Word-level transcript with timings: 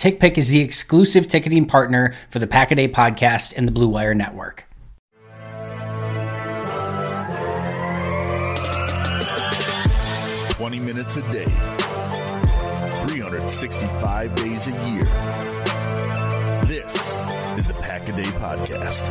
TickPick 0.00 0.38
is 0.38 0.48
the 0.48 0.60
exclusive 0.60 1.28
ticketing 1.28 1.66
partner 1.66 2.14
for 2.30 2.38
the 2.38 2.46
Pack 2.46 2.70
a 2.70 2.74
Day 2.74 2.88
podcast 2.88 3.52
and 3.54 3.68
the 3.68 3.72
Blue 3.72 3.86
Wire 3.86 4.14
Network. 4.14 4.64
Twenty 10.52 10.78
minutes 10.78 11.18
a 11.18 11.22
day, 11.30 11.44
365 13.08 14.34
days 14.36 14.68
a 14.68 14.70
year. 14.90 15.04
This 16.64 17.20
is 17.58 17.66
the 17.66 17.76
Pack 17.82 18.08
a 18.08 18.12
Day 18.12 18.22
Podcast. 18.22 19.06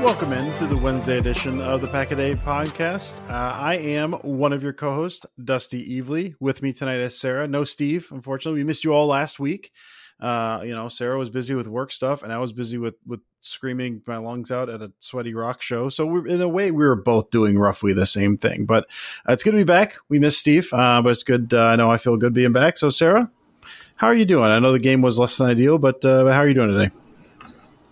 Welcome 0.00 0.34
into 0.34 0.66
the 0.66 0.76
Wednesday 0.76 1.16
edition 1.16 1.60
of 1.60 1.80
the 1.80 1.88
Pack 1.88 2.10
a 2.10 2.16
Day 2.16 2.34
Podcast. 2.34 3.18
Uh, 3.30 3.32
I 3.32 3.76
am 3.76 4.12
one 4.12 4.52
of 4.52 4.62
your 4.62 4.74
co-hosts, 4.74 5.24
Dusty 5.42 6.00
Evely. 6.00 6.34
With 6.38 6.62
me 6.62 6.74
tonight 6.74 7.00
is 7.00 7.18
Sarah. 7.18 7.48
No 7.48 7.64
Steve, 7.64 8.08
unfortunately. 8.10 8.60
We 8.60 8.64
missed 8.64 8.84
you 8.84 8.92
all 8.92 9.06
last 9.06 9.40
week. 9.40 9.72
Uh, 10.20 10.60
you 10.64 10.74
know, 10.74 10.88
Sarah 10.88 11.18
was 11.18 11.30
busy 11.30 11.54
with 11.54 11.66
work 11.66 11.90
stuff, 11.90 12.22
and 12.22 12.30
I 12.30 12.38
was 12.38 12.52
busy 12.52 12.76
with 12.76 12.94
with 13.06 13.20
screaming 13.40 14.02
my 14.06 14.18
lungs 14.18 14.50
out 14.50 14.68
at 14.68 14.82
a 14.82 14.92
sweaty 14.98 15.32
rock 15.32 15.62
show. 15.62 15.88
So 15.88 16.04
we're 16.04 16.26
in 16.26 16.42
a 16.42 16.48
way 16.48 16.70
we 16.70 16.84
were 16.84 16.94
both 16.94 17.30
doing 17.30 17.58
roughly 17.58 17.94
the 17.94 18.06
same 18.06 18.36
thing. 18.36 18.66
But 18.66 18.84
uh, 19.26 19.32
it's 19.32 19.42
good 19.42 19.52
to 19.52 19.56
be 19.56 19.64
back. 19.64 19.96
We 20.10 20.18
missed 20.18 20.38
Steve, 20.38 20.68
uh, 20.72 21.00
but 21.00 21.10
it's 21.12 21.22
good. 21.22 21.54
Uh, 21.54 21.64
I 21.64 21.76
know 21.76 21.90
I 21.90 21.96
feel 21.96 22.18
good 22.18 22.34
being 22.34 22.52
back. 22.52 22.76
So 22.76 22.90
Sarah, 22.90 23.30
how 23.96 24.08
are 24.08 24.14
you 24.14 24.26
doing? 24.26 24.50
I 24.50 24.58
know 24.58 24.72
the 24.72 24.78
game 24.78 25.00
was 25.00 25.18
less 25.18 25.38
than 25.38 25.48
ideal, 25.48 25.78
but 25.78 26.04
uh, 26.04 26.26
how 26.26 26.40
are 26.40 26.48
you 26.48 26.54
doing 26.54 26.68
today? 26.68 26.94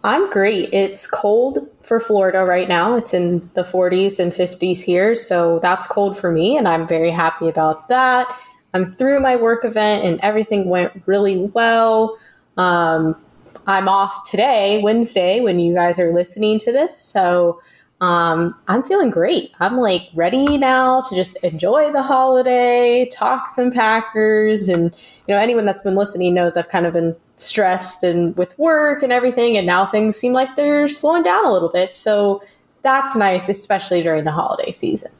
I'm 0.02 0.30
great. 0.30 0.72
It's 0.74 1.06
cold 1.06 1.70
for 1.86 2.00
Florida 2.00 2.44
right 2.44 2.68
now. 2.68 2.96
It's 2.96 3.14
in 3.14 3.50
the 3.54 3.62
40s 3.62 4.18
and 4.18 4.32
50s 4.32 4.82
here, 4.82 5.14
so 5.14 5.58
that's 5.60 5.86
cold 5.86 6.18
for 6.18 6.32
me, 6.32 6.56
and 6.56 6.66
I'm 6.66 6.86
very 6.86 7.10
happy 7.10 7.48
about 7.48 7.88
that. 7.88 8.26
I'm 8.72 8.90
through 8.90 9.20
my 9.20 9.36
work 9.36 9.64
event, 9.64 10.04
and 10.04 10.18
everything 10.20 10.68
went 10.68 11.02
really 11.06 11.38
well. 11.54 12.18
Um, 12.56 13.16
I'm 13.66 13.88
off 13.88 14.28
today, 14.30 14.80
Wednesday, 14.82 15.40
when 15.40 15.58
you 15.58 15.74
guys 15.74 15.98
are 15.98 16.12
listening 16.12 16.58
to 16.60 16.72
this, 16.72 17.00
so 17.00 17.60
um, 18.00 18.54
I'm 18.68 18.82
feeling 18.82 19.10
great. 19.10 19.52
I'm 19.60 19.78
like 19.78 20.10
ready 20.14 20.58
now 20.58 21.00
to 21.02 21.14
just 21.14 21.36
enjoy 21.44 21.92
the 21.92 22.02
holiday, 22.02 23.08
talk 23.12 23.48
some 23.48 23.70
Packers, 23.70 24.68
and 24.68 24.94
you 25.26 25.34
know 25.34 25.40
anyone 25.40 25.64
that's 25.64 25.82
been 25.82 25.94
listening 25.94 26.34
knows 26.34 26.56
I've 26.56 26.68
kind 26.68 26.86
of 26.86 26.92
been 26.92 27.16
stressed 27.36 28.02
and 28.02 28.36
with 28.36 28.56
work 28.58 29.02
and 29.02 29.12
everything, 29.12 29.56
and 29.56 29.66
now 29.66 29.86
things 29.86 30.16
seem 30.16 30.32
like 30.32 30.54
they're 30.56 30.88
slowing 30.88 31.22
down 31.22 31.44
a 31.44 31.52
little 31.52 31.70
bit. 31.70 31.96
So 31.96 32.42
that's 32.82 33.16
nice, 33.16 33.48
especially 33.48 34.02
during 34.02 34.24
the 34.24 34.30
holiday 34.30 34.72
season. 34.72 35.10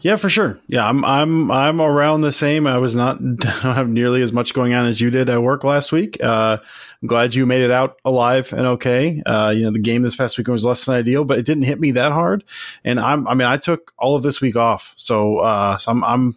Yeah, 0.00 0.14
for 0.14 0.28
sure. 0.28 0.60
Yeah, 0.68 0.88
I'm 0.88 1.04
I'm 1.04 1.50
I'm 1.50 1.80
around 1.80 2.20
the 2.20 2.32
same. 2.32 2.68
I 2.68 2.78
was 2.78 2.94
not 2.94 3.18
have 3.44 3.88
nearly 3.88 4.22
as 4.22 4.32
much 4.32 4.54
going 4.54 4.72
on 4.72 4.86
as 4.86 5.00
you 5.00 5.10
did 5.10 5.28
at 5.28 5.42
work 5.42 5.64
last 5.64 5.90
week. 5.90 6.18
Uh, 6.22 6.58
I'm 7.02 7.08
glad 7.08 7.34
you 7.34 7.46
made 7.46 7.62
it 7.62 7.72
out 7.72 7.98
alive 8.04 8.52
and 8.52 8.64
okay. 8.66 9.22
Uh, 9.26 9.50
you 9.50 9.64
know, 9.64 9.72
the 9.72 9.80
game 9.80 10.02
this 10.02 10.14
past 10.14 10.38
weekend 10.38 10.52
was 10.52 10.64
less 10.64 10.84
than 10.84 10.94
ideal, 10.94 11.24
but 11.24 11.38
it 11.38 11.46
didn't 11.46 11.64
hit 11.64 11.80
me 11.80 11.90
that 11.92 12.12
hard. 12.12 12.44
And 12.84 13.00
I'm 13.00 13.26
I 13.26 13.34
mean, 13.34 13.48
I 13.48 13.56
took 13.56 13.92
all 13.98 14.14
of 14.14 14.22
this 14.22 14.40
week 14.40 14.54
off, 14.54 14.94
so 14.96 15.38
uh, 15.38 15.78
so 15.78 15.90
I'm 15.90 16.04
I'm 16.04 16.36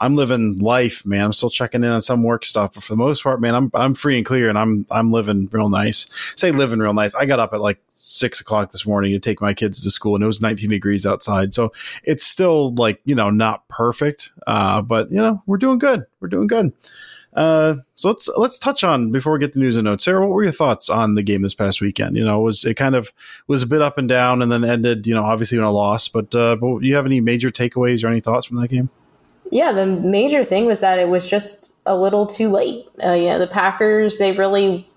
I'm 0.00 0.16
living 0.16 0.58
life, 0.58 1.04
man. 1.04 1.26
I'm 1.26 1.32
still 1.32 1.50
checking 1.50 1.84
in 1.84 1.90
on 1.90 2.02
some 2.02 2.22
work 2.22 2.44
stuff, 2.44 2.74
but 2.74 2.82
for 2.82 2.92
the 2.92 2.96
most 2.96 3.22
part, 3.22 3.40
man, 3.40 3.54
I'm 3.54 3.70
I'm 3.74 3.94
free 3.94 4.16
and 4.16 4.24
clear, 4.24 4.48
and 4.48 4.58
I'm 4.58 4.86
I'm 4.90 5.10
living 5.10 5.48
real 5.50 5.68
nice. 5.68 6.06
Say 6.36 6.52
living 6.52 6.78
real 6.78 6.94
nice. 6.94 7.14
I 7.14 7.26
got 7.26 7.40
up 7.40 7.52
at 7.52 7.60
like 7.60 7.78
six 7.90 8.40
o'clock 8.40 8.70
this 8.72 8.86
morning 8.86 9.12
to 9.12 9.18
take 9.18 9.40
my 9.40 9.54
kids 9.54 9.82
to 9.82 9.90
school, 9.90 10.14
and 10.14 10.24
it 10.24 10.28
was 10.28 10.40
19 10.40 10.70
degrees 10.70 11.04
outside, 11.04 11.54
so 11.54 11.72
it's 12.04 12.24
still 12.24 12.74
like 12.74 13.00
you 13.04 13.14
know 13.14 13.30
not 13.30 13.66
perfect, 13.68 14.32
uh, 14.46 14.82
but 14.82 15.10
you 15.10 15.18
know 15.18 15.42
we're 15.46 15.58
doing 15.58 15.78
good. 15.78 16.04
We're 16.20 16.28
doing 16.28 16.46
good. 16.46 16.72
Uh, 17.34 17.76
so 17.94 18.08
let's 18.08 18.28
let's 18.36 18.58
touch 18.58 18.82
on 18.82 19.12
before 19.12 19.32
we 19.32 19.38
get 19.38 19.52
the 19.52 19.60
news 19.60 19.76
and 19.76 19.84
notes. 19.84 20.04
Sarah, 20.04 20.26
what 20.26 20.30
were 20.34 20.42
your 20.42 20.52
thoughts 20.52 20.88
on 20.88 21.14
the 21.14 21.22
game 21.22 21.42
this 21.42 21.54
past 21.54 21.80
weekend? 21.80 22.16
You 22.16 22.24
know, 22.24 22.40
was 22.40 22.64
it 22.64 22.74
kind 22.74 22.94
of 22.94 23.12
was 23.46 23.62
a 23.62 23.66
bit 23.66 23.82
up 23.82 23.98
and 23.98 24.08
down, 24.08 24.42
and 24.42 24.50
then 24.50 24.64
ended, 24.64 25.06
you 25.06 25.14
know, 25.14 25.24
obviously 25.24 25.58
in 25.58 25.64
a 25.64 25.70
loss. 25.70 26.08
But 26.08 26.34
uh, 26.34 26.56
but 26.56 26.80
do 26.80 26.86
you 26.88 26.96
have 26.96 27.06
any 27.06 27.20
major 27.20 27.50
takeaways 27.50 28.02
or 28.02 28.08
any 28.08 28.20
thoughts 28.20 28.46
from 28.46 28.60
that 28.60 28.68
game? 28.68 28.90
Yeah, 29.50 29.72
the 29.72 29.86
major 29.86 30.44
thing 30.44 30.66
was 30.66 30.80
that 30.80 30.98
it 30.98 31.08
was 31.08 31.26
just 31.26 31.72
a 31.86 31.96
little 31.96 32.26
too 32.26 32.48
late. 32.48 32.86
Uh, 33.02 33.12
yeah, 33.12 33.38
the 33.38 33.46
Packers 33.46 34.18
they 34.18 34.32
really 34.32 34.88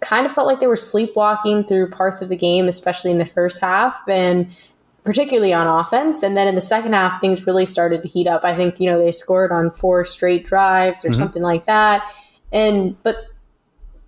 kind 0.00 0.26
of 0.26 0.32
felt 0.32 0.46
like 0.46 0.60
they 0.60 0.66
were 0.66 0.76
sleepwalking 0.76 1.64
through 1.64 1.90
parts 1.90 2.22
of 2.22 2.28
the 2.28 2.36
game, 2.36 2.68
especially 2.68 3.10
in 3.10 3.18
the 3.18 3.26
first 3.26 3.60
half, 3.60 3.96
and 4.08 4.54
particularly 5.02 5.52
on 5.52 5.66
offense. 5.66 6.22
And 6.22 6.36
then 6.36 6.46
in 6.46 6.54
the 6.54 6.62
second 6.62 6.92
half, 6.92 7.20
things 7.20 7.46
really 7.46 7.66
started 7.66 8.02
to 8.02 8.08
heat 8.08 8.26
up. 8.26 8.44
I 8.44 8.56
think 8.56 8.80
you 8.80 8.90
know 8.90 9.02
they 9.02 9.12
scored 9.12 9.52
on 9.52 9.70
four 9.72 10.04
straight 10.04 10.46
drives 10.46 11.04
or 11.04 11.08
mm-hmm. 11.08 11.18
something 11.18 11.42
like 11.42 11.66
that, 11.66 12.02
and 12.52 12.96
but 13.02 13.16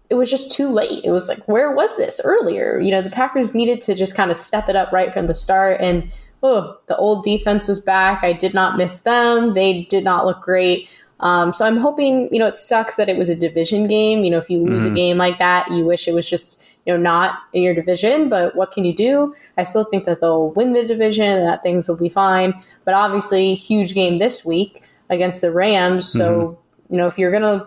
it 0.09 0.15
was 0.15 0.31
just 0.31 0.53
too 0.53 0.69
late. 0.69 1.04
It 1.04 1.10
was 1.10 1.28
like, 1.28 1.47
where 1.48 1.72
was 1.72 1.97
this 1.97 2.21
earlier? 2.22 2.78
You 2.78 2.93
know, 2.93 3.03
the 3.03 3.10
Packers 3.10 3.54
needed 3.54 3.83
to 3.83 3.94
just 3.94 4.15
kind 4.15 4.31
of 4.31 4.37
step 4.37 4.69
it 4.69 4.77
up 4.77 4.93
right 4.93 5.12
from 5.12 5.27
the 5.27 5.34
start 5.34 5.81
and 5.81 6.12
oh, 6.42 6.78
the 6.86 6.97
old 6.97 7.24
defense 7.24 7.69
was 7.69 7.80
back. 7.80 8.22
I 8.22 8.32
did 8.32 8.54
not 8.54 8.76
miss 8.76 9.00
them. 9.00 9.54
They 9.54 9.84
did 9.84 10.04
not 10.04 10.26
look 10.26 10.42
great. 10.42 10.88
Um, 11.20 11.54
so 11.54 11.64
I'm 11.64 11.78
hoping, 11.78 12.28
you 12.30 12.38
know, 12.38 12.47
it 12.47 12.58
sucks 12.58 12.97
that 12.97 13.08
it 13.08 13.16
was 13.16 13.28
a 13.28 13.36
division 13.36 13.86
game. 13.86 14.24
You 14.24 14.30
know, 14.30 14.38
if 14.38 14.50
you 14.50 14.58
lose 14.58 14.84
mm. 14.84 14.92
a 14.92 14.94
game 14.94 15.16
like 15.16 15.38
that, 15.38 15.70
you 15.70 15.84
wish 15.84 16.06
it 16.06 16.14
was 16.14 16.28
just, 16.28 16.62
you 16.84 16.92
know, 16.92 17.00
not 17.00 17.38
in 17.52 17.62
your 17.62 17.74
division, 17.74 18.28
but 18.28 18.54
what 18.54 18.72
can 18.72 18.84
you 18.84 18.94
do? 18.94 19.34
I 19.56 19.64
still 19.64 19.84
think 19.84 20.04
that 20.04 20.20
they'll 20.20 20.50
win 20.50 20.72
the 20.72 20.84
division 20.84 21.24
and 21.24 21.47
that 21.47 21.62
things 21.62 21.88
will 21.88 21.97
be 21.97 22.10
fine. 22.10 22.62
But 22.84 22.94
obviously, 22.94 23.54
huge 23.54 23.94
game 23.94 24.18
this 24.18 24.44
week 24.44 24.83
against 25.09 25.41
the 25.41 25.50
Rams. 25.50 26.09
So, 26.09 26.59
mm. 26.91 26.92
you 26.92 26.98
know, 26.98 27.06
if 27.06 27.18
you're 27.18 27.30
going 27.30 27.42
to 27.42 27.66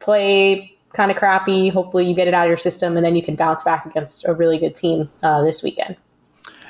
play 0.00 0.76
kind 0.92 1.10
of 1.10 1.16
crappy, 1.16 1.68
hopefully 1.68 2.06
you 2.06 2.14
get 2.14 2.26
it 2.26 2.34
out 2.34 2.46
of 2.46 2.48
your 2.48 2.58
system 2.58 2.96
and 2.96 3.06
then 3.06 3.14
you 3.14 3.22
can 3.22 3.36
bounce 3.36 3.62
back 3.62 3.86
against 3.86 4.26
a 4.26 4.34
really 4.34 4.58
good 4.58 4.74
team 4.74 5.08
uh, 5.22 5.42
this 5.42 5.62
weekend. 5.62 5.96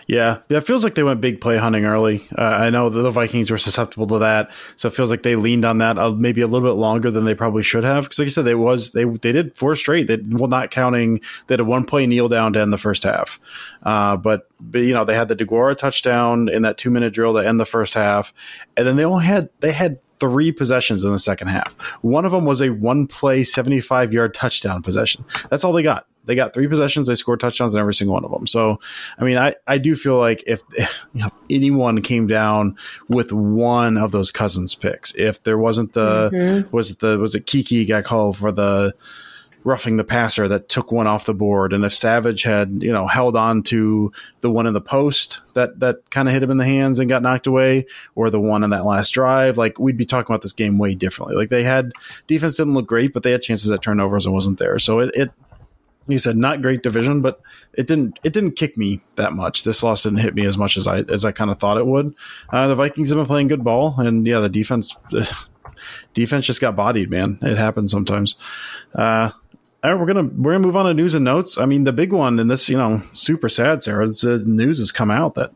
Yeah, 0.08 0.38
yeah, 0.48 0.56
it 0.56 0.62
feels 0.62 0.84
like 0.84 0.94
they 0.94 1.02
went 1.02 1.20
big 1.20 1.38
play 1.38 1.58
hunting 1.58 1.84
early. 1.84 2.26
Uh, 2.36 2.42
I 2.42 2.70
know 2.70 2.88
the 2.88 3.10
Vikings 3.10 3.50
were 3.50 3.58
susceptible 3.58 4.06
to 4.06 4.20
that, 4.20 4.50
so 4.76 4.88
it 4.88 4.94
feels 4.94 5.10
like 5.10 5.22
they 5.22 5.36
leaned 5.36 5.66
on 5.66 5.78
that 5.78 5.98
uh, 5.98 6.12
maybe 6.12 6.40
a 6.40 6.46
little 6.46 6.66
bit 6.66 6.80
longer 6.80 7.10
than 7.10 7.26
they 7.26 7.34
probably 7.34 7.62
should 7.62 7.84
have. 7.84 8.04
Because, 8.04 8.18
like 8.18 8.26
I 8.26 8.30
said, 8.30 8.46
they 8.46 8.54
was 8.54 8.92
they 8.92 9.04
they 9.04 9.32
did 9.32 9.54
four 9.54 9.76
straight. 9.76 10.06
They 10.06 10.16
well, 10.16 10.48
not 10.48 10.70
counting 10.70 11.20
that 11.48 11.60
a 11.60 11.64
one 11.64 11.84
play 11.84 12.06
kneel 12.06 12.30
down 12.30 12.54
to 12.54 12.60
end 12.60 12.72
the 12.72 12.78
first 12.78 13.02
half. 13.02 13.38
Uh, 13.82 14.16
but 14.16 14.48
but 14.58 14.78
you 14.78 14.94
know 14.94 15.04
they 15.04 15.14
had 15.14 15.28
the 15.28 15.36
Deguara 15.36 15.76
touchdown 15.76 16.48
in 16.48 16.62
that 16.62 16.78
two 16.78 16.90
minute 16.90 17.12
drill 17.12 17.34
to 17.34 17.46
end 17.46 17.60
the 17.60 17.66
first 17.66 17.92
half, 17.92 18.32
and 18.78 18.86
then 18.86 18.96
they 18.96 19.04
only 19.04 19.26
had 19.26 19.50
they 19.60 19.72
had 19.72 19.98
three 20.20 20.52
possessions 20.52 21.04
in 21.04 21.12
the 21.12 21.18
second 21.18 21.48
half. 21.48 21.74
One 22.00 22.24
of 22.24 22.32
them 22.32 22.46
was 22.46 22.62
a 22.62 22.70
one 22.70 23.06
play, 23.06 23.44
75 23.44 24.14
yard 24.14 24.32
touchdown 24.32 24.82
possession. 24.82 25.26
That's 25.50 25.64
all 25.64 25.74
they 25.74 25.82
got 25.82 26.06
they 26.28 26.34
got 26.34 26.52
three 26.52 26.68
possessions, 26.68 27.06
they 27.06 27.14
scored 27.14 27.40
touchdowns 27.40 27.74
in 27.74 27.80
every 27.80 27.94
single 27.94 28.12
one 28.12 28.24
of 28.24 28.30
them. 28.30 28.46
So, 28.46 28.80
I 29.18 29.24
mean, 29.24 29.38
I, 29.38 29.54
I 29.66 29.78
do 29.78 29.96
feel 29.96 30.18
like 30.18 30.44
if, 30.46 30.62
if 30.72 31.06
you 31.14 31.22
know, 31.22 31.32
anyone 31.48 32.02
came 32.02 32.26
down 32.26 32.76
with 33.08 33.32
one 33.32 33.96
of 33.96 34.12
those 34.12 34.30
Cousins 34.30 34.74
picks, 34.74 35.14
if 35.14 35.42
there 35.42 35.58
wasn't 35.58 35.94
the 35.94 36.30
mm-hmm. 36.30 36.76
was 36.76 36.90
it 36.90 37.00
the 37.00 37.18
was 37.18 37.34
it 37.34 37.46
Keke 37.46 37.88
got 37.88 38.04
called 38.04 38.36
for 38.36 38.52
the 38.52 38.94
roughing 39.64 39.96
the 39.96 40.04
passer 40.04 40.48
that 40.48 40.68
took 40.68 40.92
one 40.92 41.06
off 41.06 41.26
the 41.26 41.34
board. 41.34 41.72
And 41.72 41.84
if 41.84 41.94
Savage 41.94 42.42
had, 42.42 42.78
you 42.80 42.92
know, 42.92 43.06
held 43.06 43.36
on 43.36 43.62
to 43.64 44.12
the 44.40 44.50
one 44.50 44.66
in 44.66 44.72
the 44.72 44.80
post 44.80 45.40
that 45.54 45.80
that 45.80 46.08
kind 46.10 46.28
of 46.28 46.34
hit 46.34 46.42
him 46.42 46.50
in 46.50 46.58
the 46.58 46.64
hands 46.64 46.98
and 46.98 47.08
got 47.08 47.22
knocked 47.22 47.46
away, 47.46 47.86
or 48.14 48.30
the 48.30 48.40
one 48.40 48.62
in 48.62 48.70
that 48.70 48.84
last 48.84 49.10
drive, 49.10 49.58
like 49.58 49.78
we'd 49.78 49.96
be 49.96 50.06
talking 50.06 50.32
about 50.32 50.42
this 50.42 50.52
game 50.52 50.78
way 50.78 50.94
differently. 50.94 51.36
Like 51.36 51.48
they 51.48 51.64
had 51.64 51.92
defense 52.26 52.56
didn't 52.56 52.74
look 52.74 52.86
great, 52.86 53.12
but 53.12 53.22
they 53.22 53.32
had 53.32 53.42
chances 53.42 53.70
at 53.70 53.82
turnovers 53.82 54.26
and 54.26 54.34
wasn't 54.34 54.58
there. 54.58 54.78
So 54.78 55.00
it, 55.00 55.14
it 55.14 55.30
you 56.08 56.18
said 56.18 56.36
not 56.36 56.62
great 56.62 56.82
division, 56.82 57.20
but 57.20 57.40
it 57.74 57.86
didn't 57.86 58.18
it 58.24 58.32
didn't 58.32 58.52
kick 58.52 58.76
me 58.76 59.02
that 59.16 59.32
much. 59.32 59.62
This 59.62 59.82
loss 59.82 60.02
didn't 60.02 60.18
hit 60.18 60.34
me 60.34 60.46
as 60.46 60.58
much 60.58 60.76
as 60.76 60.86
I 60.86 61.00
as 61.02 61.24
I 61.24 61.32
kind 61.32 61.50
of 61.50 61.58
thought 61.58 61.78
it 61.78 61.86
would. 61.86 62.14
Uh, 62.50 62.66
the 62.68 62.74
Vikings 62.74 63.10
have 63.10 63.18
been 63.18 63.26
playing 63.26 63.48
good 63.48 63.64
ball, 63.64 63.94
and 63.98 64.26
yeah, 64.26 64.40
the 64.40 64.48
defense 64.48 64.96
defense 66.14 66.46
just 66.46 66.60
got 66.60 66.74
bodied. 66.74 67.10
Man, 67.10 67.38
it 67.42 67.58
happens 67.58 67.90
sometimes. 67.90 68.36
Uh, 68.94 69.30
all 69.84 69.92
right, 69.92 70.00
we're 70.00 70.06
gonna 70.06 70.28
we're 70.36 70.52
gonna 70.52 70.66
move 70.66 70.76
on 70.76 70.86
to 70.86 70.94
news 70.94 71.14
and 71.14 71.24
notes. 71.24 71.56
I 71.56 71.64
mean, 71.64 71.84
the 71.84 71.92
big 71.92 72.12
one, 72.12 72.40
and 72.40 72.50
this, 72.50 72.68
you 72.68 72.76
know, 72.76 73.00
super 73.14 73.48
sad, 73.48 73.80
Sarah. 73.80 74.08
The 74.08 74.42
news 74.44 74.78
has 74.78 74.90
come 74.90 75.08
out 75.08 75.36
that, 75.36 75.52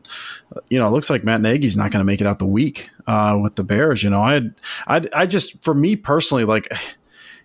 you 0.69 0.79
know, 0.79 0.87
it 0.87 0.91
looks 0.91 1.09
like 1.09 1.25
Matt 1.25 1.41
Nagy's 1.41 1.75
not 1.75 1.91
to 1.91 2.03
make 2.05 2.21
it 2.21 2.27
out 2.27 2.39
the 2.39 2.45
week 2.45 2.89
uh, 3.05 3.37
with 3.41 3.55
the 3.55 3.65
Bears. 3.65 4.01
You 4.01 4.09
know, 4.09 4.21
I, 4.21 4.43
I, 4.87 5.01
I 5.13 5.25
just 5.25 5.61
for 5.61 5.73
me 5.73 5.97
personally, 5.97 6.45
like, 6.45 6.71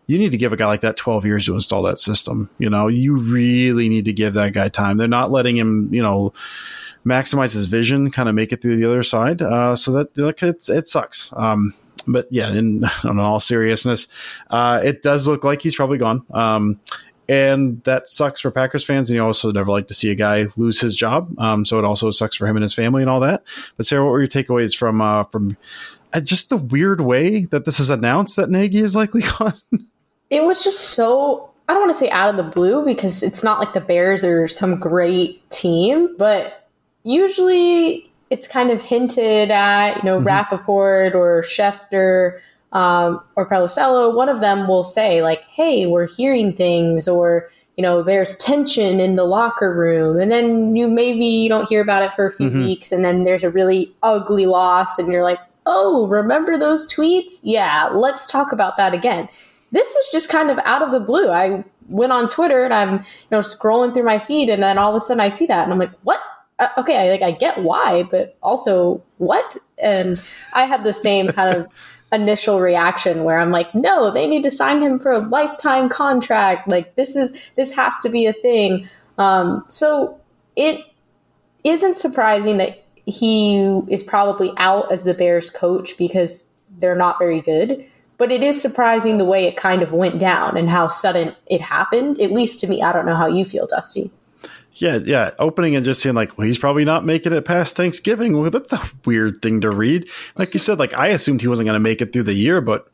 you 0.09 0.19
need 0.19 0.33
to 0.33 0.37
give 0.37 0.53
a 0.53 0.57
guy 0.57 0.67
like 0.67 0.81
that 0.81 0.97
twelve 0.97 1.25
years 1.25 1.47
to 1.47 1.55
install 1.55 1.83
that 1.85 2.01
system. 2.01 2.51
You 2.59 2.71
know, 2.71 2.89
you 2.89 3.17
really 3.17 3.89
need 3.89 4.07
to 4.07 4.13
give 4.13 4.35
that 4.35 4.53
guy 4.53 4.69
time. 4.69 4.97
They're 4.97 5.07
not 5.07 5.31
letting 5.31 5.57
him, 5.57 5.95
you 5.95 6.03
know, 6.03 6.33
maximize 7.07 7.53
his 7.53 7.67
vision, 7.67 8.11
kind 8.11 8.29
of 8.29 8.35
make 8.35 8.53
it 8.53 8.61
through 8.61 8.77
the 8.77 8.87
other 8.87 9.05
side. 9.05 9.41
Uh, 9.41 9.77
so 9.77 9.93
that 9.93 10.17
like 10.19 10.43
it's 10.43 10.69
it 10.69 10.89
sucks. 10.89 11.33
Um, 11.37 11.75
but 12.07 12.27
yeah, 12.31 12.51
in, 12.51 12.85
in 13.05 13.19
all 13.21 13.39
seriousness, 13.39 14.09
uh, 14.51 14.81
it 14.83 15.03
does 15.03 15.29
look 15.29 15.45
like 15.45 15.63
he's 15.63 15.77
probably 15.77 15.99
gone. 15.99 16.25
Um, 16.33 16.81
and 17.29 17.85
that 17.85 18.09
sucks 18.09 18.41
for 18.41 18.51
Packers 18.51 18.85
fans. 18.85 19.11
And 19.11 19.17
you 19.17 19.25
also 19.25 19.53
never 19.53 19.71
like 19.71 19.89
to 19.89 19.95
see 19.95 20.11
a 20.11 20.15
guy 20.15 20.47
lose 20.57 20.81
his 20.81 20.97
job. 20.97 21.39
Um, 21.39 21.65
so 21.65 21.79
it 21.79 21.85
also 21.85 22.11
sucks 22.11 22.37
for 22.37 22.47
him 22.47 22.57
and 22.57 22.63
his 22.63 22.75
family 22.75 23.03
and 23.03 23.11
all 23.11 23.21
that. 23.21 23.43
But 23.77 23.87
Sarah, 23.87 24.05
what 24.05 24.13
were 24.13 24.21
your 24.21 24.29
takeaways 24.29 24.75
from 24.75 25.03
uh, 25.03 25.25
from 25.25 25.57
uh, 26.15 26.21
just 26.21 26.49
the 26.49 26.57
weird 26.57 27.03
way 27.03 27.45
that 27.47 27.67
this 27.67 27.81
is 27.81 27.91
announced 27.91 28.37
that 28.37 28.49
Nagy 28.49 28.79
is 28.79 28.97
likely 28.97 29.23
gone? 29.39 29.53
It 30.31 30.45
was 30.45 30.63
just 30.63 30.91
so 30.91 31.51
I 31.69 31.75
don't 31.75 31.83
want 31.83 31.93
to 31.93 31.99
say 31.99 32.11
out 32.11 32.31
of 32.31 32.37
the 32.37 32.51
blue 32.51 32.85
because 32.85 33.23
it's 33.23 33.43
not 33.43 33.59
like 33.59 33.75
the 33.75 33.81
Bears 33.81 34.25
are 34.25 34.49
some 34.49 34.79
great 34.79 35.49
team, 35.51 36.17
but 36.17 36.69
usually 37.03 38.11
it's 38.31 38.49
kind 38.49 38.71
of 38.71 38.81
hinted 38.81 39.51
at, 39.51 39.97
you 39.97 40.03
know, 40.03 40.17
mm-hmm. 40.17 40.27
Rapoport 40.27 41.15
or 41.15 41.45
Schefter 41.47 42.41
um, 42.73 43.23
or 43.37 43.49
Pelissero, 43.49 44.15
one 44.15 44.29
of 44.29 44.41
them 44.41 44.69
will 44.69 44.85
say 44.85 45.23
like, 45.23 45.43
"Hey, 45.45 45.87
we're 45.87 46.07
hearing 46.07 46.53
things," 46.53 47.09
or 47.09 47.51
you 47.77 47.83
know, 47.83 48.03
there's 48.03 48.37
tension 48.37 49.01
in 49.01 49.17
the 49.17 49.25
locker 49.25 49.73
room, 49.73 50.21
and 50.21 50.31
then 50.31 50.77
you 50.77 50.89
maybe 50.89 51.25
you 51.25 51.49
don't 51.49 51.69
hear 51.69 51.81
about 51.81 52.03
it 52.03 52.13
for 52.13 52.27
a 52.27 52.33
few 52.33 52.49
mm-hmm. 52.49 52.65
weeks, 52.65 52.93
and 52.93 53.05
then 53.05 53.25
there's 53.25 53.45
a 53.45 53.51
really 53.51 53.95
ugly 54.03 54.47
loss, 54.47 54.99
and 54.99 55.11
you're 55.11 55.23
like, 55.23 55.39
"Oh, 55.65 56.07
remember 56.09 56.59
those 56.59 56.93
tweets? 56.93 57.39
Yeah, 57.43 57.89
let's 57.95 58.31
talk 58.31 58.53
about 58.53 58.77
that 58.77 58.93
again." 58.93 59.29
This 59.71 59.89
was 59.95 60.07
just 60.11 60.29
kind 60.29 60.51
of 60.51 60.59
out 60.65 60.83
of 60.83 60.93
the 60.93 61.01
blue. 61.01 61.29
I 61.29 61.65
went 61.89 62.13
on 62.13 62.29
Twitter 62.29 62.65
and 62.65 62.73
I'm, 62.73 62.95
you 62.95 63.31
know, 63.31 63.41
scrolling 63.41 63.93
through 63.93 64.05
my 64.05 64.19
feed, 64.19 64.49
and 64.49 64.63
then 64.63 64.79
all 64.79 64.91
of 64.91 64.97
a 64.97 65.01
sudden 65.01 65.21
I 65.21 65.29
see 65.29 65.47
that, 65.47 65.65
and 65.65 65.73
I'm 65.73 65.79
like, 65.79 65.93
"What? 66.03 66.21
uh, 66.59 66.69
okay, 66.79 66.97
I, 66.97 67.11
like 67.11 67.23
I 67.23 67.33
get 67.33 67.63
why, 67.63 68.05
but 68.05 68.37
also 68.43 69.03
what? 69.19 69.57
And 69.79 70.21
I 70.55 70.65
had 70.65 70.85
the 70.85 70.95
same 70.95 71.29
kind 71.33 71.57
of 71.57 71.69
initial 72.11 72.61
reaction 72.61 73.25
where 73.25 73.39
I'm 73.39 73.51
like, 73.51 73.75
no, 73.75 74.11
they 74.11 74.27
need 74.27 74.43
to 74.45 74.51
sign 74.51 74.83
him 74.83 74.99
for 74.99 75.13
a 75.13 75.19
lifetime 75.19 75.89
contract. 75.89 76.69
Like 76.69 76.95
this 76.97 77.17
is 77.17 77.31
this 77.57 77.73
has 77.73 78.01
to 78.03 78.09
be 78.09 78.27
a 78.27 78.33
thing. 78.33 78.89
Um, 79.19 79.65
so 79.69 80.21
it 80.57 80.85
isn't 81.65 81.99
surprising 81.99 82.57
that 82.59 82.85
he 83.05 83.59
is 83.89 84.03
probably 84.03 84.53
out 84.59 84.93
as 84.93 85.05
the 85.05 85.15
Bears 85.15 85.51
coach 85.51 85.97
because 85.97 86.47
they're 86.79 86.97
not 86.97 87.19
very 87.19 87.41
good. 87.41 87.87
But 88.19 88.31
it 88.31 88.43
is 88.43 88.61
surprising 88.61 89.17
the 89.17 89.25
way 89.25 89.47
it 89.47 89.57
kind 89.57 89.81
of 89.81 89.93
went 89.93 90.19
down 90.19 90.57
and 90.57 90.69
how 90.69 90.89
sudden 90.89 91.35
it 91.47 91.61
happened. 91.61 92.21
At 92.21 92.33
least 92.33 92.61
to 92.61 92.67
me, 92.67 92.83
I 92.83 92.93
don't 92.93 93.07
know 93.07 93.17
how 93.17 93.29
you 93.29 93.45
feel, 93.45 93.67
Dusty. 93.67 94.11
Yeah, 94.75 94.99
yeah. 95.05 95.33
Opening 95.39 95.75
and 95.75 95.85
just 95.85 96.01
seeing 96.01 96.15
like, 96.15 96.37
well, 96.37 96.47
he's 96.47 96.59
probably 96.59 96.85
not 96.85 97.05
making 97.05 97.33
it 97.33 97.45
past 97.45 97.77
Thanksgiving. 97.77 98.39
Well, 98.39 98.51
that's 98.51 98.73
a 98.73 98.91
weird 99.05 99.43
thing 99.43 99.61
to 99.63 99.71
read. 99.71 100.09
Like 100.37 100.55
you 100.55 100.61
said, 100.61 100.79
like 100.79 100.95
I 100.95 101.09
assumed 101.09 101.41
he 101.41 101.49
wasn't 101.49 101.67
going 101.67 101.77
to 101.77 101.81
make 101.81 102.01
it 102.01 102.13
through 102.13 102.25
the 102.25 102.35
year, 102.35 102.61
but 102.61 102.89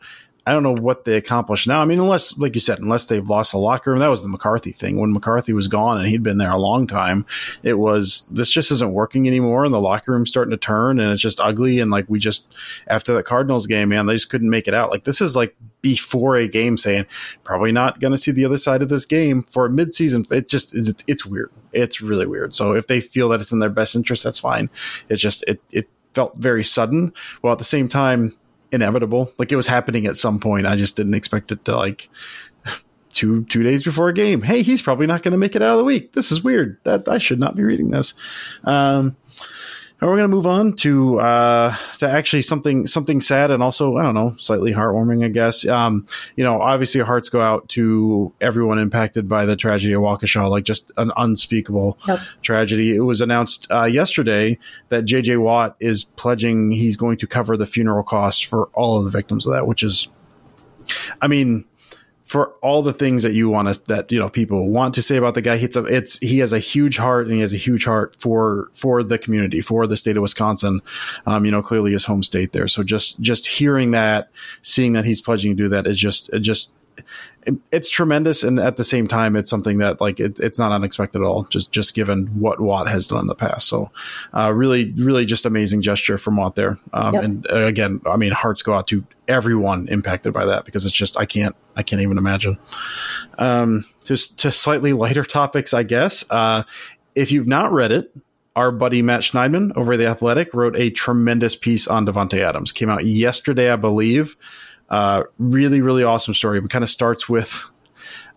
I 0.46 0.52
don't 0.52 0.62
know 0.62 0.74
what 0.74 1.04
they 1.04 1.16
accomplished 1.16 1.66
now. 1.66 1.80
I 1.80 1.86
mean, 1.86 1.98
unless, 1.98 2.36
like 2.36 2.54
you 2.54 2.60
said, 2.60 2.78
unless 2.78 3.08
they've 3.08 3.28
lost 3.28 3.52
the 3.52 3.58
locker 3.58 3.90
room, 3.90 4.00
that 4.00 4.08
was 4.08 4.22
the 4.22 4.28
McCarthy 4.28 4.72
thing. 4.72 4.98
When 4.98 5.12
McCarthy 5.12 5.54
was 5.54 5.68
gone 5.68 5.98
and 5.98 6.06
he'd 6.06 6.22
been 6.22 6.36
there 6.36 6.50
a 6.50 6.58
long 6.58 6.86
time, 6.86 7.24
it 7.62 7.74
was 7.74 8.28
this 8.30 8.50
just 8.50 8.70
isn't 8.70 8.92
working 8.92 9.26
anymore, 9.26 9.64
and 9.64 9.72
the 9.72 9.80
locker 9.80 10.12
room's 10.12 10.28
starting 10.28 10.50
to 10.50 10.58
turn, 10.58 11.00
and 11.00 11.12
it's 11.12 11.22
just 11.22 11.40
ugly. 11.40 11.80
And 11.80 11.90
like 11.90 12.04
we 12.08 12.18
just 12.18 12.52
after 12.86 13.14
the 13.14 13.22
Cardinals 13.22 13.66
game, 13.66 13.88
man, 13.88 14.04
they 14.04 14.14
just 14.14 14.28
couldn't 14.28 14.50
make 14.50 14.68
it 14.68 14.74
out. 14.74 14.90
Like 14.90 15.04
this 15.04 15.22
is 15.22 15.34
like 15.34 15.56
before 15.80 16.36
a 16.36 16.48
game 16.48 16.76
saying 16.76 17.06
probably 17.42 17.72
not 17.72 18.00
going 18.00 18.12
to 18.12 18.18
see 18.18 18.32
the 18.32 18.44
other 18.44 18.58
side 18.58 18.82
of 18.82 18.88
this 18.88 19.06
game 19.06 19.42
for 19.42 19.66
a 19.66 19.70
midseason. 19.70 20.30
It 20.30 20.48
just 20.48 20.74
it's, 20.74 20.92
it's 21.06 21.24
weird. 21.24 21.52
It's 21.72 22.02
really 22.02 22.26
weird. 22.26 22.54
So 22.54 22.72
if 22.72 22.86
they 22.86 23.00
feel 23.00 23.30
that 23.30 23.40
it's 23.40 23.52
in 23.52 23.60
their 23.60 23.70
best 23.70 23.96
interest, 23.96 24.24
that's 24.24 24.38
fine. 24.38 24.68
It's 25.08 25.22
just 25.22 25.42
it 25.48 25.62
it 25.70 25.88
felt 26.12 26.36
very 26.36 26.64
sudden. 26.64 27.14
Well, 27.42 27.52
at 27.52 27.58
the 27.58 27.64
same 27.64 27.88
time 27.88 28.36
inevitable. 28.72 29.32
Like 29.38 29.52
it 29.52 29.56
was 29.56 29.66
happening 29.66 30.06
at 30.06 30.16
some 30.16 30.38
point. 30.40 30.66
I 30.66 30.76
just 30.76 30.96
didn't 30.96 31.14
expect 31.14 31.52
it 31.52 31.64
to 31.66 31.76
like 31.76 32.08
two 33.10 33.44
two 33.44 33.62
days 33.62 33.82
before 33.82 34.08
a 34.08 34.14
game. 34.14 34.42
Hey, 34.42 34.62
he's 34.62 34.82
probably 34.82 35.06
not 35.06 35.22
going 35.22 35.32
to 35.32 35.38
make 35.38 35.56
it 35.56 35.62
out 35.62 35.72
of 35.72 35.78
the 35.78 35.84
week. 35.84 36.12
This 36.12 36.32
is 36.32 36.42
weird. 36.42 36.78
That 36.84 37.08
I 37.08 37.18
should 37.18 37.40
not 37.40 37.56
be 37.56 37.62
reading 37.62 37.90
this. 37.90 38.14
Um, 38.64 39.16
and 40.00 40.10
we're 40.10 40.16
going 40.16 40.28
to 40.28 40.36
move 40.36 40.46
on 40.46 40.72
to 40.74 41.20
uh, 41.20 41.74
to 41.98 42.10
actually 42.10 42.42
something 42.42 42.86
something 42.86 43.20
sad 43.20 43.50
and 43.50 43.62
also 43.62 43.96
I 43.96 44.02
don't 44.02 44.14
know 44.14 44.34
slightly 44.38 44.72
heartwarming 44.72 45.24
I 45.24 45.28
guess. 45.28 45.66
Um, 45.66 46.06
you 46.36 46.44
know, 46.44 46.60
obviously 46.60 47.00
hearts 47.00 47.28
go 47.28 47.40
out 47.40 47.68
to 47.70 48.32
everyone 48.40 48.78
impacted 48.78 49.28
by 49.28 49.46
the 49.46 49.56
tragedy 49.56 49.94
of 49.94 50.02
Waukesha, 50.02 50.48
like 50.50 50.64
just 50.64 50.90
an 50.96 51.12
unspeakable 51.16 51.98
yep. 52.06 52.18
tragedy. 52.42 52.94
It 52.94 53.00
was 53.00 53.20
announced 53.20 53.66
uh, 53.70 53.84
yesterday 53.84 54.58
that 54.88 55.04
JJ 55.04 55.38
Watt 55.38 55.76
is 55.80 56.04
pledging 56.04 56.70
he's 56.70 56.96
going 56.96 57.18
to 57.18 57.26
cover 57.26 57.56
the 57.56 57.66
funeral 57.66 58.02
costs 58.02 58.42
for 58.42 58.66
all 58.74 58.98
of 58.98 59.04
the 59.04 59.10
victims 59.10 59.46
of 59.46 59.52
that, 59.52 59.66
which 59.66 59.82
is, 59.82 60.08
I 61.22 61.28
mean 61.28 61.64
for 62.24 62.48
all 62.62 62.82
the 62.82 62.92
things 62.92 63.22
that 63.22 63.32
you 63.32 63.50
want 63.50 63.72
to 63.72 63.86
that 63.86 64.10
you 64.10 64.18
know 64.18 64.28
people 64.28 64.68
want 64.68 64.94
to 64.94 65.02
say 65.02 65.16
about 65.16 65.34
the 65.34 65.42
guy. 65.42 65.56
It's 65.56 65.76
a, 65.76 65.84
it's 65.84 66.18
he 66.18 66.38
has 66.38 66.52
a 66.52 66.58
huge 66.58 66.96
heart 66.96 67.26
and 67.26 67.34
he 67.34 67.40
has 67.40 67.52
a 67.52 67.58
huge 67.58 67.84
heart 67.84 68.16
for 68.18 68.70
for 68.72 69.02
the 69.02 69.18
community 69.18 69.60
for 69.60 69.86
the 69.86 69.96
state 69.96 70.16
of 70.16 70.22
Wisconsin. 70.22 70.80
Um, 71.26 71.44
you 71.44 71.50
know 71.50 71.62
clearly 71.62 71.92
his 71.92 72.04
home 72.04 72.22
state 72.22 72.52
there. 72.52 72.68
So 72.68 72.82
just 72.82 73.20
just 73.20 73.46
hearing 73.46 73.90
that 73.90 74.30
seeing 74.62 74.94
that 74.94 75.04
he's 75.04 75.20
pledging 75.20 75.56
to 75.56 75.62
do 75.62 75.68
that 75.68 75.86
is 75.86 75.98
just 75.98 76.30
just 76.40 76.72
it 77.46 77.54
it's 77.70 77.90
tremendous 77.90 78.42
and 78.42 78.58
at 78.58 78.76
the 78.76 78.84
same 78.84 79.06
time 79.06 79.36
it's 79.36 79.50
something 79.50 79.78
that 79.78 80.00
like 80.00 80.20
it, 80.20 80.40
it's 80.40 80.58
not 80.58 80.72
unexpected 80.72 81.20
at 81.20 81.24
all 81.24 81.44
just 81.44 81.70
just 81.72 81.94
given 81.94 82.26
what 82.38 82.60
watt 82.60 82.88
has 82.88 83.06
done 83.06 83.20
in 83.20 83.26
the 83.26 83.34
past 83.34 83.68
so 83.68 83.90
uh, 84.32 84.52
really 84.52 84.92
really 84.92 85.24
just 85.24 85.46
amazing 85.46 85.82
gesture 85.82 86.18
from 86.18 86.36
watt 86.36 86.54
there 86.54 86.78
um, 86.92 87.14
yep. 87.14 87.24
and 87.24 87.46
uh, 87.50 87.56
again 87.58 88.00
i 88.06 88.16
mean 88.16 88.32
hearts 88.32 88.62
go 88.62 88.74
out 88.74 88.86
to 88.86 89.04
everyone 89.28 89.88
impacted 89.88 90.32
by 90.32 90.44
that 90.44 90.64
because 90.64 90.84
it's 90.84 90.94
just 90.94 91.18
i 91.18 91.24
can't 91.24 91.56
i 91.76 91.82
can't 91.82 92.02
even 92.02 92.18
imagine 92.18 92.58
um, 93.38 93.84
just 94.04 94.38
to 94.38 94.52
slightly 94.52 94.92
lighter 94.92 95.24
topics 95.24 95.74
i 95.74 95.82
guess 95.82 96.24
uh, 96.30 96.62
if 97.14 97.32
you've 97.32 97.48
not 97.48 97.72
read 97.72 97.92
it 97.92 98.12
our 98.56 98.70
buddy 98.70 99.02
Matt 99.02 99.22
Schneidman 99.22 99.76
over 99.76 99.96
the 99.96 100.06
Athletic 100.06 100.54
wrote 100.54 100.76
a 100.76 100.90
tremendous 100.90 101.56
piece 101.56 101.88
on 101.88 102.06
Davante 102.06 102.40
Adams. 102.40 102.70
Came 102.70 102.88
out 102.88 103.04
yesterday, 103.04 103.68
I 103.68 103.74
believe. 103.74 104.36
Uh, 104.88 105.24
really, 105.38 105.80
really 105.80 106.04
awesome 106.04 106.34
story. 106.34 106.58
It 106.58 106.70
kind 106.70 106.84
of 106.84 106.90
starts 106.90 107.28
with, 107.28 107.68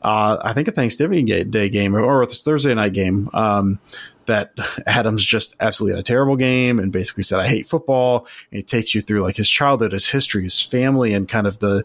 uh, 0.01 0.37
I 0.41 0.53
think 0.53 0.67
a 0.67 0.71
Thanksgiving 0.71 1.25
Day 1.25 1.69
game 1.69 1.95
or 1.95 2.21
a 2.21 2.27
Thursday 2.27 2.73
night 2.73 2.93
game. 2.93 3.29
Um, 3.33 3.79
that 4.27 4.53
Adams 4.85 5.23
just 5.25 5.55
absolutely 5.59 5.95
had 5.95 6.01
a 6.01 6.03
terrible 6.03 6.35
game 6.35 6.79
and 6.79 6.91
basically 6.91 7.23
said, 7.23 7.39
I 7.39 7.47
hate 7.47 7.67
football. 7.67 8.27
And 8.51 8.57
he 8.57 8.63
takes 8.63 8.93
you 8.93 9.01
through 9.01 9.23
like 9.23 9.35
his 9.35 9.49
childhood, 9.49 9.91
his 9.91 10.07
history, 10.07 10.43
his 10.43 10.61
family, 10.61 11.13
and 11.13 11.27
kind 11.27 11.47
of 11.47 11.59
the, 11.59 11.83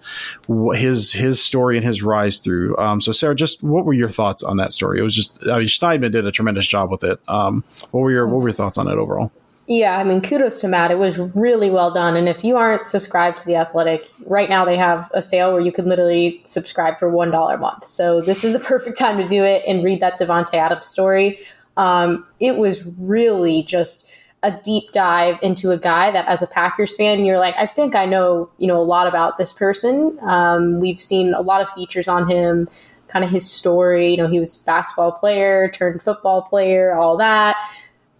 his, 0.75 1.13
his 1.13 1.43
story 1.43 1.79
and 1.79 1.87
his 1.87 2.03
rise 2.03 2.39
through. 2.39 2.77
Um, 2.77 3.01
so 3.01 3.13
Sarah, 3.13 3.35
just 3.35 3.63
what 3.63 3.87
were 3.87 3.95
your 3.95 4.11
thoughts 4.11 4.43
on 4.43 4.59
that 4.59 4.73
story? 4.73 4.99
It 4.99 5.03
was 5.03 5.17
just, 5.17 5.39
I 5.47 5.59
mean, 5.59 5.69
Schneidman 5.69 6.13
did 6.13 6.27
a 6.27 6.33
tremendous 6.33 6.67
job 6.67 6.91
with 6.91 7.05
it. 7.05 7.19
Um, 7.27 7.65
what 7.91 8.01
were 8.01 8.13
your, 8.13 8.27
what 8.29 8.43
were 8.43 8.49
your 8.49 8.55
thoughts 8.55 8.79
on 8.79 8.89
it 8.89 8.99
overall? 8.99 9.33
Yeah, 9.69 9.97
I 9.97 10.05
mean, 10.05 10.21
kudos 10.21 10.61
to 10.61 10.69
Matt. 10.69 10.91
It 10.91 10.99
was 10.99 11.19
really 11.19 11.71
well 11.71 11.93
done. 11.93 12.17
And 12.17 12.29
if 12.29 12.43
you 12.43 12.57
aren't 12.57 12.89
subscribed 12.89 13.39
to 13.41 13.47
The 13.47 13.55
Athletic, 13.55 14.09
right 14.27 14.49
now 14.49 14.65
they 14.65 14.77
have 14.77 15.09
a 15.15 15.23
sale 15.23 15.53
where 15.53 15.61
you 15.61 15.71
can 15.71 15.89
literally 15.89 16.43
subscribe 16.45 16.99
for 16.99 17.11
$1 17.11 17.55
a 17.55 17.57
month. 17.59 17.87
So 17.87 18.21
this 18.21 18.43
is 18.43 18.53
the 18.55 18.59
perfect 18.73 18.99
time 18.99 19.19
to 19.19 19.29
do 19.29 19.45
it 19.45 19.63
and 19.67 19.85
read 19.85 20.01
that 20.01 20.19
Davante 20.19 20.55
Adams 20.55 20.89
story. 20.89 21.41
Um, 21.77 22.27
it 22.41 22.57
was 22.57 22.83
really 22.99 23.63
just 23.63 24.09
a 24.43 24.51
deep 24.51 24.91
dive 24.93 25.39
into 25.43 25.71
a 25.71 25.79
guy 25.79 26.11
that 26.11 26.27
as 26.27 26.43
a 26.43 26.49
Packers 26.49 26.97
fan, 26.97 27.25
you're 27.25 27.39
like, 27.39 27.55
I 27.57 27.69
think 27.69 27.95
I 27.95 28.05
know, 28.05 28.51
you 28.59 28.67
know, 28.67 28.81
a 28.81 28.83
lot 28.83 29.07
about 29.07 29.39
this 29.39 29.53
person. 29.53 30.19
Um, 30.23 30.81
we've 30.81 31.01
seen 31.01 31.33
a 31.35 31.41
lot 31.41 31.63
of 31.63 31.71
features 31.71 32.09
on 32.09 32.29
him, 32.29 32.69
kind 33.07 33.25
of 33.25 33.31
his 33.31 33.49
story. 33.49 34.11
You 34.11 34.17
know, 34.17 34.27
he 34.27 34.41
was 34.41 34.57
basketball 34.57 35.13
player, 35.13 35.71
turned 35.73 36.03
football 36.03 36.43
player, 36.43 36.95
all 36.95 37.17
that. 37.19 37.57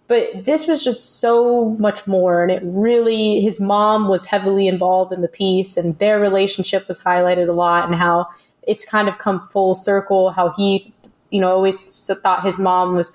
But 0.07 0.45
this 0.45 0.67
was 0.67 0.83
just 0.83 1.19
so 1.19 1.69
much 1.79 2.05
more. 2.07 2.43
And 2.43 2.51
it 2.51 2.61
really, 2.65 3.41
his 3.41 3.59
mom 3.59 4.09
was 4.09 4.25
heavily 4.25 4.67
involved 4.67 5.13
in 5.13 5.21
the 5.21 5.27
piece 5.27 5.77
and 5.77 5.97
their 5.99 6.19
relationship 6.19 6.87
was 6.87 6.99
highlighted 6.99 7.47
a 7.47 7.53
lot 7.53 7.85
and 7.85 7.95
how 7.95 8.27
it's 8.63 8.85
kind 8.85 9.07
of 9.07 9.17
come 9.17 9.47
full 9.47 9.75
circle, 9.75 10.31
how 10.31 10.49
he, 10.51 10.93
you 11.29 11.39
know, 11.39 11.51
always 11.51 12.09
thought 12.21 12.43
his 12.43 12.59
mom 12.59 12.95
was 12.95 13.13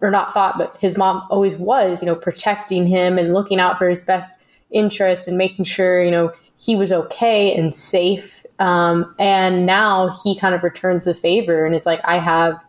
or 0.00 0.10
not 0.10 0.34
thought, 0.34 0.58
but 0.58 0.76
his 0.80 0.98
mom 0.98 1.26
always 1.30 1.56
was, 1.56 2.02
you 2.02 2.06
know, 2.06 2.14
protecting 2.14 2.86
him 2.86 3.18
and 3.18 3.32
looking 3.32 3.58
out 3.58 3.78
for 3.78 3.88
his 3.88 4.02
best 4.02 4.44
interest 4.70 5.26
and 5.26 5.38
making 5.38 5.64
sure, 5.64 6.02
you 6.02 6.10
know, 6.10 6.32
he 6.58 6.76
was 6.76 6.92
okay 6.92 7.54
and 7.54 7.74
safe. 7.74 8.44
Um, 8.58 9.14
and 9.18 9.66
now 9.66 10.16
he 10.22 10.38
kind 10.38 10.54
of 10.54 10.62
returns 10.62 11.06
the 11.06 11.14
favor 11.14 11.64
and 11.64 11.74
is 11.74 11.86
like, 11.86 12.00
I 12.04 12.18
have, 12.18 12.60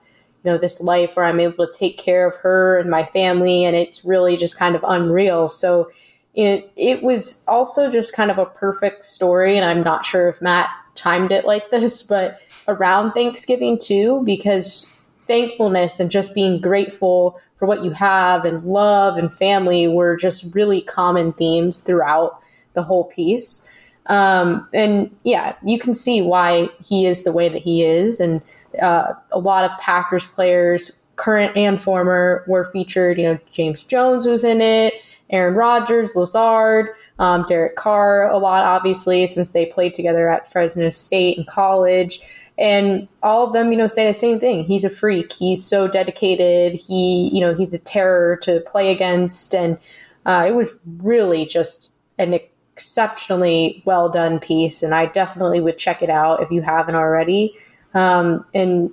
know, 0.45 0.57
this 0.57 0.79
life 0.79 1.15
where 1.15 1.25
I'm 1.25 1.39
able 1.39 1.67
to 1.67 1.73
take 1.73 1.97
care 1.97 2.27
of 2.27 2.35
her 2.37 2.79
and 2.79 2.89
my 2.89 3.05
family. 3.05 3.65
And 3.65 3.75
it's 3.75 4.05
really 4.05 4.37
just 4.37 4.57
kind 4.57 4.75
of 4.75 4.85
unreal. 4.87 5.49
So 5.49 5.91
it, 6.33 6.71
it 6.75 7.03
was 7.03 7.43
also 7.47 7.91
just 7.91 8.13
kind 8.13 8.31
of 8.31 8.37
a 8.37 8.45
perfect 8.45 9.05
story. 9.05 9.57
And 9.57 9.65
I'm 9.65 9.83
not 9.83 10.05
sure 10.05 10.29
if 10.29 10.41
Matt 10.41 10.69
timed 10.95 11.31
it 11.31 11.45
like 11.45 11.69
this, 11.71 12.03
but 12.03 12.39
around 12.67 13.13
Thanksgiving 13.13 13.79
too, 13.79 14.21
because 14.25 14.93
thankfulness 15.27 15.99
and 15.99 16.11
just 16.11 16.35
being 16.35 16.61
grateful 16.61 17.39
for 17.57 17.65
what 17.65 17.83
you 17.83 17.91
have 17.91 18.45
and 18.45 18.63
love 18.65 19.17
and 19.17 19.33
family 19.33 19.87
were 19.87 20.17
just 20.17 20.53
really 20.53 20.81
common 20.81 21.33
themes 21.33 21.81
throughout 21.81 22.41
the 22.73 22.83
whole 22.83 23.05
piece. 23.05 23.69
Um, 24.07 24.67
and 24.73 25.15
yeah, 25.23 25.55
you 25.63 25.79
can 25.79 25.93
see 25.93 26.21
why 26.21 26.69
he 26.83 27.05
is 27.05 27.23
the 27.23 27.31
way 27.31 27.49
that 27.49 27.61
he 27.61 27.83
is. 27.83 28.19
And 28.19 28.41
uh, 28.81 29.13
a 29.31 29.39
lot 29.39 29.63
of 29.63 29.77
Packers 29.79 30.27
players, 30.27 30.91
current 31.15 31.55
and 31.55 31.81
former, 31.81 32.43
were 32.47 32.65
featured. 32.65 33.17
You 33.17 33.25
know, 33.25 33.39
James 33.51 33.83
Jones 33.83 34.25
was 34.25 34.43
in 34.43 34.61
it, 34.61 34.93
Aaron 35.29 35.55
Rodgers, 35.55 36.15
Lazard, 36.15 36.89
um, 37.19 37.45
Derek 37.47 37.75
Carr, 37.75 38.29
a 38.29 38.37
lot, 38.37 38.63
obviously, 38.63 39.25
since 39.27 39.51
they 39.51 39.65
played 39.65 39.93
together 39.93 40.29
at 40.29 40.51
Fresno 40.51 40.89
State 40.89 41.37
in 41.37 41.45
college. 41.45 42.21
And 42.57 43.07
all 43.21 43.45
of 43.45 43.53
them, 43.53 43.71
you 43.71 43.77
know, 43.77 43.87
say 43.87 44.07
the 44.07 44.13
same 44.13 44.39
thing. 44.39 44.63
He's 44.63 44.85
a 44.85 44.89
freak. 44.89 45.33
He's 45.33 45.65
so 45.65 45.87
dedicated. 45.87 46.73
He, 46.73 47.29
you 47.33 47.41
know, 47.41 47.53
he's 47.53 47.73
a 47.73 47.79
terror 47.79 48.37
to 48.43 48.61
play 48.61 48.91
against. 48.91 49.53
And 49.53 49.77
uh, 50.25 50.45
it 50.47 50.55
was 50.55 50.79
really 50.99 51.45
just 51.45 51.91
an 52.17 52.33
exceptionally 52.33 53.83
well 53.85 54.09
done 54.09 54.39
piece. 54.39 54.83
And 54.83 54.93
I 54.93 55.07
definitely 55.07 55.59
would 55.59 55.77
check 55.77 56.01
it 56.01 56.09
out 56.09 56.41
if 56.41 56.49
you 56.49 56.61
haven't 56.61 56.95
already. 56.95 57.57
Um, 57.95 58.45
and 58.53 58.91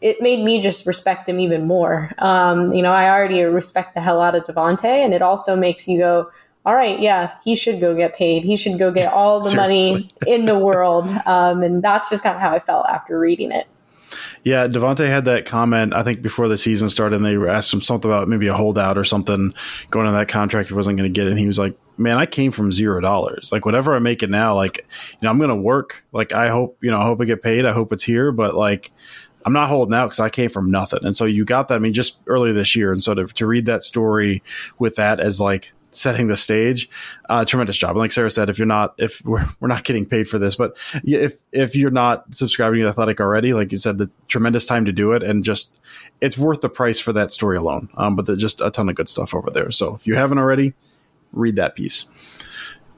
it 0.00 0.20
made 0.20 0.44
me 0.44 0.60
just 0.60 0.86
respect 0.86 1.28
him 1.28 1.38
even 1.38 1.66
more. 1.66 2.10
Um, 2.18 2.72
you 2.72 2.82
know, 2.82 2.92
I 2.92 3.10
already 3.10 3.42
respect 3.42 3.94
the 3.94 4.00
hell 4.00 4.20
out 4.20 4.34
of 4.34 4.44
Davante, 4.44 4.84
and 4.84 5.14
it 5.14 5.22
also 5.22 5.54
makes 5.54 5.86
you 5.86 5.98
go, 5.98 6.30
all 6.64 6.74
right, 6.74 7.00
yeah, 7.00 7.32
he 7.44 7.56
should 7.56 7.80
go 7.80 7.94
get 7.94 8.16
paid. 8.16 8.44
He 8.44 8.56
should 8.56 8.78
go 8.78 8.90
get 8.90 9.12
all 9.12 9.40
the 9.40 9.56
money 9.56 10.08
in 10.26 10.44
the 10.44 10.58
world. 10.58 11.06
Um, 11.26 11.62
and 11.62 11.82
that's 11.82 12.10
just 12.10 12.22
kind 12.22 12.36
of 12.36 12.42
how 12.42 12.54
I 12.54 12.58
felt 12.58 12.86
after 12.86 13.18
reading 13.18 13.52
it. 13.52 13.66
Yeah, 14.42 14.68
Davante 14.68 15.06
had 15.08 15.26
that 15.26 15.46
comment, 15.46 15.92
I 15.94 16.02
think, 16.02 16.22
before 16.22 16.48
the 16.48 16.56
season 16.56 16.88
started, 16.88 17.20
and 17.20 17.26
they 17.26 17.50
asked 17.50 17.72
him 17.72 17.80
something 17.80 18.10
about 18.10 18.28
maybe 18.28 18.46
a 18.46 18.54
holdout 18.54 18.96
or 18.96 19.04
something 19.04 19.52
going 19.90 20.06
on 20.06 20.14
that 20.14 20.28
contract 20.28 20.68
he 20.68 20.74
wasn't 20.74 20.96
going 20.96 21.12
to 21.12 21.14
get 21.14 21.26
it. 21.26 21.30
And 21.30 21.38
he 21.38 21.46
was 21.46 21.58
like, 21.58 21.76
Man, 21.98 22.16
I 22.16 22.26
came 22.26 22.52
from 22.52 22.72
zero 22.72 23.00
dollars. 23.00 23.50
Like, 23.52 23.66
whatever 23.66 23.94
I 23.94 23.98
make 23.98 24.22
it 24.22 24.30
now, 24.30 24.54
like, 24.54 24.86
you 25.12 25.18
know, 25.22 25.30
I'm 25.30 25.38
to 25.38 25.56
work. 25.56 26.04
Like, 26.12 26.32
I 26.32 26.48
hope, 26.48 26.78
you 26.80 26.90
know, 26.90 27.00
I 27.00 27.04
hope 27.04 27.20
I 27.20 27.24
get 27.24 27.42
paid. 27.42 27.64
I 27.64 27.72
hope 27.72 27.92
it's 27.92 28.04
here. 28.04 28.32
But, 28.32 28.54
like, 28.54 28.92
I'm 29.44 29.52
not 29.52 29.68
holding 29.68 29.94
out 29.94 30.06
because 30.06 30.20
I 30.20 30.28
came 30.28 30.50
from 30.50 30.70
nothing. 30.70 31.00
And 31.04 31.16
so 31.16 31.24
you 31.24 31.44
got 31.44 31.68
that, 31.68 31.76
I 31.76 31.78
mean, 31.78 31.94
just 31.94 32.18
earlier 32.26 32.52
this 32.52 32.76
year. 32.76 32.92
And 32.92 33.02
so 33.02 33.14
to, 33.14 33.26
to 33.26 33.46
read 33.46 33.66
that 33.66 33.82
story 33.82 34.42
with 34.78 34.96
that 34.96 35.20
as 35.20 35.40
like 35.40 35.72
setting 35.90 36.28
the 36.28 36.36
stage. 36.36 36.90
Uh, 37.28 37.44
tremendous 37.44 37.78
job. 37.78 37.90
And 37.90 38.00
like 38.00 38.12
Sarah 38.12 38.30
said, 38.30 38.50
if 38.50 38.58
you're 38.58 38.66
not, 38.66 38.94
if 38.98 39.24
we're, 39.24 39.48
we're 39.58 39.68
not 39.68 39.84
getting 39.84 40.04
paid 40.04 40.28
for 40.28 40.38
this, 40.38 40.54
but 40.56 40.76
if, 41.02 41.36
if 41.50 41.76
you're 41.76 41.90
not 41.90 42.34
subscribing 42.34 42.80
to 42.82 42.88
Athletic 42.88 43.20
already, 43.20 43.54
like 43.54 43.72
you 43.72 43.78
said, 43.78 43.96
the 43.96 44.10
tremendous 44.26 44.66
time 44.66 44.84
to 44.84 44.92
do 44.92 45.12
it 45.12 45.22
and 45.22 45.44
just, 45.44 45.78
it's 46.20 46.36
worth 46.36 46.60
the 46.60 46.68
price 46.68 47.00
for 47.00 47.14
that 47.14 47.32
story 47.32 47.56
alone. 47.56 47.88
Um, 47.96 48.16
but 48.16 48.26
just 48.36 48.60
a 48.60 48.70
ton 48.70 48.88
of 48.88 48.96
good 48.96 49.08
stuff 49.08 49.34
over 49.34 49.50
there. 49.50 49.70
So 49.70 49.94
if 49.94 50.06
you 50.06 50.14
haven't 50.14 50.38
already, 50.38 50.74
read 51.38 51.56
that 51.56 51.76
piece. 51.76 52.04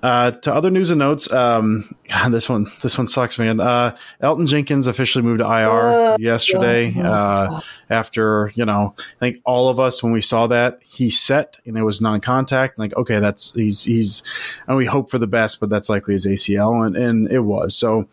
Uh, 0.03 0.31
to 0.31 0.55
other 0.55 0.71
news 0.71 0.89
and 0.89 0.99
notes, 0.99 1.31
um, 1.31 1.95
God, 2.09 2.33
this 2.33 2.49
one, 2.49 2.67
this 2.81 2.97
one 2.97 3.07
sucks, 3.07 3.39
man. 3.39 3.61
Uh, 3.61 3.97
Elgton 4.23 4.49
Jenkins 4.49 4.87
officially 4.87 5.23
moved 5.23 5.41
to 5.41 5.45
IR 5.45 5.69
uh, 5.69 6.17
yesterday. 6.19 6.95
Uh, 6.99 7.61
after 7.91 8.51
you 8.55 8.65
know, 8.65 8.95
I 8.97 9.19
think 9.19 9.43
all 9.45 9.69
of 9.69 9.79
us 9.79 10.03
when 10.03 10.13
we 10.13 10.23
saw 10.23 10.47
that 10.47 10.79
he 10.83 11.11
set 11.11 11.59
and 11.67 11.77
it 11.77 11.83
was 11.83 12.01
non-contact. 12.01 12.79
Like, 12.79 12.97
okay, 12.97 13.19
that's 13.19 13.53
he's 13.53 13.85
he's, 13.85 14.23
and 14.67 14.77
we 14.77 14.87
hope 14.87 15.11
for 15.11 15.19
the 15.19 15.27
best, 15.27 15.61
but 15.61 15.69
that's 15.69 15.91
likely 15.91 16.15
his 16.15 16.27
ACL, 16.27 16.87
and 16.87 16.97
and 16.97 17.31
it 17.31 17.41
was 17.41 17.77
so. 17.77 18.09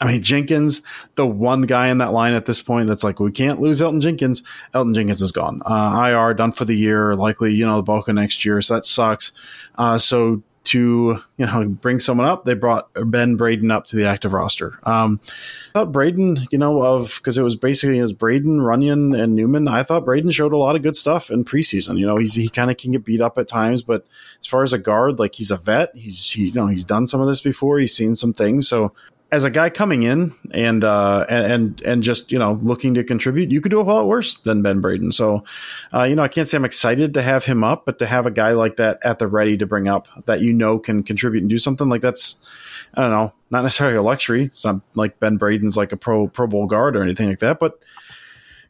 I 0.00 0.10
mean, 0.10 0.22
Jenkins, 0.22 0.82
the 1.14 1.26
one 1.26 1.62
guy 1.62 1.88
in 1.88 1.98
that 1.98 2.12
line 2.12 2.34
at 2.34 2.46
this 2.46 2.60
point 2.60 2.88
that's 2.88 3.04
like, 3.04 3.20
we 3.20 3.30
can't 3.30 3.60
lose 3.60 3.80
Elton 3.80 4.00
Jenkins. 4.00 4.42
Elton 4.74 4.94
Jenkins 4.94 5.22
is 5.22 5.32
gone. 5.32 5.62
Uh, 5.64 6.08
IR 6.08 6.34
done 6.34 6.52
for 6.52 6.64
the 6.64 6.76
year, 6.76 7.14
likely, 7.14 7.52
you 7.52 7.64
know, 7.64 7.76
the 7.76 7.82
bulk 7.82 8.08
of 8.08 8.14
next 8.14 8.44
year. 8.44 8.60
So 8.62 8.74
that 8.74 8.86
sucks. 8.86 9.32
Uh, 9.76 9.98
so 9.98 10.42
to 10.64 11.20
you 11.36 11.46
know 11.46 11.66
bring 11.68 11.98
someone 11.98 12.26
up, 12.26 12.44
they 12.44 12.54
brought 12.54 12.88
Ben 12.94 13.36
Braden 13.36 13.70
up 13.70 13.86
to 13.86 13.96
the 13.96 14.06
active 14.06 14.32
roster. 14.32 14.78
Um, 14.84 15.20
I 15.70 15.80
thought 15.80 15.92
Braden, 15.92 16.46
you 16.50 16.58
know, 16.58 16.82
of 16.82 17.16
because 17.16 17.36
it 17.38 17.42
was 17.42 17.56
basically 17.56 17.98
as 17.98 18.12
Braden, 18.12 18.58
Runyan 18.60 19.18
and 19.18 19.34
Newman. 19.34 19.68
I 19.68 19.82
thought 19.82 20.04
Braden 20.04 20.30
showed 20.30 20.52
a 20.52 20.58
lot 20.58 20.76
of 20.76 20.82
good 20.82 20.96
stuff 20.96 21.30
in 21.30 21.44
preseason. 21.44 21.98
You 21.98 22.06
know, 22.06 22.16
he's 22.16 22.34
he 22.34 22.48
kind 22.48 22.70
of 22.70 22.76
can 22.76 22.92
get 22.92 23.04
beat 23.04 23.20
up 23.20 23.38
at 23.38 23.48
times, 23.48 23.82
but 23.82 24.06
as 24.40 24.46
far 24.46 24.62
as 24.62 24.72
a 24.72 24.78
guard, 24.78 25.18
like 25.18 25.34
he's 25.34 25.50
a 25.50 25.56
vet. 25.56 25.90
He's 25.94 26.30
he's 26.30 26.54
you 26.54 26.60
know 26.60 26.68
he's 26.68 26.84
done 26.84 27.06
some 27.06 27.20
of 27.20 27.26
this 27.26 27.40
before. 27.40 27.78
He's 27.78 27.96
seen 27.96 28.14
some 28.14 28.32
things, 28.32 28.68
so 28.68 28.92
as 29.32 29.44
a 29.44 29.50
guy 29.50 29.70
coming 29.70 30.02
in 30.02 30.34
and 30.50 30.84
uh, 30.84 31.24
and 31.26 31.80
and 31.80 32.02
just 32.02 32.30
you 32.30 32.38
know 32.38 32.52
looking 32.62 32.94
to 32.94 33.02
contribute, 33.02 33.50
you 33.50 33.62
could 33.62 33.70
do 33.70 33.80
a 33.80 33.84
whole 33.84 33.94
lot 33.94 34.06
worse 34.06 34.36
than 34.36 34.60
Ben 34.60 34.82
Braden. 34.82 35.10
So, 35.10 35.42
uh, 35.92 36.02
you 36.02 36.14
know, 36.14 36.22
I 36.22 36.28
can't 36.28 36.46
say 36.46 36.58
I'm 36.58 36.66
excited 36.66 37.14
to 37.14 37.22
have 37.22 37.46
him 37.46 37.64
up, 37.64 37.86
but 37.86 37.98
to 38.00 38.06
have 38.06 38.26
a 38.26 38.30
guy 38.30 38.52
like 38.52 38.76
that 38.76 38.98
at 39.02 39.18
the 39.18 39.26
ready 39.26 39.56
to 39.56 39.66
bring 39.66 39.88
up 39.88 40.06
that 40.26 40.42
you 40.42 40.52
know 40.52 40.78
can 40.78 41.02
contribute 41.02 41.40
and 41.40 41.48
do 41.48 41.58
something 41.58 41.88
like 41.88 42.02
that's, 42.02 42.36
I 42.92 43.02
don't 43.02 43.10
know, 43.10 43.32
not 43.50 43.62
necessarily 43.62 43.96
a 43.96 44.02
luxury. 44.02 44.44
It's 44.44 44.66
not 44.66 44.82
like 44.94 45.18
Ben 45.18 45.38
Braden's 45.38 45.78
like 45.78 45.92
a 45.92 45.96
pro 45.96 46.28
Pro 46.28 46.46
Bowl 46.46 46.66
guard 46.66 46.94
or 46.94 47.02
anything 47.02 47.30
like 47.30 47.40
that, 47.40 47.58
but 47.58 47.82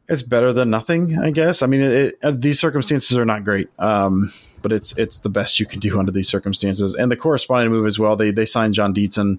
it's 0.09 0.23
better 0.23 0.52
than 0.52 0.71
nothing, 0.71 1.19
I 1.19 1.33
guess. 1.33 1.62
I 1.62 1.66
mean, 1.66 1.81
it, 1.81 2.19
it, 2.23 2.40
these 2.40 2.61
circumstances 2.61 3.19
are 3.19 3.25
not 3.25 3.42
great. 3.42 3.69
Um, 3.81 4.33
but 4.62 4.73
it's 4.73 4.97
it's 4.97 5.21
the 5.21 5.28
best 5.28 5.61
you 5.61 5.66
can 5.66 5.81
do 5.81 5.99
under 5.99 6.12
these 6.12 6.28
circumstances. 6.28 6.95
And 6.95 7.11
the 7.11 7.16
corresponding 7.16 7.71
move 7.71 7.87
as 7.87 7.99
well. 7.99 8.16
They 8.16 8.31
they 8.31 8.47
signed 8.47 8.75
Jon 8.75 8.95
Dietzen, 8.95 9.38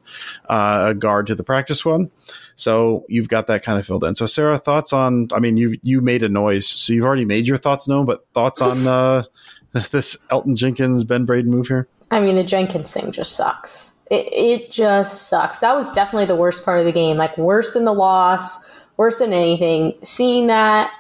uh, 0.50 0.88
a 0.89 0.94
guard 0.94 1.27
to 1.27 1.36
the 1.36 1.44
practice 1.44 1.86
one, 1.86 2.12
so 2.56 3.06
you've 3.08 3.30
got 3.30 3.48
that 3.48 3.63
kind 3.63 3.80
of 3.80 3.86
filled 3.86 4.03
in. 4.03 4.15
So 4.15 4.25
Sarah, 4.25 4.58
thoughts 4.58 4.94
on? 4.94 5.30
I 5.34 5.39
mean, 5.39 5.58
you 5.58 5.77
you 5.82 6.01
made 6.01 6.24
a 6.24 6.30
noise, 6.30 6.68
so 6.68 6.94
you've 6.94 7.06
already 7.06 7.25
made 7.25 7.48
your 7.48 7.58
thoughts 7.58 7.88
known. 7.88 8.06
But 8.06 8.25
thoughts 8.34 8.62
on 8.62 8.88
uh, 8.88 9.24
this 9.92 10.18
Elton 10.30 10.56
Jenkins 10.56 11.03
Ben 11.03 11.25
Braden 11.25 11.50
move 11.50 11.68
here? 11.68 11.88
I 12.12 12.20
mean, 12.20 12.36
the 12.36 12.44
Jenkins 12.44 12.92
thing 12.92 13.12
just 13.12 13.36
sucks. 13.36 13.94
It, 14.12 14.27
it 14.32 14.72
just 14.72 15.30
sucks. 15.30 15.60
That 15.62 15.75
was 15.75 15.92
definitely 15.94 16.27
the 16.27 16.36
worst 16.36 16.63
part 16.63 16.80
of 16.80 16.86
the 16.86 16.92
game. 16.92 17.18
Like 17.18 17.38
worse 17.38 17.74
than 17.74 17.86
the 17.86 17.94
loss, 17.94 18.70
worse 18.98 19.20
than 19.20 19.34
anything. 19.34 19.94
Seeing 20.03 20.48
that 20.48 20.92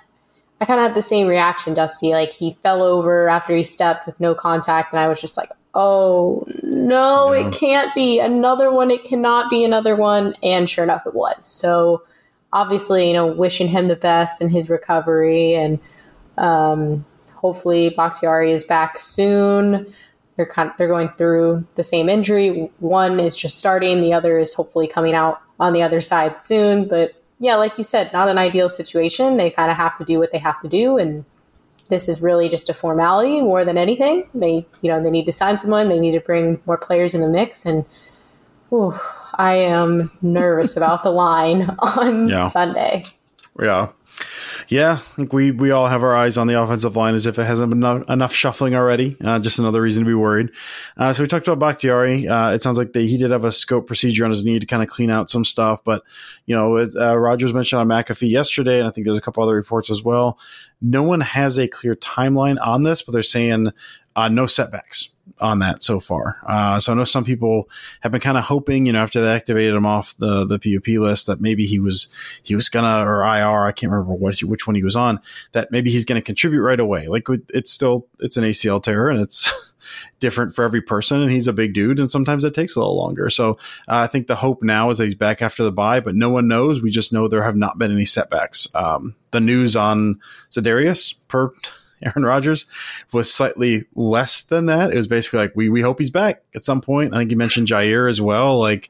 I 0.63 0.65
kind 0.65 0.79
of 0.79 0.85
had 0.85 0.95
the 0.95 1.03
same 1.03 1.27
reaction, 1.27 1.73
Dusty. 1.73 2.11
Like 2.11 2.31
he 2.31 2.53
fell 2.63 2.81
over 2.81 3.27
after 3.27 3.53
he 3.53 3.65
stepped 3.65 4.05
with 4.07 4.17
no 4.21 4.33
contact, 4.33 4.93
and 4.93 4.99
I 5.01 5.09
was 5.09 5.19
just 5.19 5.35
like, 5.35 5.49
"Oh 5.73 6.47
no, 6.63 7.33
yeah. 7.33 7.49
it 7.49 7.53
can't 7.53 7.93
be 7.93 8.21
another 8.21 8.71
one. 8.71 8.89
It 8.89 9.03
cannot 9.03 9.49
be 9.49 9.65
another 9.65 9.97
one." 9.97 10.35
And 10.41 10.69
sure 10.69 10.85
enough, 10.85 11.05
it 11.05 11.13
was. 11.13 11.45
So 11.45 12.03
obviously, 12.53 13.07
you 13.07 13.13
know, 13.13 13.27
wishing 13.27 13.67
him 13.67 13.89
the 13.89 13.97
best 13.97 14.41
in 14.41 14.47
his 14.47 14.69
recovery, 14.69 15.53
and 15.53 15.79
um, 16.37 17.03
hopefully 17.35 17.89
Bakhtiari 17.89 18.53
is 18.53 18.63
back 18.63 18.97
soon. 18.99 19.93
They're 20.37 20.45
kind 20.45 20.69
of, 20.69 20.77
they're 20.77 20.87
going 20.87 21.09
through 21.17 21.67
the 21.75 21.83
same 21.83 22.07
injury. 22.07 22.71
One 22.79 23.19
is 23.19 23.35
just 23.35 23.57
starting, 23.59 23.99
the 23.99 24.13
other 24.13 24.39
is 24.39 24.53
hopefully 24.53 24.87
coming 24.87 25.13
out 25.13 25.41
on 25.59 25.73
the 25.73 25.81
other 25.81 25.99
side 25.99 26.39
soon, 26.39 26.87
but 26.87 27.21
yeah, 27.43 27.55
like 27.55 27.77
you 27.77 27.83
said, 27.83 28.13
not 28.13 28.29
an 28.29 28.37
ideal 28.37 28.69
situation. 28.69 29.35
They 29.35 29.49
kind 29.49 29.69
of 29.69 29.75
have 29.75 29.97
to 29.97 30.05
do 30.05 30.17
what 30.17 30.31
they 30.31 30.37
have 30.37 30.61
to 30.61 30.69
do, 30.69 30.97
and 30.97 31.25
this 31.89 32.07
is 32.07 32.21
really 32.21 32.47
just 32.47 32.69
a 32.69 32.73
formality 32.73 33.41
more 33.41 33.65
than 33.65 33.77
anything. 33.77 34.29
They, 34.33 34.65
you 34.81 34.89
know, 34.89 35.03
they 35.03 35.11
need 35.11 35.25
to 35.25 35.33
sign 35.33 35.59
someone. 35.59 35.89
They 35.89 35.99
need 35.99 36.13
to 36.13 36.21
bring 36.21 36.61
more 36.65 36.77
players 36.77 37.13
in 37.13 37.19
the 37.19 37.27
mix, 37.27 37.65
and 37.65 37.83
whew, 38.69 38.97
I 39.35 39.55
am 39.55 40.09
nervous 40.21 40.77
about 40.77 41.03
the 41.03 41.11
line 41.11 41.63
on 41.79 42.29
Yeah. 42.29 42.47
Sunday. 42.47 43.03
Yeah. 43.61 43.89
Yeah, 44.67 44.93
I 44.93 45.15
think 45.15 45.33
we, 45.33 45.51
we 45.51 45.71
all 45.71 45.87
have 45.87 46.03
our 46.03 46.15
eyes 46.15 46.37
on 46.37 46.47
the 46.47 46.61
offensive 46.61 46.95
line 46.95 47.15
as 47.15 47.27
if 47.27 47.37
it 47.39 47.43
hasn't 47.43 47.69
been 47.69 47.79
enough, 47.79 48.09
enough 48.09 48.33
shuffling 48.33 48.75
already. 48.75 49.17
Uh, 49.23 49.39
just 49.39 49.59
another 49.59 49.81
reason 49.81 50.03
to 50.03 50.07
be 50.07 50.13
worried. 50.13 50.49
Uh, 50.97 51.13
so 51.13 51.23
we 51.23 51.27
talked 51.27 51.47
about 51.47 51.59
Bakhtiari. 51.59 52.27
Uh, 52.27 52.51
it 52.51 52.61
sounds 52.61 52.77
like 52.77 52.93
they, 52.93 53.05
he 53.05 53.17
did 53.17 53.31
have 53.31 53.45
a 53.45 53.51
scope 53.51 53.87
procedure 53.87 54.25
on 54.25 54.31
his 54.31 54.45
knee 54.45 54.59
to 54.59 54.65
kind 54.65 54.83
of 54.83 54.89
clean 54.89 55.09
out 55.09 55.29
some 55.29 55.45
stuff. 55.45 55.83
But, 55.83 56.03
you 56.45 56.55
know, 56.55 56.77
as 56.77 56.95
uh, 56.95 57.17
Rodgers 57.17 57.53
mentioned 57.53 57.81
on 57.81 57.87
McAfee 57.87 58.29
yesterday, 58.29 58.79
and 58.79 58.87
I 58.87 58.91
think 58.91 59.05
there's 59.05 59.17
a 59.17 59.21
couple 59.21 59.43
other 59.43 59.55
reports 59.55 59.89
as 59.89 60.03
well, 60.03 60.39
no 60.81 61.03
one 61.03 61.21
has 61.21 61.57
a 61.59 61.67
clear 61.67 61.95
timeline 61.95 62.57
on 62.61 62.83
this, 62.83 63.01
but 63.01 63.13
they're 63.13 63.23
saying 63.23 63.69
uh, 64.15 64.29
no 64.29 64.47
setbacks 64.47 65.09
on 65.39 65.59
that 65.59 65.81
so 65.81 65.99
far. 65.99 66.39
Uh, 66.47 66.79
so 66.79 66.91
I 66.91 66.95
know 66.95 67.03
some 67.03 67.23
people 67.23 67.69
have 68.01 68.11
been 68.11 68.21
kind 68.21 68.37
of 68.37 68.43
hoping, 68.43 68.85
you 68.85 68.93
know, 68.93 69.01
after 69.01 69.21
they 69.21 69.33
activated 69.33 69.73
him 69.73 69.85
off 69.85 70.15
the 70.17 70.45
the 70.45 70.59
PUP 70.59 70.87
list, 70.99 71.27
that 71.27 71.41
maybe 71.41 71.65
he 71.65 71.79
was 71.79 72.07
he 72.43 72.55
was 72.55 72.69
gonna 72.69 73.05
or 73.05 73.21
IR, 73.23 73.65
I 73.65 73.71
can't 73.71 73.91
remember 73.91 74.13
what 74.13 74.39
which 74.43 74.67
one 74.67 74.75
he 74.75 74.83
was 74.83 74.95
on, 74.95 75.19
that 75.53 75.71
maybe 75.71 75.91
he's 75.91 76.05
gonna 76.05 76.21
contribute 76.21 76.61
right 76.61 76.79
away. 76.79 77.07
Like 77.07 77.27
it's 77.49 77.71
still 77.71 78.07
it's 78.19 78.37
an 78.37 78.43
ACL 78.43 78.81
tear 78.81 79.09
and 79.09 79.21
it's 79.21 79.73
different 80.19 80.55
for 80.55 80.63
every 80.63 80.81
person, 80.81 81.21
and 81.21 81.31
he's 81.31 81.47
a 81.47 81.53
big 81.53 81.73
dude, 81.73 81.99
and 81.99 82.09
sometimes 82.09 82.43
it 82.43 82.53
takes 82.53 82.75
a 82.75 82.79
little 82.79 82.97
longer. 82.97 83.29
So 83.29 83.51
uh, 83.87 84.03
I 84.03 84.07
think 84.07 84.27
the 84.27 84.35
hope 84.35 84.61
now 84.61 84.89
is 84.89 84.97
that 84.97 85.05
he's 85.05 85.15
back 85.15 85.41
after 85.41 85.63
the 85.63 85.71
bye, 85.71 85.99
but 85.99 86.15
no 86.15 86.29
one 86.29 86.47
knows. 86.47 86.81
We 86.81 86.91
just 86.91 87.13
know 87.13 87.27
there 87.27 87.43
have 87.43 87.55
not 87.55 87.77
been 87.77 87.91
any 87.91 88.05
setbacks. 88.05 88.67
Um, 88.73 89.15
the 89.31 89.39
news 89.39 89.75
on 89.75 90.19
Za'Darius 90.51 91.15
per 91.27 91.51
Aaron 92.03 92.23
Rodgers 92.23 92.65
was 93.11 93.33
slightly 93.33 93.85
less 93.95 94.43
than 94.43 94.67
that. 94.67 94.91
It 94.91 94.97
was 94.97 95.07
basically 95.07 95.39
like 95.39 95.55
we 95.55 95.69
we 95.69 95.81
hope 95.81 95.99
he's 95.99 96.09
back 96.09 96.43
at 96.55 96.63
some 96.63 96.81
point. 96.81 97.13
I 97.13 97.19
think 97.19 97.31
you 97.31 97.37
mentioned 97.37 97.67
Jaire 97.67 98.09
as 98.09 98.19
well. 98.19 98.59
Like 98.59 98.89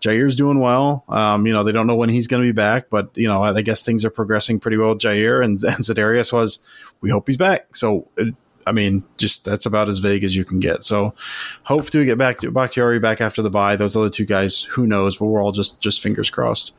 Jaire's 0.00 0.36
doing 0.36 0.60
well. 0.60 1.04
Um, 1.08 1.46
you 1.46 1.52
know 1.52 1.64
they 1.64 1.72
don't 1.72 1.86
know 1.86 1.96
when 1.96 2.08
he's 2.08 2.26
going 2.26 2.42
to 2.42 2.48
be 2.48 2.52
back, 2.52 2.90
but 2.90 3.10
you 3.14 3.28
know 3.28 3.42
I 3.42 3.62
guess 3.62 3.82
things 3.82 4.04
are 4.04 4.10
progressing 4.10 4.60
pretty 4.60 4.76
well 4.76 4.90
with 4.90 4.98
Jaire 4.98 5.44
and, 5.44 5.62
and 5.64 5.78
Za'Darius 5.78 6.32
was 6.32 6.58
we 7.00 7.10
hope 7.10 7.26
he's 7.26 7.36
back. 7.36 7.74
So. 7.76 8.08
It, 8.16 8.34
I 8.66 8.72
mean, 8.72 9.04
just 9.16 9.46
that's 9.46 9.66
about 9.66 9.88
as 9.88 9.98
vague 9.98 10.22
as 10.22 10.36
you 10.36 10.44
can 10.44 10.60
get. 10.60 10.84
So, 10.84 11.14
hope 11.62 11.88
to 11.90 12.04
get 12.04 12.18
back 12.18 12.40
to 12.40 12.50
Bakhtiari 12.50 12.98
back 12.98 13.20
after 13.20 13.40
the 13.40 13.50
bye. 13.50 13.76
Those 13.76 13.96
other 13.96 14.10
two 14.10 14.26
guys, 14.26 14.62
who 14.62 14.86
knows? 14.86 15.16
But 15.16 15.26
we're 15.26 15.42
all 15.42 15.50
just 15.50 15.80
just 15.80 16.02
fingers 16.02 16.28
crossed. 16.30 16.72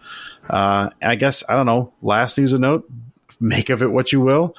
Uh, 0.48 0.92
I 1.02 1.16
guess 1.16 1.44
I 1.50 1.56
don't 1.56 1.66
know. 1.66 1.92
Last 2.02 2.38
news 2.38 2.54
of 2.54 2.60
note: 2.60 2.90
make 3.40 3.70
of 3.70 3.82
it 3.82 3.92
what 3.92 4.12
you 4.12 4.22
will. 4.22 4.56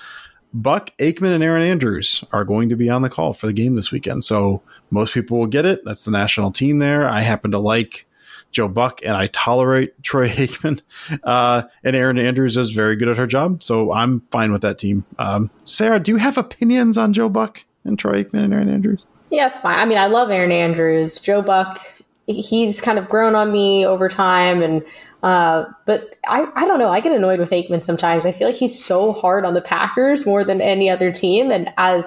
Buck 0.54 0.90
Aikman 0.98 1.34
and 1.34 1.42
Erin 1.42 1.62
Andrews 1.62 2.24
are 2.32 2.44
going 2.44 2.68
to 2.68 2.76
be 2.76 2.90
on 2.90 3.02
the 3.02 3.10
call 3.10 3.32
for 3.32 3.46
the 3.46 3.52
game 3.52 3.74
this 3.74 3.90
weekend. 3.90 4.24
So 4.24 4.62
most 4.90 5.14
people 5.14 5.38
will 5.38 5.46
get 5.46 5.64
it. 5.64 5.84
That's 5.84 6.04
the 6.04 6.10
national 6.10 6.50
team 6.50 6.78
there. 6.78 7.08
I 7.08 7.22
happen 7.22 7.50
to 7.52 7.58
like 7.58 8.06
Joe 8.50 8.68
Buck 8.68 9.00
and 9.02 9.16
I 9.16 9.28
tolerate 9.28 9.94
Troy 10.02 10.28
Aikman. 10.28 10.82
Uh, 11.24 11.62
and 11.82 11.96
Erin 11.96 12.18
Andrews 12.18 12.56
is 12.56 12.70
very 12.70 12.96
good 12.96 13.08
at 13.08 13.16
her 13.16 13.26
job. 13.26 13.62
So 13.62 13.92
I'm 13.92 14.20
fine 14.30 14.52
with 14.52 14.62
that 14.62 14.78
team. 14.78 15.04
Um, 15.18 15.50
Sarah, 15.64 15.98
do 15.98 16.12
you 16.12 16.18
have 16.18 16.36
opinions 16.36 16.98
on 16.98 17.12
Joe 17.12 17.28
Buck 17.28 17.64
and 17.84 17.98
Troy 17.98 18.22
Aikman 18.22 18.44
and 18.44 18.54
Erin 18.54 18.68
Andrews? 18.68 19.06
Yeah, 19.30 19.48
it's 19.48 19.60
fine. 19.60 19.78
I 19.78 19.86
mean, 19.86 19.98
I 19.98 20.06
love 20.06 20.30
Erin 20.30 20.52
Andrews. 20.52 21.18
Joe 21.18 21.40
Buck, 21.40 21.80
he's 22.26 22.82
kind 22.82 22.98
of 22.98 23.08
grown 23.08 23.34
on 23.34 23.50
me 23.50 23.86
over 23.86 24.10
time 24.10 24.62
and 24.62 24.82
uh, 25.22 25.66
but 25.86 26.18
I, 26.26 26.46
I 26.54 26.66
don't 26.66 26.78
know. 26.78 26.90
I 26.90 27.00
get 27.00 27.12
annoyed 27.12 27.38
with 27.38 27.50
Aikman 27.50 27.84
sometimes. 27.84 28.26
I 28.26 28.32
feel 28.32 28.48
like 28.48 28.56
he's 28.56 28.82
so 28.82 29.12
hard 29.12 29.44
on 29.44 29.54
the 29.54 29.60
Packers 29.60 30.26
more 30.26 30.44
than 30.44 30.60
any 30.60 30.90
other 30.90 31.12
team. 31.12 31.50
And 31.50 31.72
as 31.78 32.06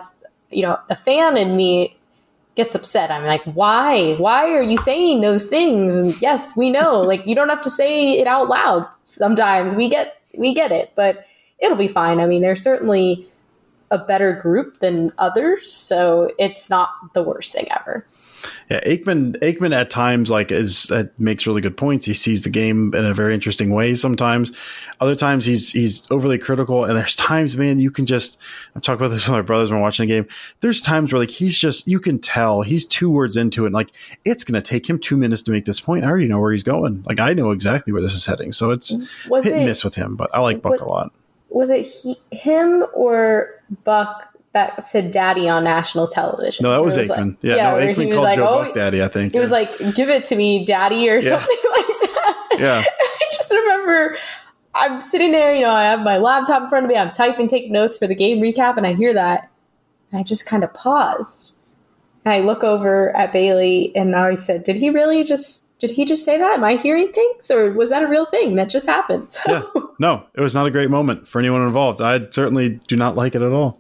you 0.50 0.64
know, 0.64 0.78
the 0.90 0.96
fan 0.96 1.38
in 1.38 1.56
me 1.56 1.98
gets 2.56 2.76
upset. 2.76 3.12
I'm 3.12 3.26
like, 3.26 3.44
why? 3.44 4.16
Why 4.16 4.52
are 4.52 4.64
you 4.64 4.78
saying 4.78 5.22
those 5.22 5.48
things? 5.48 5.96
And 5.96 6.20
yes, 6.22 6.58
we 6.58 6.70
know. 6.70 7.02
like 7.02 7.26
you 7.26 7.36
don't 7.36 7.50
have 7.50 7.62
to 7.62 7.70
say 7.70 8.20
it 8.20 8.28
out 8.28 8.50
loud. 8.50 8.88
Sometimes 9.06 9.76
we 9.76 9.90
get 9.90 10.22
we 10.38 10.54
get 10.54 10.72
it, 10.72 10.92
but 10.96 11.26
it'll 11.60 11.78
be 11.78 11.88
fine. 11.88 12.20
I 12.20 12.26
mean, 12.26 12.42
there's 12.42 12.62
certainly 12.62 13.30
a 13.92 13.98
better 13.98 14.34
group 14.34 14.80
than 14.80 15.14
others, 15.18 15.72
so 15.72 16.32
it's 16.38 16.70
not 16.70 16.90
the 17.14 17.24
worst 17.24 17.54
thing 17.54 17.68
ever. 17.72 18.06
Yeah, 18.70 18.82
Aikman 18.82 19.38
Aikman 19.42 19.74
at 19.74 19.90
times 19.90 20.30
like 20.30 20.52
is 20.52 20.90
uh, 20.92 21.06
makes 21.18 21.46
really 21.46 21.62
good 21.62 21.78
points. 21.78 22.06
He 22.06 22.14
sees 22.14 22.44
the 22.44 22.50
game 22.50 22.94
in 22.94 23.06
a 23.06 23.14
very 23.14 23.34
interesting 23.34 23.74
way 23.74 23.94
sometimes. 23.96 24.52
Other 25.00 25.16
times 25.16 25.46
he's 25.46 25.72
he's 25.72 26.10
overly 26.12 26.38
critical 26.38 26.84
and 26.86 26.96
there's 26.98 27.16
times 27.16 27.56
man 27.56 27.80
you 27.80 27.92
can 27.92 28.06
just 28.06 28.38
I'm 28.74 28.82
talking 28.82 29.06
about 29.06 29.14
this 29.14 29.28
with 29.28 29.36
my 29.36 29.42
brothers 29.42 29.70
when 29.70 29.80
we're 29.80 29.84
watching 29.86 30.08
the 30.08 30.14
game. 30.14 30.28
There's 30.62 30.82
times 30.82 31.14
where 31.14 31.20
like 31.20 31.30
he's 31.30 31.58
just 31.58 31.88
you 31.88 32.00
can 32.00 32.20
tell 32.20 32.62
he's 32.62 32.86
two 32.86 33.10
words 33.10 33.38
into 33.38 33.64
it 33.64 33.68
and 33.68 33.76
like 33.76 33.92
it's 34.26 34.44
going 34.44 34.62
to 34.62 34.68
take 34.68 34.90
him 34.90 35.00
2 35.00 35.18
minutes 35.18 35.44
to 35.44 35.52
make 35.52 35.66
this 35.66 35.80
point. 35.80 36.04
I 36.04 36.08
already 36.08 36.28
know 36.28 36.40
where 36.40 36.52
he's 36.52 36.64
going. 36.64 37.04
Like 37.06 37.20
I 37.20 37.34
know 37.34 37.52
exactly 37.52 37.94
where 37.94 38.02
this 38.02 38.14
is 38.14 38.26
heading. 38.26 38.52
So 38.52 38.72
it's 38.72 38.96
Was 39.30 39.46
hit 39.46 39.54
and 39.54 39.66
miss 39.66 39.84
with 39.84 39.96
him, 39.96 40.16
but 40.16 40.30
I 40.34 40.40
like 40.40 40.62
Buck 40.62 40.72
what- 40.72 40.82
a 40.82 40.86
lot. 40.86 41.14
Was 41.50 41.70
it 41.70 41.84
he, 41.86 42.20
him 42.32 42.86
or 42.94 43.62
Buck 43.86 44.35
that 44.56 44.88
said 44.88 45.12
"daddy" 45.12 45.48
on 45.48 45.64
national 45.64 46.08
television? 46.08 46.64
No, 46.64 46.72
that 46.72 46.84
was 46.84 46.98
it 46.98 47.08
Aikman. 47.08 47.28
like- 47.28 47.38
yeah, 47.42 47.56
no, 47.72 47.78
Aikman 47.78 48.06
was 48.08 48.14
called 48.16 48.24
like, 48.24 48.36
Joe 48.38 48.48
"Oh," 48.48 48.64
Buck 48.66 48.74
daddy, 48.74 49.04
I 49.04 49.08
think. 49.08 49.36
It 49.36 49.40
was 49.40 49.52
like, 49.52 49.78
"Give 49.94 50.10
it 50.10 50.26
to 50.26 50.36
me, 50.36 50.66
daddy," 50.66 51.08
or 51.10 51.18
Yeah. 51.20 51.38
something 51.38 51.58
like 51.78 51.88
that. 51.88 52.56
Yeah. 52.58 52.84
I 53.22 53.26
just 53.32 53.52
remember 53.52 54.18
I'm 54.74 55.02
sitting 55.02 55.32
there, 55.32 55.56
you 55.56 55.62
know, 55.62 55.72
I 55.72 55.84
have 55.84 56.02
my 56.02 56.18
laptop 56.18 56.64
in 56.64 56.70
front 56.70 56.86
of 56.86 56.90
me, 56.92 56.98
I'm 56.98 57.12
typing, 57.14 57.48
taking 57.48 57.72
notes 57.72 57.98
for 57.98 58.08
the 58.08 58.16
game 58.16 58.40
recap, 58.42 58.76
and 58.76 58.86
I 58.86 58.94
hear 58.94 59.14
that. 59.14 59.50
And 60.12 60.20
I 60.20 60.24
just 60.24 60.46
kind 60.46 60.64
of 60.66 60.74
paused. 60.74 61.54
And 62.26 62.34
I 62.34 62.40
look 62.40 62.64
over 62.64 63.16
at 63.16 63.32
Bailey, 63.32 63.92
and 63.96 64.12
now 64.12 64.26
I 64.28 64.36
said, 64.36 64.64
"Did 64.64 64.78
he 64.78 64.90
really 64.90 65.24
just? 65.24 65.62
Did 65.82 65.92
he 65.92 66.06
just 66.06 66.24
say 66.26 66.38
that? 66.38 66.54
Am 66.54 66.64
I 66.64 66.78
hearing 66.78 67.12
things, 67.12 67.52
or 67.52 67.72
was 67.74 67.90
that 67.90 68.02
a 68.02 68.08
real 68.08 68.26
thing 68.28 68.56
that 68.56 68.70
just 68.70 68.88
happened?" 68.88 69.38
Yeah. 69.48 69.62
No, 70.00 70.24
it 70.34 70.42
was 70.42 70.54
not 70.56 70.66
a 70.68 70.72
great 70.72 70.90
moment 70.90 71.26
for 71.28 71.40
anyone 71.40 71.62
involved. 71.62 72.02
I 72.02 72.28
certainly 72.32 72.80
do 72.88 72.96
not 72.98 73.16
like 73.16 73.34
it 73.36 73.42
at 73.42 73.52
all. 73.54 73.80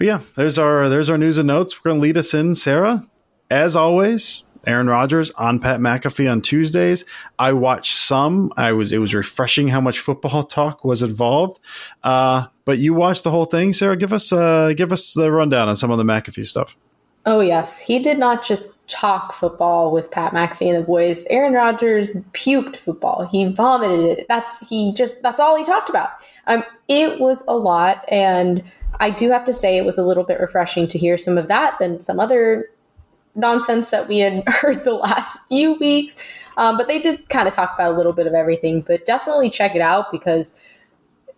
But 0.00 0.06
yeah, 0.06 0.20
there's 0.34 0.58
our 0.58 0.88
there's 0.88 1.10
our 1.10 1.18
news 1.18 1.36
and 1.36 1.46
notes. 1.46 1.84
We're 1.84 1.90
going 1.90 2.00
to 2.00 2.02
lead 2.02 2.16
us 2.16 2.32
in, 2.32 2.54
Sarah. 2.54 3.06
As 3.50 3.76
always, 3.76 4.44
Aaron 4.66 4.86
Rodgers 4.86 5.30
on 5.32 5.58
Pat 5.58 5.78
McAfee 5.78 6.32
on 6.32 6.40
Tuesdays. 6.40 7.04
I 7.38 7.52
watched 7.52 7.94
some. 7.94 8.50
I 8.56 8.72
was 8.72 8.94
it 8.94 8.98
was 8.98 9.12
refreshing 9.12 9.68
how 9.68 9.82
much 9.82 9.98
football 9.98 10.42
talk 10.44 10.86
was 10.86 11.02
involved. 11.02 11.60
Uh, 12.02 12.46
but 12.64 12.78
you 12.78 12.94
watched 12.94 13.24
the 13.24 13.30
whole 13.30 13.44
thing, 13.44 13.74
Sarah. 13.74 13.94
Give 13.94 14.14
us 14.14 14.32
uh, 14.32 14.72
give 14.74 14.90
us 14.90 15.12
the 15.12 15.30
rundown 15.30 15.68
on 15.68 15.76
some 15.76 15.90
of 15.90 15.98
the 15.98 16.04
McAfee 16.04 16.46
stuff. 16.46 16.78
Oh 17.26 17.40
yes, 17.40 17.78
he 17.78 17.98
did 17.98 18.18
not 18.18 18.42
just 18.42 18.70
talk 18.88 19.34
football 19.34 19.92
with 19.92 20.10
Pat 20.10 20.32
McAfee 20.32 20.74
and 20.74 20.82
the 20.82 20.86
boys. 20.86 21.26
Aaron 21.28 21.52
Rodgers 21.52 22.12
puked 22.32 22.76
football. 22.76 23.28
He 23.30 23.52
vomited 23.52 24.18
it. 24.18 24.26
That's 24.28 24.66
he 24.66 24.94
just 24.94 25.20
that's 25.20 25.40
all 25.40 25.58
he 25.58 25.64
talked 25.64 25.90
about. 25.90 26.08
Um, 26.46 26.64
it 26.88 27.20
was 27.20 27.46
a 27.46 27.54
lot, 27.54 28.10
and 28.10 28.64
I 29.00 29.10
do 29.10 29.30
have 29.30 29.46
to 29.46 29.52
say 29.52 29.76
it 29.76 29.84
was 29.84 29.98
a 29.98 30.04
little 30.04 30.24
bit 30.24 30.38
refreshing 30.38 30.86
to 30.88 30.98
hear 30.98 31.18
some 31.18 31.38
of 31.38 31.48
that 31.48 31.78
than 31.80 32.00
some 32.00 32.20
other 32.20 32.70
nonsense 33.34 33.90
that 33.90 34.06
we 34.08 34.18
had 34.18 34.44
heard 34.46 34.84
the 34.84 34.92
last 34.92 35.38
few 35.48 35.74
weeks. 35.74 36.16
Um, 36.56 36.76
but 36.76 36.86
they 36.86 37.00
did 37.00 37.28
kind 37.30 37.48
of 37.48 37.54
talk 37.54 37.74
about 37.74 37.94
a 37.94 37.96
little 37.96 38.12
bit 38.12 38.26
of 38.26 38.34
everything. 38.34 38.82
But 38.82 39.06
definitely 39.06 39.50
check 39.50 39.74
it 39.74 39.80
out 39.80 40.12
because 40.12 40.60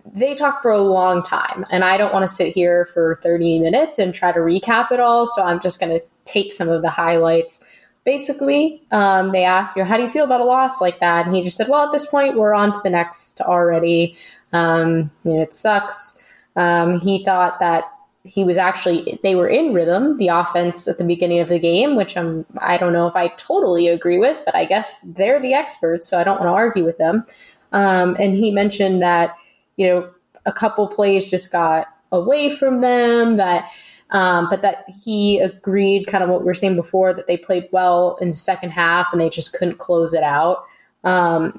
they 0.05 0.35
talk 0.35 0.61
for 0.61 0.73
a 0.73 0.81
long 0.81 1.23
time 1.23 1.65
and 1.71 1.85
I 1.85 1.97
don't 1.97 2.13
want 2.13 2.29
to 2.29 2.35
sit 2.35 2.53
here 2.53 2.87
for 2.87 3.21
30 3.23 3.61
minutes 3.61 4.01
and 4.01 4.13
try 4.13 4.33
to 4.33 4.41
recap 4.41 4.91
it 4.91 4.99
all. 4.99 5.29
So 5.29 5.45
I'm 5.45 5.61
just 5.61 5.79
going 5.79 5.97
to 5.97 6.05
take 6.25 6.55
some 6.55 6.69
of 6.69 6.83
the 6.83 6.91
highlights. 6.91 7.69
Basically, 8.05 8.83
um, 8.91 9.31
they 9.31 9.45
asked, 9.45 9.77
you 9.77 9.83
know, 9.83 9.89
how 9.89 9.97
do 9.97 10.03
you 10.03 10.11
feel 10.11 10.25
about 10.25 10.41
a 10.41 10.45
loss 10.45 10.81
like 10.81 10.99
that? 10.99 11.25
And 11.25 11.37
he 11.37 11.45
just 11.45 11.57
said, 11.57 11.69
well, 11.69 11.87
at 11.87 11.93
this 11.93 12.07
point, 12.07 12.37
we're 12.37 12.53
on 12.53 12.73
to 12.73 12.81
the 12.83 12.91
next 12.91 13.41
already. 13.41 14.17
Um, 14.53 15.13
you 15.23 15.35
know, 15.35 15.43
it 15.43 15.55
sucks. 15.55 16.21
Um, 16.57 17.01
he 17.01 17.25
thought 17.25 17.61
that 17.61 17.85
he 18.25 18.45
was 18.45 18.57
actually 18.57 19.19
they 19.23 19.35
were 19.35 19.49
in 19.49 19.75
rhythm 19.75 20.17
the 20.19 20.29
offense 20.29 20.87
at 20.87 20.97
the 20.97 21.03
beginning 21.03 21.41
of 21.41 21.49
the 21.49 21.59
game 21.59 21.97
which 21.97 22.17
i'm 22.17 22.47
i 22.59 22.79
don't 22.79 22.93
know 22.93 23.09
if 23.09 23.17
i 23.17 23.27
totally 23.37 23.89
agree 23.89 24.17
with 24.17 24.41
but 24.45 24.55
i 24.55 24.65
guess 24.65 25.01
they're 25.17 25.43
the 25.43 25.55
experts 25.55 26.07
so 26.07 26.21
i 26.21 26.23
don't 26.23 26.39
want 26.39 26.47
to 26.47 26.53
argue 26.53 26.85
with 26.85 26.99
them. 26.99 27.27
Um, 27.73 28.17
and 28.21 28.35
he 28.35 28.51
mentioned 28.51 29.03
that 29.03 29.35
you 29.77 29.89
know 29.89 30.11
a 30.47 30.53
couple 30.53 30.87
plays 30.89 31.31
just 31.31 31.51
got 31.51 31.89
away 32.13 32.55
from 32.55 32.81
them 32.81 33.37
that 33.39 33.71
um, 34.11 34.49
but 34.51 34.61
that 34.61 34.85
he 35.03 35.39
agreed 35.39 36.07
kind 36.07 36.23
of 36.23 36.29
what 36.29 36.41
we 36.41 36.47
were 36.47 36.55
saying 36.55 36.77
before 36.77 37.15
that 37.15 37.27
they 37.27 37.39
played 37.39 37.69
well 37.73 38.19
in 38.21 38.31
the 38.31 38.37
second 38.37 38.71
half 38.71 39.09
and 39.11 39.21
they 39.21 39.31
just 39.31 39.55
couldn't 39.55 39.79
close 39.79 40.13
it 40.13 40.23
out. 40.23 40.67
Um, 41.03 41.59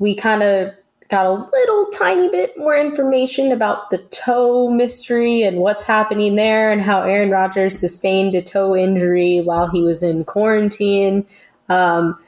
we 0.00 0.16
kind 0.16 0.42
of 0.42 0.74
got 1.08 1.26
a 1.26 1.32
little 1.32 1.86
tiny 1.92 2.28
bit 2.28 2.56
more 2.58 2.76
information 2.76 3.50
about 3.50 3.90
the 3.90 3.98
toe 4.10 4.70
mystery 4.70 5.42
and 5.42 5.58
what's 5.58 5.84
happening 5.84 6.36
there 6.36 6.70
and 6.70 6.82
how 6.82 7.02
Aaron 7.02 7.30
Rodgers 7.30 7.78
sustained 7.78 8.34
a 8.34 8.42
toe 8.42 8.76
injury 8.76 9.40
while 9.40 9.68
he 9.68 9.82
was 9.82 10.02
in 10.02 10.24
quarantine. 10.24 11.26
Um, 11.68 12.18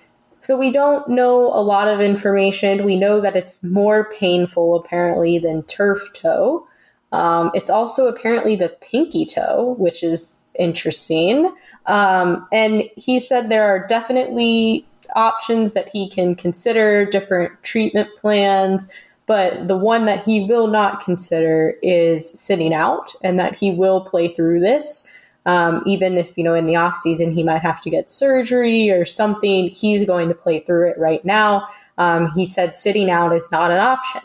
so 0.43 0.57
we 0.57 0.73
don't 0.73 1.07
know 1.09 1.47
a 1.53 1.61
lot 1.61 1.88
of 1.88 2.01
information. 2.01 2.85
We 2.85 2.97
know 2.97 3.21
that 3.21 3.37
it's 3.37 3.62
more 3.62 4.11
painful 4.14 4.77
apparently 4.77 5.38
than 5.38 5.62
turf 5.64 6.12
toe. 6.14 6.66
Um, 7.12 7.51
it's 7.55 7.69
also 7.69 8.09
apparently 8.09 8.57
the 8.57 8.71
pinky 8.81 9.27
toe, 9.27 9.75
which 9.79 10.03
is 10.03 10.43
interesting. 10.59 11.55
Um, 11.87 12.47
and 12.53 12.85
he 12.97 13.19
said 13.19 13.49
there 13.49 13.66
are 13.66 13.87
definitely 13.87 14.87
options 15.14 15.75
that 15.75 15.88
he 15.88 16.09
can 16.09 16.35
consider, 16.35 17.05
different 17.05 17.62
treatment 17.62 18.09
plans. 18.18 18.88
But 19.27 19.68
the 19.68 19.77
one 19.77 20.07
that 20.07 20.25
he 20.25 20.46
will 20.46 20.66
not 20.66 21.05
consider 21.05 21.77
is 21.83 22.29
sitting 22.29 22.75
out 22.75 23.14
and 23.23 23.38
that 23.38 23.57
he 23.57 23.70
will 23.70 24.01
play 24.01 24.35
through 24.35 24.61
this. 24.61 25.09
Um, 25.46 25.83
even 25.87 26.18
if, 26.18 26.37
you 26.37 26.44
know, 26.44 26.55
in 26.55 26.66
the 26.66 26.77
off 26.77 26.96
season 26.96 27.31
he 27.31 27.42
might 27.42 27.62
have 27.62 27.81
to 27.83 27.90
get 27.90 28.11
surgery 28.11 28.90
or 28.90 29.07
something, 29.07 29.68
he's 29.68 30.05
going 30.05 30.29
to 30.29 30.35
play 30.35 30.61
through 30.61 30.90
it 30.90 30.99
right 30.99 31.25
now. 31.25 31.68
Um, 31.96 32.33
he 32.33 32.44
said 32.44 32.75
sitting 32.75 33.09
out 33.09 33.33
is 33.33 33.51
not 33.53 33.70
an 33.70 33.79
option. 33.79 34.23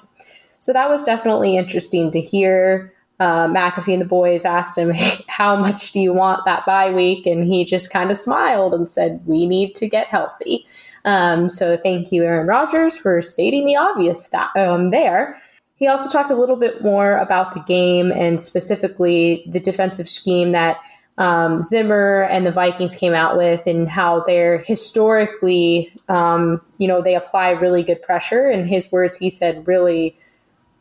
So 0.60 0.74
that 0.74 0.90
was 0.90 1.04
definitely 1.04 1.56
interesting 1.56 2.10
to 2.12 2.20
hear. 2.20 2.92
Uh, 3.20 3.48
McAfee 3.48 3.94
and 3.94 4.02
the 4.02 4.06
boys 4.06 4.46
asked 4.46 4.78
him, 4.78 4.92
How 5.28 5.56
much 5.56 5.92
do 5.92 6.00
you 6.00 6.14
want 6.14 6.46
that 6.46 6.66
bye 6.66 6.92
week? 6.92 7.26
And 7.26 7.44
he 7.44 7.66
just 7.66 7.92
kind 7.92 8.12
of 8.12 8.20
smiled 8.20 8.74
and 8.74 8.90
said, 8.90 9.22
We 9.26 9.46
need 9.48 9.76
to 9.76 9.88
get 9.88 10.08
healthy. 10.08 10.68
Um, 11.06 11.50
so 11.50 11.78
thank 11.78 12.12
you, 12.12 12.24
Aaron 12.24 12.48
Rodgers, 12.48 12.98
for 12.98 13.22
stating 13.22 13.66
the 13.66 13.76
obvious 13.76 14.28
that, 14.28 14.50
um, 14.56 14.90
there. 14.90 15.40
He 15.76 15.88
also 15.88 16.10
talked 16.10 16.30
a 16.32 16.36
little 16.36 16.56
bit 16.56 16.84
more 16.84 17.18
about 17.18 17.54
the 17.54 17.60
game 17.62 18.12
and 18.12 18.42
specifically 18.42 19.46
the 19.52 19.60
defensive 19.60 20.10
scheme 20.10 20.52
that 20.54 20.78
um, 21.18 21.62
Zimmer 21.62 22.24
and 22.24 22.46
the 22.46 22.52
Vikings 22.52 22.96
came 22.96 23.14
out 23.14 23.38
with, 23.38 23.62
and 23.66 23.88
how 23.88 24.24
they're 24.26 24.58
historically, 24.60 25.94
um, 26.10 26.62
you 26.78 26.88
know, 26.88 27.02
they 27.02 27.16
apply 27.16 27.52
really 27.52 27.84
good 27.84 28.02
pressure. 28.02 28.50
In 28.50 28.68
his 28.68 28.92
words, 28.92 29.18
he 29.18 29.30
said, 29.30 29.66
really, 29.66 30.18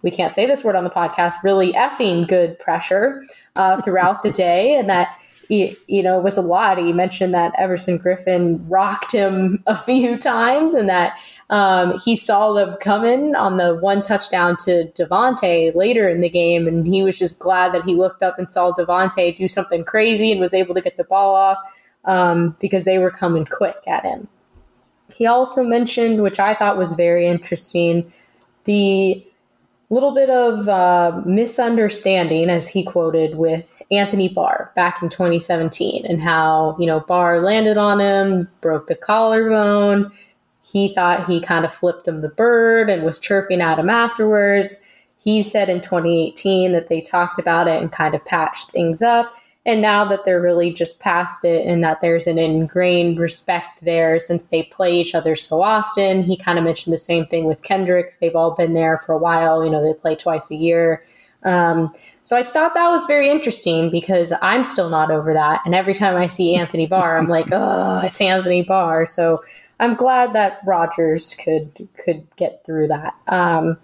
we 0.05 0.11
can't 0.11 0.33
say 0.33 0.45
this 0.45 0.63
word 0.63 0.77
on 0.77 0.85
the 0.85 0.91
podcast, 0.91 1.33
really 1.43 1.73
effing 1.73 2.29
good 2.29 2.59
pressure 2.59 3.25
uh, 3.57 3.81
throughout 3.81 4.23
the 4.23 4.31
day, 4.31 4.77
and 4.77 4.89
that 4.89 5.17
you, 5.49 5.75
you 5.87 6.03
know, 6.03 6.21
was 6.21 6.37
a 6.37 6.43
lot. 6.43 6.79
He 6.79 6.93
mentioned 6.93 7.35
that 7.35 7.55
Everson 7.59 7.99
Griffen 7.99 8.65
rocked 8.69 9.13
him 9.13 9.63
a 9.67 9.77
few 9.77 10.19
times 10.19 10.75
and 10.75 10.89
that 10.89 11.19
um, 11.51 11.99
he 12.05 12.17
saw 12.17 12.53
them 12.53 12.77
coming 12.81 13.35
on 13.35 13.57
the 13.57 13.77
one 13.77 14.03
touchdown 14.03 14.57
to 14.65 14.91
Davante 14.97 15.75
later 15.75 16.09
in 16.09 16.21
the 16.21 16.29
game. 16.29 16.67
And 16.67 16.87
he 16.87 17.03
was 17.03 17.19
just 17.19 17.39
glad 17.39 17.73
that 17.75 17.85
he 17.85 17.95
looked 17.95 18.23
up 18.23 18.39
and 18.39 18.51
saw 18.51 18.73
Davante 18.73 19.37
do 19.37 19.49
something 19.49 19.85
crazy 19.85 20.33
and 20.33 20.41
was 20.41 20.55
able 20.55 20.75
to 20.75 20.81
get 20.81 20.97
the 20.97 21.05
ball 21.05 21.35
off 21.35 21.59
um, 22.05 22.57
because 22.61 22.85
they 22.85 22.99
were 22.99 23.11
coming 23.11 23.45
quick 23.45 23.77
at 23.87 24.05
him. 24.05 24.29
He 25.13 25.27
also 25.27 25.63
mentioned, 25.63 26.23
which 26.23 26.41
I 26.41 26.55
thought 26.55 26.79
was 26.79 26.95
very 26.95 27.27
interesting, 27.27 28.13
the 28.65 29.25
little 29.95 30.13
bit 30.13 30.29
of 30.29 30.69
uh, 30.69 31.23
misunderstanding, 31.25 32.51
as 32.51 32.69
he 32.69 32.83
quoted, 32.83 33.37
with 33.37 33.81
Anthony 33.93 34.29
Barr 34.29 34.73
back 34.75 35.01
in 35.01 35.09
2017 35.09 36.05
and 36.05 36.21
how, 36.21 36.77
you 36.81 36.87
know, 36.87 37.01
Barr 37.01 37.41
landed 37.41 37.77
on 37.77 38.01
him, 38.01 38.51
broke 38.61 38.89
the 38.89 38.97
collarbone. 38.97 40.11
He 40.63 40.93
thought 40.95 41.27
he 41.29 41.41
kind 41.41 41.65
of 41.65 41.73
flipped 41.73 42.09
him 42.09 42.21
the 42.21 42.29
bird 42.29 42.91
and 42.91 43.05
was 43.05 43.21
chirping 43.21 43.61
at 43.61 43.79
him 43.79 43.89
afterwards. 43.89 44.81
He 45.17 45.45
said 45.45 45.69
in 45.69 45.81
2018 45.81 46.73
that 46.73 46.89
they 46.89 47.01
talked 47.01 47.39
about 47.39 47.69
it 47.69 47.81
and 47.81 47.93
kind 47.93 48.17
of 48.17 48.25
patched 48.25 48.73
things 48.73 49.01
up. 49.01 49.33
And 49.67 49.81
now 49.81 50.05
that 50.05 50.27
they're 50.27 50.43
really 50.43 50.73
just 50.73 51.01
past 51.01 51.45
it 51.45 51.67
and 51.67 51.83
that 51.83 52.03
there's 52.03 52.27
an 52.27 52.39
ingrained 52.39 53.19
respect 53.19 53.83
there 53.83 54.21
since 54.21 54.47
they 54.47 54.65
play 54.65 54.95
each 55.01 55.15
other 55.15 55.37
so 55.37 55.63
often, 55.63 56.23
he 56.23 56.37
kind 56.37 56.59
of 56.59 56.65
mentioned 56.65 56.93
the 56.93 56.99
same 56.99 57.27
thing 57.27 57.45
with 57.45 57.63
Kendricks. 57.63 58.19
They've 58.19 58.37
all 58.37 58.51
been 58.51 58.75
there 58.75 58.99
for 58.99 59.13
a 59.13 59.19
while. 59.19 59.65
You 59.65 59.71
know, 59.71 59.83
they 59.83 59.99
play 59.99 60.17
twice 60.17 60.51
a 60.51 60.55
year. 60.55 61.03
Um, 61.45 61.95
so 62.25 62.37
I 62.37 62.43
thought 62.43 62.75
that 62.75 62.89
was 62.89 63.07
very 63.07 63.31
interesting 63.31 63.91
because 63.91 64.33
I'm 64.43 64.65
still 64.65 64.91
not 64.91 65.11
over 65.11 65.33
that. 65.33 65.61
And 65.65 65.75
every 65.75 65.95
time 65.95 66.17
I 66.17 66.27
see 66.27 66.55
Anthony 66.55 66.87
Barr, 66.87 67.19
I'm 67.19 67.29
like, 67.29 67.49
oh, 67.53 68.01
it's 68.01 68.21
Anthony 68.21 68.63
Barr. 68.63 69.07
So 69.07 69.45
I'm 69.81 69.95
glad 69.95 70.35
that 70.35 70.61
Rodgers 70.65 71.35
could 71.43 71.89
could 72.05 72.27
get 72.37 72.65
through 72.65 72.89
that. 72.89 73.15
Um, 73.29 73.79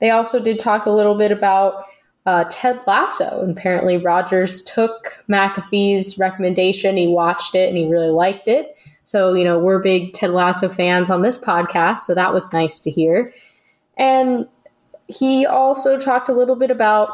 they 0.00 0.10
also 0.10 0.40
did 0.40 0.58
talk 0.58 0.86
a 0.86 0.90
little 0.90 1.16
bit 1.16 1.32
about 1.32 1.84
uh, 2.26 2.44
Ted 2.50 2.80
Lasso. 2.86 3.42
And 3.42 3.56
apparently, 3.56 3.96
Rodgers 3.96 4.62
took 4.64 5.18
McAfee's 5.28 6.18
recommendation. 6.18 6.96
He 6.96 7.08
watched 7.08 7.54
it 7.54 7.68
and 7.68 7.76
he 7.76 7.88
really 7.88 8.10
liked 8.10 8.48
it. 8.48 8.76
So, 9.04 9.34
you 9.34 9.44
know, 9.44 9.58
we're 9.58 9.80
big 9.80 10.12
Ted 10.12 10.30
Lasso 10.30 10.68
fans 10.68 11.10
on 11.10 11.22
this 11.22 11.38
podcast. 11.38 12.00
So 12.00 12.14
that 12.14 12.32
was 12.32 12.52
nice 12.52 12.80
to 12.80 12.90
hear. 12.90 13.32
And 13.96 14.46
he 15.08 15.44
also 15.44 15.98
talked 15.98 16.28
a 16.28 16.32
little 16.32 16.54
bit 16.54 16.70
about 16.70 17.10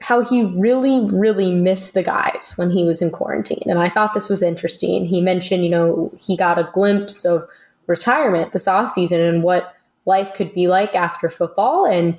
how 0.00 0.20
he 0.20 0.44
really, 0.44 1.08
really 1.12 1.54
missed 1.54 1.94
the 1.94 2.02
guys 2.02 2.52
when 2.56 2.70
he 2.70 2.84
was 2.84 3.00
in 3.00 3.10
quarantine. 3.10 3.62
And 3.66 3.78
I 3.78 3.88
thought 3.88 4.14
this 4.14 4.28
was 4.28 4.42
interesting. 4.42 5.06
He 5.06 5.20
mentioned, 5.20 5.64
you 5.64 5.70
know, 5.70 6.12
he 6.18 6.36
got 6.36 6.58
a 6.58 6.68
glimpse 6.74 7.24
of 7.24 7.48
retirement 7.86 8.52
this 8.52 8.68
off 8.68 8.92
season 8.92 9.20
and 9.20 9.42
what 9.42 9.74
life 10.04 10.34
could 10.34 10.52
be 10.52 10.66
like 10.66 10.94
after 10.94 11.30
football. 11.30 11.86
And 11.86 12.18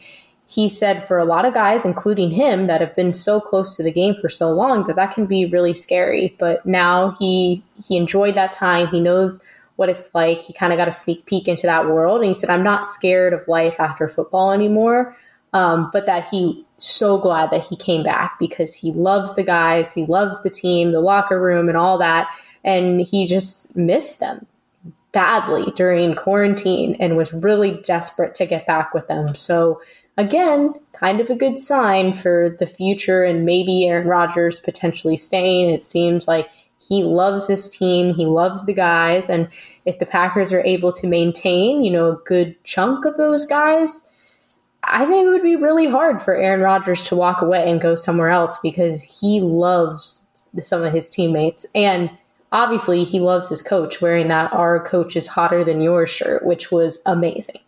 he 0.49 0.69
said 0.69 1.05
for 1.05 1.17
a 1.17 1.25
lot 1.25 1.43
of 1.43 1.53
guys, 1.53 1.83
including 1.85 2.31
him, 2.31 2.67
that 2.67 2.79
have 2.79 2.95
been 2.95 3.13
so 3.13 3.41
close 3.41 3.75
to 3.75 3.83
the 3.83 3.91
game 3.91 4.15
for 4.21 4.29
so 4.29 4.49
long 4.51 4.87
that 4.87 4.95
that 4.95 5.13
can 5.13 5.25
be 5.25 5.45
really 5.45 5.73
scary. 5.73 6.35
But 6.39 6.65
now 6.65 7.11
he 7.19 7.61
he 7.85 7.97
enjoyed 7.97 8.35
that 8.35 8.53
time. 8.53 8.87
He 8.87 9.01
knows 9.01 9.43
what 9.75 9.89
it's 9.89 10.09
like. 10.15 10.41
He 10.41 10.53
kind 10.53 10.71
of 10.71 10.77
got 10.77 10.87
a 10.87 10.93
sneak 10.93 11.25
peek 11.25 11.49
into 11.49 11.67
that 11.67 11.87
world, 11.87 12.21
and 12.21 12.29
he 12.29 12.33
said, 12.33 12.49
"I'm 12.49 12.63
not 12.63 12.87
scared 12.87 13.33
of 13.33 13.47
life 13.47 13.75
after 13.79 14.07
football 14.07 14.51
anymore." 14.51 15.15
Um, 15.51 15.89
but 15.91 16.05
that 16.05 16.27
he 16.29 16.65
so 16.77 17.17
glad 17.17 17.51
that 17.51 17.63
he 17.63 17.75
came 17.75 18.03
back 18.03 18.37
because 18.39 18.73
he 18.73 18.91
loves 18.91 19.35
the 19.35 19.43
guys, 19.43 19.93
he 19.93 20.05
loves 20.05 20.41
the 20.43 20.49
team, 20.49 20.91
the 20.91 21.01
locker 21.01 21.41
room, 21.41 21.67
and 21.67 21.77
all 21.77 21.97
that, 21.97 22.27
and 22.63 23.01
he 23.01 23.27
just 23.27 23.75
missed 23.75 24.21
them 24.21 24.45
badly 25.11 25.73
during 25.75 26.15
quarantine 26.15 26.95
and 26.99 27.17
was 27.17 27.33
really 27.33 27.81
desperate 27.85 28.35
to 28.35 28.45
get 28.45 28.67
back 28.67 28.93
with 28.93 29.07
them. 29.07 29.35
So 29.35 29.81
again, 30.17 30.73
kind 30.93 31.19
of 31.19 31.29
a 31.29 31.35
good 31.35 31.59
sign 31.59 32.13
for 32.13 32.55
the 32.59 32.65
future 32.65 33.23
and 33.23 33.45
maybe 33.45 33.85
Aaron 33.85 34.07
Rodgers 34.07 34.59
potentially 34.59 35.17
staying. 35.17 35.69
It 35.69 35.83
seems 35.83 36.27
like 36.27 36.49
he 36.79 37.03
loves 37.03 37.47
his 37.47 37.69
team, 37.69 38.13
he 38.13 38.25
loves 38.25 38.65
the 38.65 38.73
guys, 38.73 39.29
and 39.29 39.49
if 39.85 39.99
the 39.99 40.05
Packers 40.05 40.51
are 40.53 40.61
able 40.61 40.93
to 40.93 41.07
maintain, 41.07 41.83
you 41.83 41.91
know, 41.91 42.11
a 42.11 42.21
good 42.25 42.61
chunk 42.63 43.05
of 43.05 43.17
those 43.17 43.45
guys, 43.45 44.09
I 44.83 45.05
think 45.05 45.25
it 45.25 45.29
would 45.29 45.43
be 45.43 45.55
really 45.55 45.87
hard 45.87 46.21
for 46.21 46.35
Aaron 46.35 46.61
Rodgers 46.61 47.03
to 47.05 47.15
walk 47.15 47.41
away 47.41 47.69
and 47.69 47.81
go 47.81 47.95
somewhere 47.95 48.29
else 48.29 48.57
because 48.63 49.01
he 49.01 49.41
loves 49.41 50.25
some 50.63 50.83
of 50.83 50.93
his 50.93 51.09
teammates 51.09 51.65
and 51.75 52.09
obviously 52.51 53.03
he 53.03 53.19
loves 53.19 53.49
his 53.49 53.61
coach 53.61 54.01
wearing 54.01 54.29
that 54.29 54.53
our 54.53 54.79
coach 54.85 55.15
is 55.15 55.27
hotter 55.27 55.63
than 55.63 55.81
your 55.81 56.07
shirt, 56.07 56.45
which 56.45 56.71
was 56.71 57.01
amazing. 57.05 57.59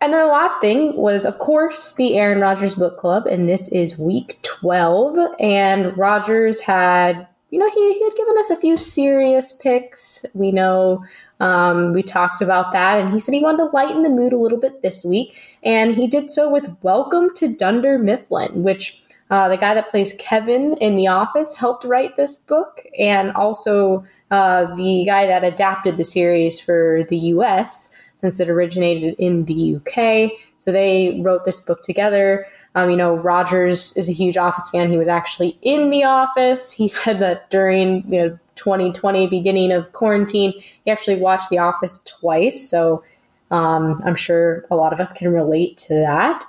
And 0.00 0.12
then 0.12 0.20
the 0.20 0.32
last 0.32 0.60
thing 0.60 0.96
was, 0.96 1.24
of 1.24 1.38
course, 1.38 1.96
the 1.96 2.16
Aaron 2.16 2.40
Rodgers 2.40 2.76
Book 2.76 2.98
Club, 2.98 3.26
and 3.26 3.48
this 3.48 3.68
is 3.72 3.98
week 3.98 4.38
12. 4.42 5.16
And 5.40 5.96
Rodgers 5.98 6.60
had, 6.60 7.26
you 7.50 7.58
know, 7.58 7.68
he, 7.70 7.94
he 7.94 8.04
had 8.04 8.16
given 8.16 8.38
us 8.38 8.50
a 8.50 8.56
few 8.56 8.78
serious 8.78 9.56
picks. 9.56 10.24
We 10.34 10.52
know 10.52 11.04
um, 11.40 11.92
we 11.94 12.04
talked 12.04 12.40
about 12.40 12.72
that, 12.72 13.00
and 13.00 13.12
he 13.12 13.18
said 13.18 13.34
he 13.34 13.42
wanted 13.42 13.58
to 13.58 13.70
lighten 13.70 14.04
the 14.04 14.08
mood 14.08 14.32
a 14.32 14.38
little 14.38 14.58
bit 14.58 14.82
this 14.82 15.04
week. 15.04 15.36
And 15.64 15.96
he 15.96 16.06
did 16.06 16.30
so 16.30 16.48
with 16.48 16.76
Welcome 16.82 17.34
to 17.36 17.48
Dunder 17.48 17.98
Mifflin, 17.98 18.62
which 18.62 19.02
uh, 19.30 19.48
the 19.48 19.56
guy 19.56 19.74
that 19.74 19.90
plays 19.90 20.14
Kevin 20.20 20.76
in 20.80 20.96
The 20.96 21.08
Office 21.08 21.56
helped 21.56 21.84
write 21.84 22.16
this 22.16 22.36
book, 22.36 22.84
and 22.96 23.32
also 23.32 24.04
uh, 24.30 24.72
the 24.76 25.04
guy 25.06 25.26
that 25.26 25.42
adapted 25.42 25.96
the 25.96 26.04
series 26.04 26.60
for 26.60 27.04
the 27.08 27.18
US 27.18 27.97
since 28.18 28.38
it 28.40 28.50
originated 28.50 29.14
in 29.18 29.44
the 29.46 29.76
UK. 29.76 30.32
So 30.58 30.72
they 30.72 31.20
wrote 31.22 31.44
this 31.44 31.60
book 31.60 31.82
together. 31.82 32.46
Um, 32.74 32.90
you 32.90 32.96
know, 32.96 33.16
Rodgers 33.16 33.96
is 33.96 34.08
a 34.08 34.12
huge 34.12 34.36
Office 34.36 34.68
fan. 34.70 34.90
He 34.90 34.98
was 34.98 35.08
actually 35.08 35.58
in 35.62 35.90
the 35.90 36.04
office. 36.04 36.70
He 36.70 36.88
said 37.00 37.18
that 37.20 37.50
during 37.50 38.04
you 38.12 38.20
know 38.20 38.38
2020, 38.56 39.26
beginning 39.28 39.72
of 39.72 39.92
quarantine, 39.92 40.52
he 40.84 40.90
actually 40.90 41.16
watched 41.16 41.48
The 41.48 41.58
Office 41.58 42.02
twice. 42.04 42.68
So 42.68 43.02
um, 43.50 44.02
I'm 44.04 44.16
sure 44.16 44.64
a 44.70 44.76
lot 44.76 44.92
of 44.92 45.00
us 45.00 45.12
can 45.12 45.32
relate 45.32 45.78
to 45.78 45.94
that. 45.94 46.44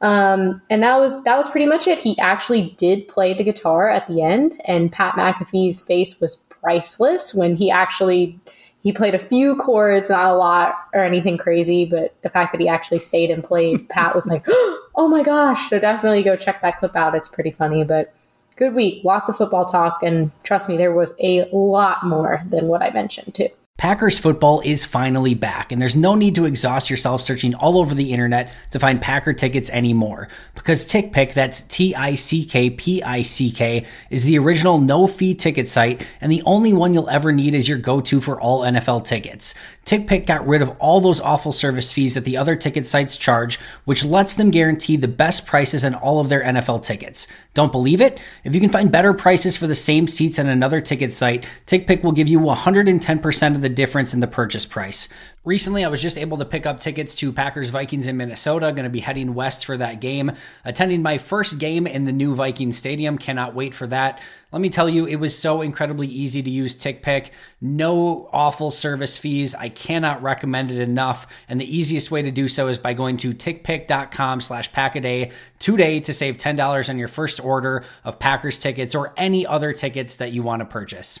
Um, 0.00 0.60
and 0.68 0.82
that 0.82 0.98
was 0.98 1.22
that 1.24 1.36
was 1.36 1.48
pretty 1.48 1.66
much 1.66 1.86
it. 1.86 1.98
He 1.98 2.18
actually 2.18 2.74
did 2.76 3.08
play 3.08 3.32
the 3.32 3.44
guitar 3.44 3.88
at 3.88 4.06
the 4.06 4.22
end, 4.22 4.60
and 4.66 4.92
Pat 4.92 5.14
McAfee's 5.14 5.82
face 5.82 6.20
was 6.20 6.44
priceless 6.64 7.34
when 7.34 7.56
he 7.56 7.70
actually 7.70 8.38
he 8.84 8.92
played 8.92 9.14
a 9.14 9.18
few 9.18 9.56
chords, 9.56 10.10
not 10.10 10.26
a 10.26 10.36
lot 10.36 10.74
or 10.92 11.02
anything 11.02 11.38
crazy, 11.38 11.86
but 11.86 12.14
the 12.22 12.28
fact 12.28 12.52
that 12.52 12.60
he 12.60 12.68
actually 12.68 12.98
stayed 12.98 13.30
and 13.30 13.42
played, 13.42 13.88
Pat 13.88 14.14
was 14.14 14.26
like, 14.26 14.44
oh 14.48 15.08
my 15.08 15.22
gosh. 15.22 15.70
So 15.70 15.80
definitely 15.80 16.22
go 16.22 16.36
check 16.36 16.60
that 16.60 16.78
clip 16.78 16.94
out. 16.94 17.14
It's 17.14 17.28
pretty 17.28 17.50
funny, 17.50 17.82
but 17.82 18.14
good 18.56 18.74
week. 18.74 19.02
Lots 19.02 19.30
of 19.30 19.38
football 19.38 19.64
talk. 19.64 20.02
And 20.02 20.30
trust 20.42 20.68
me, 20.68 20.76
there 20.76 20.92
was 20.92 21.14
a 21.18 21.48
lot 21.50 22.04
more 22.06 22.42
than 22.50 22.68
what 22.68 22.82
I 22.82 22.90
mentioned, 22.90 23.34
too. 23.34 23.48
Packers 23.76 24.20
football 24.20 24.60
is 24.64 24.84
finally 24.84 25.34
back, 25.34 25.72
and 25.72 25.82
there's 25.82 25.96
no 25.96 26.14
need 26.14 26.36
to 26.36 26.44
exhaust 26.44 26.88
yourself 26.88 27.20
searching 27.20 27.56
all 27.56 27.76
over 27.76 27.92
the 27.92 28.12
internet 28.12 28.52
to 28.70 28.78
find 28.78 29.00
Packer 29.00 29.32
tickets 29.32 29.68
anymore. 29.68 30.28
Because 30.54 30.86
TickPick, 30.86 31.34
that's 31.34 31.60
T 31.60 31.92
I 31.92 32.14
C 32.14 32.44
K 32.44 32.70
P 32.70 33.02
I 33.02 33.22
C 33.22 33.50
K, 33.50 33.84
is 34.10 34.24
the 34.24 34.38
original 34.38 34.78
no 34.78 35.08
fee 35.08 35.34
ticket 35.34 35.68
site 35.68 36.06
and 36.20 36.30
the 36.30 36.42
only 36.46 36.72
one 36.72 36.94
you'll 36.94 37.10
ever 37.10 37.32
need 37.32 37.52
is 37.52 37.68
your 37.68 37.78
go 37.78 38.00
to 38.02 38.20
for 38.20 38.40
all 38.40 38.60
NFL 38.60 39.04
tickets. 39.04 39.56
TickPick 39.84 40.24
got 40.24 40.46
rid 40.46 40.62
of 40.62 40.70
all 40.78 41.00
those 41.00 41.20
awful 41.20 41.52
service 41.52 41.92
fees 41.92 42.14
that 42.14 42.24
the 42.24 42.36
other 42.36 42.54
ticket 42.54 42.86
sites 42.86 43.16
charge, 43.16 43.58
which 43.84 44.04
lets 44.04 44.34
them 44.34 44.50
guarantee 44.50 44.96
the 44.96 45.08
best 45.08 45.46
prices 45.46 45.84
on 45.84 45.94
all 45.94 46.20
of 46.20 46.28
their 46.28 46.44
NFL 46.44 46.84
tickets. 46.84 47.26
Don't 47.54 47.70
believe 47.70 48.00
it? 48.00 48.18
If 48.42 48.52
you 48.52 48.60
can 48.60 48.68
find 48.68 48.90
better 48.90 49.14
prices 49.14 49.56
for 49.56 49.68
the 49.68 49.76
same 49.76 50.08
seats 50.08 50.40
on 50.40 50.48
another 50.48 50.80
ticket 50.80 51.12
site, 51.12 51.46
TickPick 51.66 52.02
will 52.02 52.12
give 52.12 52.26
you 52.26 52.40
110% 52.40 53.54
of 53.54 53.62
the 53.62 53.68
difference 53.68 54.12
in 54.12 54.18
the 54.18 54.26
purchase 54.26 54.66
price. 54.66 55.08
Recently, 55.44 55.84
I 55.84 55.88
was 55.88 56.00
just 56.00 56.16
able 56.16 56.38
to 56.38 56.46
pick 56.46 56.64
up 56.64 56.80
tickets 56.80 57.14
to 57.16 57.30
Packers 57.30 57.68
Vikings 57.68 58.06
in 58.06 58.16
Minnesota. 58.16 58.72
Going 58.72 58.84
to 58.84 58.88
be 58.88 59.00
heading 59.00 59.34
west 59.34 59.66
for 59.66 59.76
that 59.76 60.00
game. 60.00 60.32
Attending 60.64 61.02
my 61.02 61.18
first 61.18 61.58
game 61.58 61.86
in 61.86 62.06
the 62.06 62.12
new 62.12 62.34
Vikings 62.34 62.78
Stadium. 62.78 63.18
Cannot 63.18 63.54
wait 63.54 63.74
for 63.74 63.86
that. 63.88 64.22
Let 64.52 64.62
me 64.62 64.70
tell 64.70 64.88
you, 64.88 65.04
it 65.04 65.16
was 65.16 65.38
so 65.38 65.60
incredibly 65.60 66.06
easy 66.06 66.42
to 66.42 66.48
use 66.48 66.74
TickPick. 66.74 67.28
No 67.60 68.30
awful 68.32 68.70
service 68.70 69.18
fees. 69.18 69.54
I 69.54 69.68
cannot 69.68 70.22
recommend 70.22 70.70
it 70.70 70.80
enough. 70.80 71.26
And 71.46 71.60
the 71.60 71.76
easiest 71.76 72.10
way 72.10 72.22
to 72.22 72.30
do 72.30 72.48
so 72.48 72.68
is 72.68 72.78
by 72.78 72.94
going 72.94 73.18
to 73.18 73.34
tickpick.com 73.34 74.40
slash 74.40 74.72
packaday 74.72 75.30
today 75.58 76.00
to 76.00 76.14
save 76.14 76.38
$10 76.38 76.88
on 76.88 76.96
your 76.96 77.08
first 77.08 77.38
order 77.38 77.84
of 78.02 78.18
Packers 78.18 78.58
tickets 78.58 78.94
or 78.94 79.12
any 79.18 79.46
other 79.46 79.74
tickets 79.74 80.16
that 80.16 80.32
you 80.32 80.42
want 80.42 80.60
to 80.60 80.66
purchase. 80.66 81.20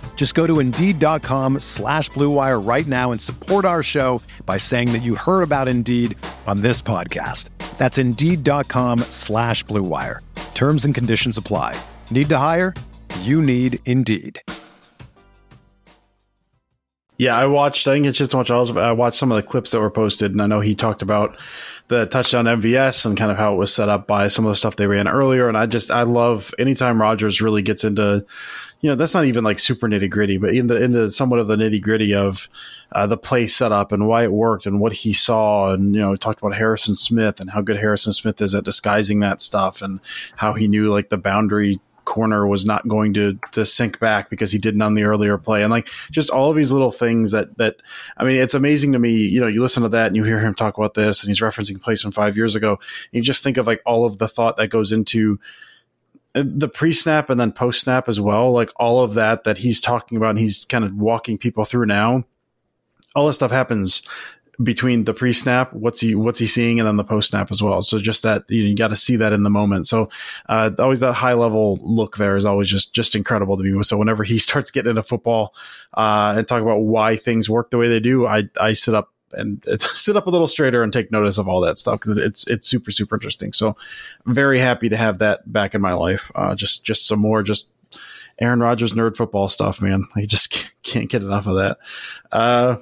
Just 0.21 0.35
go 0.35 0.45
to 0.45 0.59
Indeed.com 0.59 1.61
slash 1.61 2.11
BlueWire 2.11 2.63
right 2.63 2.85
now 2.85 3.11
and 3.11 3.19
support 3.19 3.65
our 3.65 3.81
show 3.81 4.21
by 4.45 4.59
saying 4.59 4.93
that 4.93 5.01
you 5.01 5.15
heard 5.15 5.41
about 5.41 5.67
Indeed 5.67 6.15
on 6.45 6.61
this 6.61 6.79
podcast. 6.79 7.49
That's 7.79 7.97
Indeed.com 7.97 8.99
slash 9.09 9.65
BlueWire. 9.65 10.19
Terms 10.53 10.85
and 10.85 10.93
conditions 10.93 11.39
apply. 11.39 11.75
Need 12.11 12.29
to 12.29 12.37
hire? 12.37 12.75
You 13.21 13.41
need 13.41 13.79
Indeed. 13.87 14.39
Yeah, 17.17 17.35
I 17.35 17.47
watched. 17.47 17.87
I 17.87 17.93
didn't 17.93 18.03
get 18.03 18.13
just 18.13 18.29
to 18.29 18.37
watch 18.37 18.51
all 18.51 18.67
of. 18.67 18.77
I 18.77 18.91
watched 18.91 19.17
some 19.17 19.31
of 19.31 19.37
the 19.37 19.47
clips 19.47 19.71
that 19.71 19.79
were 19.79 19.89
posted, 19.89 20.33
and 20.33 20.41
I 20.41 20.45
know 20.45 20.59
he 20.59 20.75
talked 20.75 21.01
about 21.01 21.35
the 21.87 22.05
touchdown 22.05 22.45
MVS 22.45 23.05
and 23.05 23.17
kind 23.17 23.31
of 23.31 23.37
how 23.37 23.53
it 23.53 23.57
was 23.57 23.73
set 23.73 23.89
up 23.89 24.07
by 24.07 24.27
some 24.27 24.45
of 24.45 24.51
the 24.51 24.55
stuff 24.55 24.75
they 24.75 24.87
ran 24.87 25.07
earlier. 25.07 25.47
And 25.47 25.57
I 25.57 25.65
just 25.65 25.91
I 25.91 26.03
love 26.03 26.53
anytime 26.57 27.01
Rodgers 27.01 27.41
really 27.41 27.61
gets 27.61 27.83
into, 27.83 28.25
you 28.81 28.89
know, 28.89 28.95
that's 28.95 29.13
not 29.13 29.25
even 29.25 29.43
like 29.43 29.59
super 29.59 29.87
nitty 29.87 30.09
gritty, 30.09 30.37
but 30.37 30.55
into 30.55 30.81
into 30.81 31.11
somewhat 31.11 31.39
of 31.39 31.47
the 31.47 31.55
nitty 31.55 31.81
gritty 31.81 32.15
of 32.15 32.49
uh, 32.91 33.05
the 33.05 33.17
play 33.17 33.47
setup 33.47 33.91
and 33.91 34.07
why 34.07 34.23
it 34.23 34.31
worked 34.31 34.65
and 34.65 34.79
what 34.79 34.91
he 34.91 35.13
saw. 35.13 35.71
And 35.71 35.93
you 35.93 36.01
know, 36.01 36.15
talked 36.15 36.39
about 36.39 36.55
Harrison 36.55 36.95
Smith 36.95 37.39
and 37.39 37.51
how 37.51 37.61
good 37.61 37.77
Harrison 37.77 38.11
Smith 38.11 38.41
is 38.41 38.55
at 38.55 38.63
disguising 38.63 39.19
that 39.19 39.39
stuff 39.39 39.83
and 39.83 39.99
how 40.35 40.53
he 40.53 40.67
knew 40.67 40.91
like 40.91 41.09
the 41.09 41.17
boundary 41.17 41.79
corner 42.03 42.47
was 42.47 42.65
not 42.65 42.87
going 42.87 43.13
to 43.13 43.37
to 43.51 43.65
sink 43.65 43.99
back 43.99 44.29
because 44.29 44.51
he 44.51 44.57
didn't 44.57 44.81
on 44.81 44.95
the 44.95 45.03
earlier 45.03 45.37
play 45.37 45.61
and 45.61 45.71
like 45.71 45.87
just 46.09 46.31
all 46.31 46.49
of 46.49 46.55
these 46.55 46.71
little 46.71 46.91
things 46.91 47.31
that 47.31 47.55
that 47.59 47.75
I 48.17 48.23
mean 48.23 48.41
it's 48.41 48.55
amazing 48.55 48.93
to 48.93 48.99
me 48.99 49.11
you 49.11 49.39
know 49.39 49.47
you 49.47 49.61
listen 49.61 49.83
to 49.83 49.89
that 49.89 50.07
and 50.07 50.15
you 50.15 50.23
hear 50.23 50.39
him 50.39 50.55
talk 50.55 50.77
about 50.77 50.95
this 50.95 51.23
and 51.23 51.29
he's 51.29 51.41
referencing 51.41 51.79
plays 51.79 52.01
from 52.01 52.11
5 52.11 52.35
years 52.35 52.55
ago 52.55 52.71
and 52.71 52.79
you 53.11 53.21
just 53.21 53.43
think 53.43 53.57
of 53.57 53.67
like 53.67 53.81
all 53.85 54.05
of 54.05 54.17
the 54.17 54.27
thought 54.27 54.57
that 54.57 54.69
goes 54.69 54.91
into 54.91 55.39
uh, 56.35 56.43
the 56.45 56.69
pre-snap 56.69 57.29
and 57.29 57.39
then 57.39 57.51
post-snap 57.51 58.07
as 58.07 58.19
well 58.19 58.51
like 58.51 58.71
all 58.77 59.03
of 59.03 59.15
that 59.15 59.43
that 59.43 59.57
he's 59.57 59.81
talking 59.81 60.17
about 60.17 60.31
and 60.31 60.39
he's 60.39 60.65
kind 60.65 60.83
of 60.83 60.93
walking 60.93 61.37
people 61.37 61.65
through 61.65 61.85
now 61.85 62.23
all 63.15 63.27
this 63.27 63.35
stuff 63.35 63.51
happens 63.51 64.03
between 64.63 65.05
the 65.05 65.13
pre-snap, 65.13 65.73
what's 65.73 65.99
he 65.99 66.15
what's 66.15 66.39
he 66.39 66.47
seeing, 66.47 66.79
and 66.79 66.87
then 66.87 66.97
the 66.97 67.03
post-snap 67.03 67.51
as 67.51 67.61
well. 67.61 67.81
So 67.81 67.97
just 67.97 68.23
that 68.23 68.43
you, 68.49 68.63
know, 68.63 68.69
you 68.69 68.75
got 68.75 68.89
to 68.89 68.95
see 68.95 69.15
that 69.17 69.33
in 69.33 69.43
the 69.43 69.49
moment. 69.49 69.87
So 69.87 70.09
uh, 70.47 70.71
always 70.77 70.99
that 70.99 71.13
high 71.13 71.33
level 71.33 71.79
look 71.81 72.17
there 72.17 72.35
is 72.35 72.45
always 72.45 72.69
just 72.69 72.93
just 72.93 73.15
incredible 73.15 73.57
to 73.57 73.63
me. 73.63 73.83
So 73.83 73.97
whenever 73.97 74.23
he 74.23 74.37
starts 74.39 74.71
getting 74.71 74.91
into 74.91 75.03
football 75.03 75.53
uh, 75.93 76.33
and 76.37 76.47
talk 76.47 76.61
about 76.61 76.81
why 76.81 77.15
things 77.15 77.49
work 77.49 77.69
the 77.69 77.77
way 77.77 77.87
they 77.87 77.99
do, 77.99 78.27
I 78.27 78.49
I 78.59 78.73
sit 78.73 78.95
up 78.95 79.13
and 79.33 79.63
sit 79.81 80.15
up 80.15 80.27
a 80.27 80.29
little 80.29 80.47
straighter 80.47 80.83
and 80.83 80.91
take 80.91 81.11
notice 81.11 81.37
of 81.37 81.47
all 81.47 81.61
that 81.61 81.79
stuff 81.79 81.99
because 81.99 82.17
it's 82.17 82.45
it's 82.47 82.67
super 82.67 82.91
super 82.91 83.15
interesting. 83.15 83.53
So 83.53 83.75
I'm 84.25 84.33
very 84.33 84.59
happy 84.59 84.89
to 84.89 84.97
have 84.97 85.19
that 85.19 85.51
back 85.51 85.75
in 85.75 85.81
my 85.81 85.93
life. 85.93 86.31
Uh, 86.35 86.55
just 86.55 86.83
just 86.85 87.07
some 87.07 87.19
more 87.19 87.43
just 87.43 87.67
Aaron 88.39 88.59
Rodgers 88.59 88.93
nerd 88.93 89.15
football 89.15 89.47
stuff, 89.47 89.81
man. 89.81 90.05
I 90.15 90.25
just 90.25 90.71
can't 90.83 91.09
get 91.09 91.23
enough 91.23 91.47
of 91.47 91.57
that. 91.57 91.77
Uh, 92.31 92.77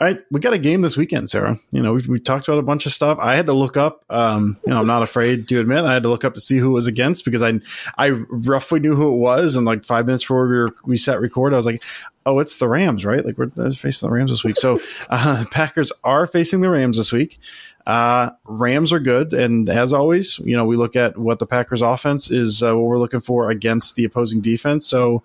all 0.00 0.08
right, 0.08 0.18
we 0.32 0.40
got 0.40 0.52
a 0.52 0.58
game 0.58 0.82
this 0.82 0.96
weekend, 0.96 1.30
Sarah. 1.30 1.60
You 1.70 1.80
know, 1.80 1.92
we, 1.92 2.02
we 2.08 2.18
talked 2.18 2.48
about 2.48 2.58
a 2.58 2.62
bunch 2.62 2.86
of 2.86 2.92
stuff. 2.92 3.18
I 3.20 3.36
had 3.36 3.46
to 3.46 3.52
look 3.52 3.76
up. 3.76 4.04
Um, 4.10 4.56
you 4.66 4.72
know, 4.72 4.80
I'm 4.80 4.86
not 4.88 5.04
afraid 5.04 5.46
to 5.46 5.60
admit 5.60 5.84
I 5.84 5.94
had 5.94 6.02
to 6.02 6.08
look 6.08 6.24
up 6.24 6.34
to 6.34 6.40
see 6.40 6.58
who 6.58 6.70
it 6.70 6.72
was 6.72 6.88
against 6.88 7.24
because 7.24 7.40
I 7.40 7.60
I 7.96 8.08
roughly 8.08 8.80
knew 8.80 8.96
who 8.96 9.14
it 9.14 9.18
was, 9.18 9.54
and 9.54 9.64
like 9.64 9.84
five 9.84 10.06
minutes 10.06 10.24
before 10.24 10.48
we 10.48 10.54
were, 10.54 10.74
we 10.84 10.96
sat 10.96 11.20
record, 11.20 11.54
I 11.54 11.56
was 11.56 11.66
like, 11.66 11.84
oh, 12.26 12.38
it's 12.38 12.58
the 12.58 12.68
Rams, 12.68 13.04
right? 13.04 13.24
Like 13.24 13.38
we're 13.38 13.50
facing 13.72 14.08
the 14.08 14.14
Rams 14.14 14.30
this 14.30 14.44
week. 14.44 14.56
So 14.56 14.80
uh, 15.10 15.44
Packers 15.50 15.92
are 16.04 16.26
facing 16.26 16.60
the 16.60 16.70
Rams 16.70 16.96
this 16.96 17.12
week. 17.12 17.38
Uh, 17.86 18.30
Rams 18.44 18.92
are 18.92 19.00
good, 19.00 19.32
and 19.32 19.68
as 19.68 19.92
always, 19.92 20.38
you 20.38 20.56
know, 20.56 20.64
we 20.64 20.76
look 20.76 20.94
at 20.94 21.18
what 21.18 21.40
the 21.40 21.46
Packers 21.46 21.82
offense 21.82 22.30
is, 22.30 22.62
uh, 22.62 22.74
what 22.76 22.84
we're 22.84 22.98
looking 22.98 23.20
for 23.20 23.50
against 23.50 23.96
the 23.96 24.04
opposing 24.04 24.40
defense. 24.40 24.86
So 24.86 25.24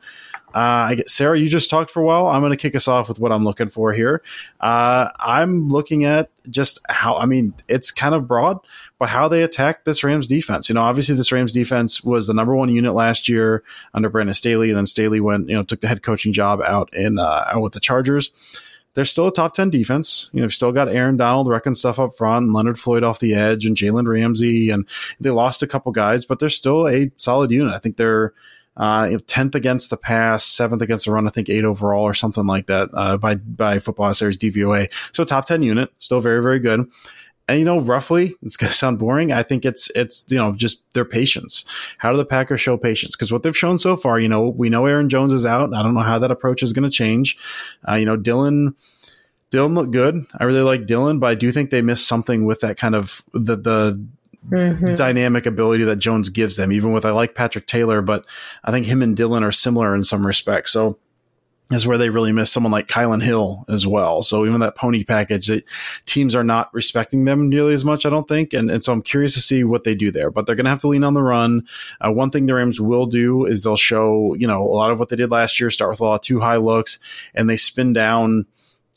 uh, 0.57 0.89
I 0.89 0.95
get, 0.95 1.07
Sarah, 1.07 1.37
you 1.37 1.49
just 1.49 1.69
talked 1.69 1.91
for 1.91 2.01
a 2.01 2.03
while. 2.03 2.25
I'm 2.25 2.41
going 2.41 2.49
to 2.51 2.57
kick 2.57 2.73
us 2.73 2.87
off 2.87 3.07
with 3.07 3.19
what 3.19 3.31
I'm 3.31 3.43
looking 3.43 3.67
for 3.67 3.93
here. 3.93 4.23
Uh, 4.59 5.09
I'm 5.19 5.67
looking 5.67 6.03
at 6.03 6.31
just 6.49 6.79
how, 6.89 7.15
I 7.15 7.27
mean, 7.27 7.53
it's 7.67 7.91
kind 7.91 8.15
of 8.15 8.27
broad, 8.27 8.57
but 8.97 9.07
how 9.07 9.27
they 9.27 9.43
attack 9.43 9.83
this 9.83 10.03
Rams 10.03 10.27
defense. 10.27 10.67
You 10.67 10.73
know, 10.73 10.81
obviously 10.81 11.13
this 11.13 11.31
Rams 11.31 11.53
defense 11.53 12.03
was 12.03 12.25
the 12.25 12.33
number 12.33 12.55
one 12.55 12.73
unit 12.73 12.95
last 12.95 13.29
year 13.29 13.63
under 13.93 14.09
Brandon 14.09 14.33
Staley, 14.33 14.71
and 14.71 14.77
then 14.77 14.87
Staley 14.87 15.19
went, 15.19 15.47
you 15.47 15.55
know, 15.55 15.61
took 15.61 15.81
the 15.81 15.87
head 15.87 16.01
coaching 16.01 16.33
job 16.33 16.59
out 16.65 16.91
in 16.91 17.19
uh, 17.19 17.49
out 17.51 17.61
with 17.61 17.73
the 17.73 17.79
Chargers. 17.79 18.31
They're 18.95 19.05
still 19.05 19.27
a 19.27 19.31
top 19.31 19.53
10 19.53 19.69
defense. 19.69 20.27
You 20.33 20.41
know, 20.41 20.47
still 20.47 20.71
got 20.71 20.89
Aaron 20.89 21.17
Donald 21.17 21.47
wrecking 21.47 21.75
stuff 21.75 21.99
up 21.99 22.15
front, 22.15 22.47
and 22.47 22.55
Leonard 22.55 22.79
Floyd 22.79 23.03
off 23.03 23.19
the 23.19 23.35
edge, 23.35 23.67
and 23.67 23.77
Jalen 23.77 24.07
Ramsey, 24.07 24.71
and 24.71 24.87
they 25.19 25.29
lost 25.29 25.61
a 25.61 25.67
couple 25.67 25.91
guys, 25.91 26.25
but 26.25 26.39
they're 26.39 26.49
still 26.49 26.87
a 26.87 27.11
solid 27.17 27.51
unit. 27.51 27.75
I 27.75 27.77
think 27.77 27.97
they're 27.97 28.33
uh, 28.77 29.17
10th 29.27 29.55
against 29.55 29.89
the 29.89 29.97
pass, 29.97 30.45
seventh 30.45 30.81
against 30.81 31.05
the 31.05 31.11
run, 31.11 31.27
I 31.27 31.31
think 31.31 31.49
eight 31.49 31.65
overall 31.65 32.03
or 32.03 32.13
something 32.13 32.45
like 32.45 32.67
that, 32.67 32.89
uh, 32.93 33.17
by, 33.17 33.35
by 33.35 33.79
football 33.79 34.13
series 34.13 34.37
DVOA. 34.37 34.89
So 35.13 35.23
top 35.23 35.45
10 35.45 35.63
unit, 35.63 35.91
still 35.99 36.21
very, 36.21 36.41
very 36.41 36.59
good. 36.59 36.89
And 37.49 37.59
you 37.59 37.65
know, 37.65 37.79
roughly, 37.79 38.35
it's 38.43 38.57
going 38.57 38.69
to 38.71 38.75
sound 38.75 38.99
boring. 38.99 39.31
I 39.31 39.43
think 39.43 39.65
it's, 39.65 39.89
it's, 39.95 40.25
you 40.29 40.37
know, 40.37 40.53
just 40.53 40.81
their 40.93 41.05
patience. 41.05 41.65
How 41.97 42.11
do 42.11 42.17
the 42.17 42.25
Packers 42.25 42.61
show 42.61 42.77
patience? 42.77 43.15
Because 43.15 43.31
what 43.31 43.43
they've 43.43 43.57
shown 43.57 43.77
so 43.79 43.95
far, 43.95 44.19
you 44.19 44.29
know, 44.29 44.47
we 44.47 44.69
know 44.69 44.85
Aaron 44.85 45.09
Jones 45.09 45.31
is 45.31 45.45
out. 45.45 45.73
I 45.73 45.81
don't 45.81 45.93
know 45.95 46.01
how 46.01 46.19
that 46.19 46.31
approach 46.31 46.61
is 46.61 46.73
going 46.73 46.89
to 46.89 46.95
change. 46.95 47.37
Uh, 47.87 47.95
you 47.95 48.05
know, 48.05 48.17
Dillon, 48.17 48.75
Dillon 49.49 49.73
looked 49.73 49.91
good. 49.91 50.25
I 50.37 50.43
really 50.43 50.61
like 50.61 50.85
Dillon, 50.85 51.19
but 51.19 51.27
I 51.27 51.35
do 51.35 51.51
think 51.51 51.69
they 51.69 51.81
missed 51.81 52.07
something 52.07 52.45
with 52.45 52.59
that 52.61 52.77
kind 52.77 52.95
of 52.95 53.23
the, 53.33 53.55
the, 53.55 54.07
mm-hmm. 54.49 54.95
dynamic 54.95 55.45
ability 55.45 55.85
that 55.85 55.97
Jones 55.97 56.29
gives 56.29 56.57
them. 56.57 56.71
Even 56.71 56.91
with 56.91 57.05
I 57.05 57.11
like 57.11 57.35
Patrick 57.35 57.67
Taylor, 57.67 58.01
but 58.01 58.25
I 58.63 58.71
think 58.71 58.85
him 58.85 59.01
and 59.01 59.15
Dillon 59.15 59.43
are 59.43 59.51
similar 59.51 59.95
in 59.95 60.03
some 60.03 60.25
respects. 60.25 60.71
So 60.71 60.97
is 61.71 61.85
where 61.85 61.97
they 61.97 62.09
really 62.09 62.31
miss 62.31 62.49
someone 62.49 62.71
like 62.71 62.87
Kylan 62.87 63.21
Hill 63.21 63.65
as 63.67 63.85
well. 63.85 64.21
So 64.21 64.45
even 64.45 64.61
that 64.61 64.75
pony 64.75 65.03
package, 65.03 65.49
it, 65.49 65.65
teams 66.05 66.33
are 66.33 66.43
not 66.43 66.73
respecting 66.73 67.25
them 67.25 67.49
nearly 67.49 67.73
as 67.73 67.83
much, 67.83 68.05
I 68.05 68.09
don't 68.09 68.27
think. 68.27 68.53
And, 68.53 68.71
and 68.71 68.81
so 68.81 68.93
I'm 68.93 69.01
curious 69.01 69.33
to 69.33 69.41
see 69.41 69.65
what 69.65 69.83
they 69.83 69.93
do 69.93 70.09
there, 70.09 70.31
but 70.31 70.45
they're 70.45 70.55
going 70.55 70.63
to 70.63 70.69
have 70.69 70.79
to 70.79 70.87
lean 70.87 71.03
on 71.03 71.13
the 71.13 71.21
run. 71.21 71.67
Uh, 71.99 72.11
one 72.11 72.31
thing 72.31 72.45
the 72.45 72.53
Rams 72.53 72.79
will 72.79 73.05
do 73.05 73.45
is 73.45 73.63
they'll 73.63 73.75
show, 73.75 74.33
you 74.35 74.47
know, 74.47 74.63
a 74.63 74.71
lot 74.71 74.91
of 74.91 74.99
what 74.99 75.09
they 75.09 75.17
did 75.17 75.29
last 75.29 75.59
year, 75.59 75.69
start 75.69 75.89
with 75.89 75.99
a 75.99 76.05
lot 76.05 76.15
of 76.15 76.21
two 76.21 76.39
high 76.39 76.55
looks 76.55 76.99
and 77.35 77.49
they 77.49 77.57
spin 77.57 77.91
down 77.91 78.45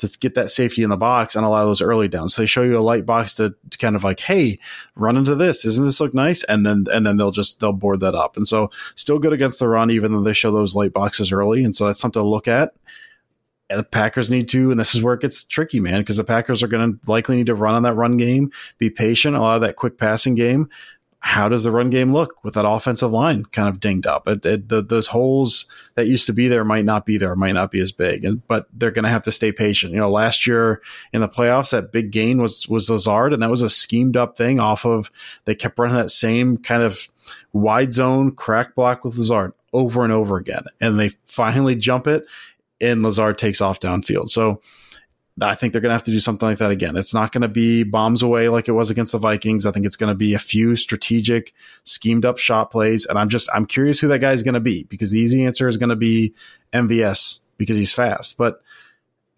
to 0.01 0.19
get 0.19 0.35
that 0.35 0.51
safety 0.51 0.83
in 0.83 0.91
the 0.91 0.97
box 0.97 1.37
and 1.37 1.45
allow 1.45 1.65
those 1.65 1.81
early 1.81 2.09
downs. 2.09 2.35
So 2.35 2.43
they 2.43 2.47
show 2.47 2.63
you 2.63 2.77
a 2.77 2.81
light 2.81 3.07
box 3.07 3.35
to, 3.37 3.55
to, 3.71 3.79
kind 3.79 3.97
of 3.97 4.05
like, 4.05 4.21
hey, 4.21 4.59
run 4.97 5.17
into 5.17 5.35
this. 5.35 5.65
Isn't 5.65 5.85
this 5.85 6.01
look 6.01 6.15
nice? 6.15 6.45
And 6.45 6.67
then 6.67 6.87
and 6.93 7.07
then 7.07 7.17
they'll 7.17 7.31
just 7.31 7.61
they'll 7.61 7.73
board 7.73 8.01
that 8.01 8.15
up. 8.15 8.37
And 8.37 8.47
so 8.47 8.71
still 8.97 9.19
good 9.19 9.33
against 9.33 9.59
the 9.59 9.69
run, 9.69 9.91
even 9.91 10.13
though 10.13 10.23
they 10.23 10.33
show 10.33 10.51
those 10.51 10.75
light 10.75 10.93
boxes 10.93 11.33
early. 11.33 11.65
And 11.65 11.75
so 11.75 11.87
that's 11.87 12.01
something 12.01 12.21
to 12.21 12.29
look 12.29 12.49
at. 12.49 12.75
And 13.69 13.79
the 13.79 13.85
Packers 13.85 14.33
need 14.33 14.49
to, 14.49 14.73
and 14.73 14.81
this 14.81 14.97
is 14.97 15.03
where 15.03 15.15
it 15.15 15.21
gets 15.21 15.45
tricky, 15.45 15.79
man, 15.79 16.01
because 16.01 16.17
the 16.17 16.25
Packers 16.25 16.61
are 16.63 16.69
going 16.69 16.93
to 16.93 17.11
likely 17.11 17.37
need 17.37 17.47
to 17.47 17.55
run 17.55 17.75
on 17.75 17.85
that 17.85 17.95
run 17.95 18.17
game, 18.17 18.51
be 18.79 18.91
patient, 18.91 19.37
a 19.37 19.41
lot 19.41 19.55
of 19.55 19.61
that 19.61 19.77
quick 19.77 19.97
passing 19.97 20.35
game 20.35 20.69
how 21.23 21.51
does 21.51 21.65
the 21.65 21.71
run 21.71 21.91
game 21.91 22.15
look 22.15 22.43
with 22.43 22.55
that 22.55 22.67
offensive 22.67 23.13
line 23.13 23.45
kind 23.45 23.69
of 23.69 23.79
dinged 23.79 24.07
up? 24.07 24.27
It, 24.27 24.45
it, 24.45 24.69
the, 24.71 24.83
those 24.83 25.07
holes 25.07 25.67
that 25.95 26.07
used 26.07 26.27
to 26.27 26.33
be 26.33 26.49
there 26.49 26.65
might 26.65 26.87
not 26.87 27.05
be 27.05 27.19
there, 27.19 27.37
might 27.37 27.53
not 27.53 27.71
be 27.71 27.81
as 27.81 27.93
big, 27.93 28.25
and, 28.25 28.47
but 28.49 28.67
they're 28.73 28.91
going 28.91 29.05
to 29.05 29.11
have 29.11 29.23
to 29.23 29.33
stay 29.33 29.53
patient. 29.53 29.93
You 29.93 30.01
know, 30.01 30.11
last 30.11 30.47
year 30.47 30.81
in 31.13 31.21
the 31.21 31.29
playoffs, 31.29 31.73
that 31.73 31.93
big 31.93 32.11
gain 32.11 32.41
was 32.41 32.67
was 32.69 32.89
Lazard, 32.89 33.35
and 33.35 33.43
that 33.43 33.51
was 33.51 33.63
a 33.63 33.69
schemed 33.69 34.17
up 34.17 34.37
thing 34.37 34.61
off 34.61 34.87
of 34.87 35.11
they 35.45 35.55
kept 35.55 35.79
running 35.79 35.97
that 35.97 36.11
same 36.11 36.57
kind 36.57 36.83
of 36.83 37.09
wide 37.53 37.93
zone 37.93 38.33
crack 38.33 38.75
block 38.75 39.05
with 39.05 39.19
Lazard 39.19 39.53
over 39.75 40.05
and 40.05 40.13
over 40.13 40.39
again, 40.39 40.65
and 40.81 40.99
they 40.99 41.11
finally 41.27 41.77
jump 41.77 42.07
it, 42.07 42.25
and 42.81 43.03
Lazard 43.03 43.37
takes 43.37 43.61
off 43.61 43.79
downfield. 43.79 44.31
So 44.31 44.63
I 45.43 45.55
think 45.55 45.73
they're 45.73 45.81
going 45.81 45.91
to 45.91 45.95
have 45.95 46.05
to 46.05 46.11
do 46.11 46.21
something 46.21 46.49
like 46.49 46.59
that 46.59 46.71
again. 46.71 46.97
It's 46.97 47.15
not 47.15 47.33
going 47.33 47.43
to 47.43 47.49
be 47.49 47.83
bombs 47.83 48.23
away 48.23 48.49
like 48.49 48.69
it 48.69 48.73
was 48.73 48.91
against 48.91 49.13
the 49.13 49.19
Vikings. 49.19 49.67
I 49.67 49.73
think 49.73 49.87
it's 49.87 49.97
going 49.97 50.13
to 50.13 50.17
be 50.17 50.35
a 50.35 50.39
few 50.39 50.77
strategic, 50.77 51.53
schemed 51.85 52.25
up 52.25 52.39
shot 52.39 52.71
plays. 52.71 53.07
And 53.07 53.19
I'm 53.19 53.29
just, 53.29 53.49
I'm 53.55 53.67
curious 53.67 54.01
who 54.01 54.09
that 54.09 54.21
guy 54.21 54.33
is 54.33 54.43
going 54.43 54.55
to 54.55 54.61
be 54.61 54.85
because 54.85 55.13
the 55.13 55.21
easy 55.21 55.45
answer 55.45 55.69
is 55.69 55.77
going 55.77 55.91
to 55.91 55.97
be 55.97 56.35
MVS 56.73 57.41
because 57.59 57.77
he's 57.77 57.93
fast. 57.93 58.37
But 58.37 58.63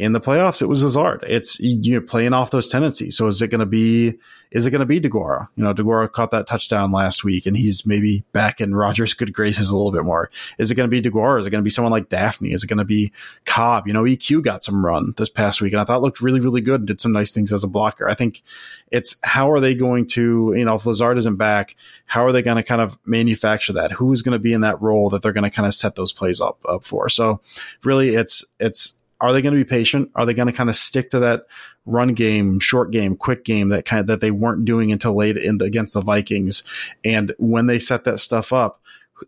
in 0.03 0.13
the 0.13 0.21
playoffs, 0.21 0.61
it 0.61 0.67
was 0.67 0.83
Lazard. 0.83 1.25
It's 1.29 1.61
you're 1.61 2.01
playing 2.01 2.33
off 2.33 2.51
those 2.51 2.69
tendencies. 2.69 3.17
So 3.17 3.29
is 3.29 3.41
it 3.41 3.49
going 3.49 3.61
to 3.61 3.67
be 3.67 4.19
is 4.51 4.67
it 4.67 4.71
going 4.71 4.81
to 4.81 4.87
be 4.87 5.01
Deguara? 5.01 5.49
You 5.55 5.63
know, 5.65 5.73
Deguara 5.73 6.11
caught 6.11 6.33
that 6.33 6.47
touchdown 6.47 6.91
last 6.91 7.25
week, 7.25 7.47
and 7.47 7.57
he's 7.57 7.87
maybe 7.87 8.25
back 8.33 8.61
in 8.61 8.75
Rodgers' 8.75 9.15
good 9.15 9.33
graces 9.33 9.71
a 9.71 9.77
little 9.77 9.93
bit 9.93 10.05
more. 10.05 10.29
Is 10.59 10.71
it 10.71 10.75
going 10.75 10.91
to 10.91 10.91
be 10.91 11.01
Deguara? 11.01 11.41
Is 11.41 11.47
it 11.47 11.51
going 11.51 11.63
to 11.63 11.65
be 11.65 11.71
someone 11.71 11.93
like 11.93 12.09
Davante? 12.09 12.53
Is 12.53 12.65
it 12.65 12.67
going 12.67 12.79
to 12.79 12.85
be 12.85 13.13
Cobb? 13.45 13.87
You 13.87 13.93
know, 13.93 14.03
EQ 14.03 14.43
got 14.43 14.65
some 14.65 14.85
run 14.85 15.15
this 15.17 15.31
past 15.31 15.61
week, 15.61 15.73
and 15.73 15.81
I 15.81 15.85
thought 15.85 16.03
looked 16.03 16.21
really 16.21 16.41
really 16.41 16.61
good 16.61 16.81
and 16.81 16.87
did 16.89 17.01
some 17.01 17.13
nice 17.13 17.33
things 17.33 17.53
as 17.53 17.63
a 17.63 17.69
blocker. 17.69 18.09
I 18.09 18.15
think 18.15 18.43
it's 18.91 19.17
how 19.23 19.53
are 19.53 19.61
they 19.61 19.77
going 19.77 20.07
to 20.09 20.53
you 20.57 20.65
know 20.65 20.75
if 20.75 20.85
Lazard 20.85 21.17
isn't 21.19 21.37
back, 21.37 21.77
how 22.07 22.25
are 22.25 22.33
they 22.33 22.43
going 22.43 22.57
to 22.57 22.65
kind 22.65 22.81
of 22.81 22.99
manufacture 23.07 23.75
that? 23.75 23.93
Who's 23.93 24.23
going 24.23 24.35
to 24.35 24.43
be 24.43 24.53
in 24.53 24.63
that 24.63 24.83
role 24.83 25.11
that 25.11 25.23
they're 25.23 25.33
going 25.33 25.49
to 25.49 25.55
kind 25.55 25.67
of 25.67 25.75
set 25.75 25.95
those 25.95 26.13
plays 26.13 26.41
up 26.41 26.59
up 26.69 26.85
for? 26.85 27.09
So 27.09 27.41
really, 27.85 28.17
it's 28.17 28.45
it's 28.59 28.97
are 29.23 29.33
they 29.33 29.41
going 29.41 29.55
to 29.55 29.65
be 29.65 29.69
patient? 29.69 30.11
Are 30.17 30.27
they 30.27 30.35
going 30.35 30.49
to 30.49 30.53
kind 30.53 30.69
of 30.69 30.77
stick 30.77 31.11
to 31.11 31.21
that 31.21 31.47
run 31.87 32.13
game, 32.15 32.59
short 32.59 32.91
game, 32.91 33.17
quick 33.17 33.45
game 33.45 33.69
that 33.69 33.85
kind 33.85 34.01
of 34.01 34.09
that 34.09 34.21
they 34.21 34.33
weren't 34.33 34.65
doing 34.65 34.91
until 34.91 35.15
late 35.15 35.39
in 35.39 35.59
the, 35.59 35.65
against 35.65 35.95
the 35.95 36.01
Vikings? 36.01 36.65
And 37.05 37.33
when 37.39 37.67
they 37.67 37.79
set 37.79 38.05
that 38.05 38.19
stuff 38.19 38.53
up, 38.53 38.81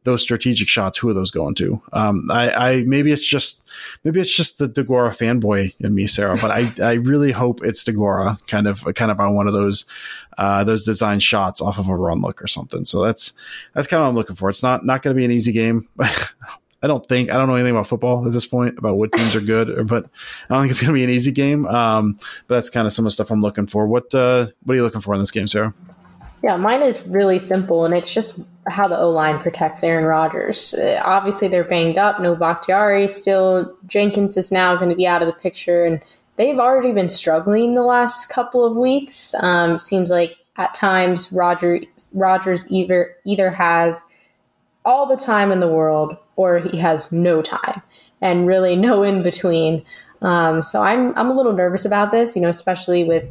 those 0.03 0.23
strategic 0.23 0.69
shots, 0.69 0.99
who 0.99 1.09
are 1.09 1.15
those 1.15 1.31
going 1.31 1.55
to? 1.55 1.81
Um, 1.93 2.29
I, 2.29 2.51
I, 2.51 2.83
maybe 2.83 3.13
it's 3.13 3.25
just 3.25 3.65
maybe 4.03 4.21
it's 4.21 4.35
just 4.35 4.59
the 4.59 4.69
Deguara 4.69 5.11
fanboy 5.11 5.73
in 5.79 5.95
me, 5.95 6.09
Sarah, 6.09 6.37
but 6.37 6.51
I, 6.51 6.73
I 6.85 6.95
really 6.95 7.31
hope 7.31 7.63
it's 7.63 7.85
Deguara 7.85 8.45
kind 8.49 8.67
of 8.67 8.85
kind 8.97 9.13
of 9.13 9.21
on 9.21 9.35
one 9.35 9.47
of 9.47 9.55
those 9.55 9.85
uh, 10.37 10.65
those 10.65 10.83
design 10.83 11.21
shots 11.21 11.61
off 11.61 11.79
of 11.79 11.89
a 11.89 11.95
run 11.95 12.21
look 12.21 12.43
or 12.43 12.49
something. 12.49 12.85
So 12.85 13.05
that's 13.05 13.35
that's 13.73 13.87
kind 13.87 14.01
of 14.01 14.07
what 14.07 14.11
I'm 14.11 14.17
looking 14.17 14.37
for. 14.37 14.51
It's 14.51 14.65
not 14.65 14.85
not 14.85 15.03
going 15.03 15.15
to 15.15 15.19
be 15.19 15.25
an 15.25 15.31
easy 15.31 15.53
game. 15.53 15.89
I 16.85 16.87
don't 16.87 17.09
think 17.09 17.31
I 17.31 17.38
don't 17.38 17.49
know 17.49 17.55
anything 17.55 17.73
about 17.73 17.87
football 17.87 18.27
at 18.27 18.33
this 18.35 18.47
point 18.47 18.77
about 18.77 18.99
what 18.99 19.11
teams 19.11 19.35
are 19.35 19.40
good, 19.40 19.88
but 19.88 20.05
I 20.51 20.55
don't 20.55 20.62
think 20.62 20.70
it's 20.70 20.83
going 20.83 20.88
to 20.88 20.94
be 20.94 21.03
an 21.03 21.09
easy 21.09 21.33
game. 21.33 21.64
Um, 21.66 22.18
but 22.47 22.57
that's 22.57 22.68
kind 22.68 22.87
of 22.87 22.92
some 22.92 23.07
of 23.07 23.09
the 23.09 23.12
stuff 23.12 23.31
I'm 23.31 23.40
looking 23.40 23.66
for. 23.66 23.87
What 23.87 24.14
uh, 24.14 24.49
what 24.64 24.75
are 24.75 24.77
you 24.77 24.83
looking 24.83 25.01
for 25.01 25.14
in 25.14 25.20
this 25.20 25.31
game, 25.31 25.49
Sarah? 25.49 25.73
Yeah, 26.42 26.59
mine 26.59 26.83
is 26.83 27.01
really 27.07 27.38
simple, 27.38 27.87
and 27.87 27.94
it's 27.94 28.12
just 28.12 28.38
how 28.68 28.87
the 28.87 28.99
O 28.99 29.11
line 29.11 29.38
protects 29.38 29.83
Aaron 29.83 30.05
Rodgers. 30.05 30.75
Uh, 30.75 31.01
obviously, 31.03 31.49
they're 31.49 31.64
banged 31.64 31.97
up. 31.97 32.20
No 32.20 32.37
Bakhtiari 32.37 33.09
still. 33.09 33.75
Jenkins 33.87 34.37
is 34.37 34.53
now 34.53 34.77
going 34.77 34.90
to 34.90 34.97
be 34.97 35.07
out 35.07 35.23
of 35.23 35.27
the 35.27 35.40
picture, 35.40 35.87
and 35.87 36.03
they've 36.37 36.59
already 36.59 36.92
been 36.92 37.09
struggling 37.09 37.75
the 37.75 37.83
last 37.83 38.29
couple 38.29 38.62
of 38.62 38.77
weeks. 38.77 39.33
Um, 39.42 39.79
seems 39.79 40.11
like 40.11 40.37
at 40.59 40.75
times 40.75 41.33
Roger 41.33 41.81
Rodgers 42.12 42.70
either 42.70 43.16
either 43.25 43.51
has 43.51 44.05
all 44.85 45.07
the 45.07 45.16
time 45.16 45.51
in 45.51 45.61
the 45.61 45.68
world 45.68 46.18
or 46.37 46.59
he 46.59 46.79
has 46.79 47.11
no 47.12 47.42
time 47.42 47.83
and 48.20 48.47
really 48.47 48.77
no 48.77 49.03
in 49.11 49.23
between. 49.23 49.85
Um, 50.23 50.62
so 50.62 50.83
I'm 50.83 51.16
I'm 51.16 51.31
a 51.31 51.35
little 51.35 51.53
nervous 51.53 51.85
about 51.85 52.11
this, 52.11 52.35
you 52.35 52.42
know, 52.42 52.49
especially 52.49 53.05
with 53.05 53.25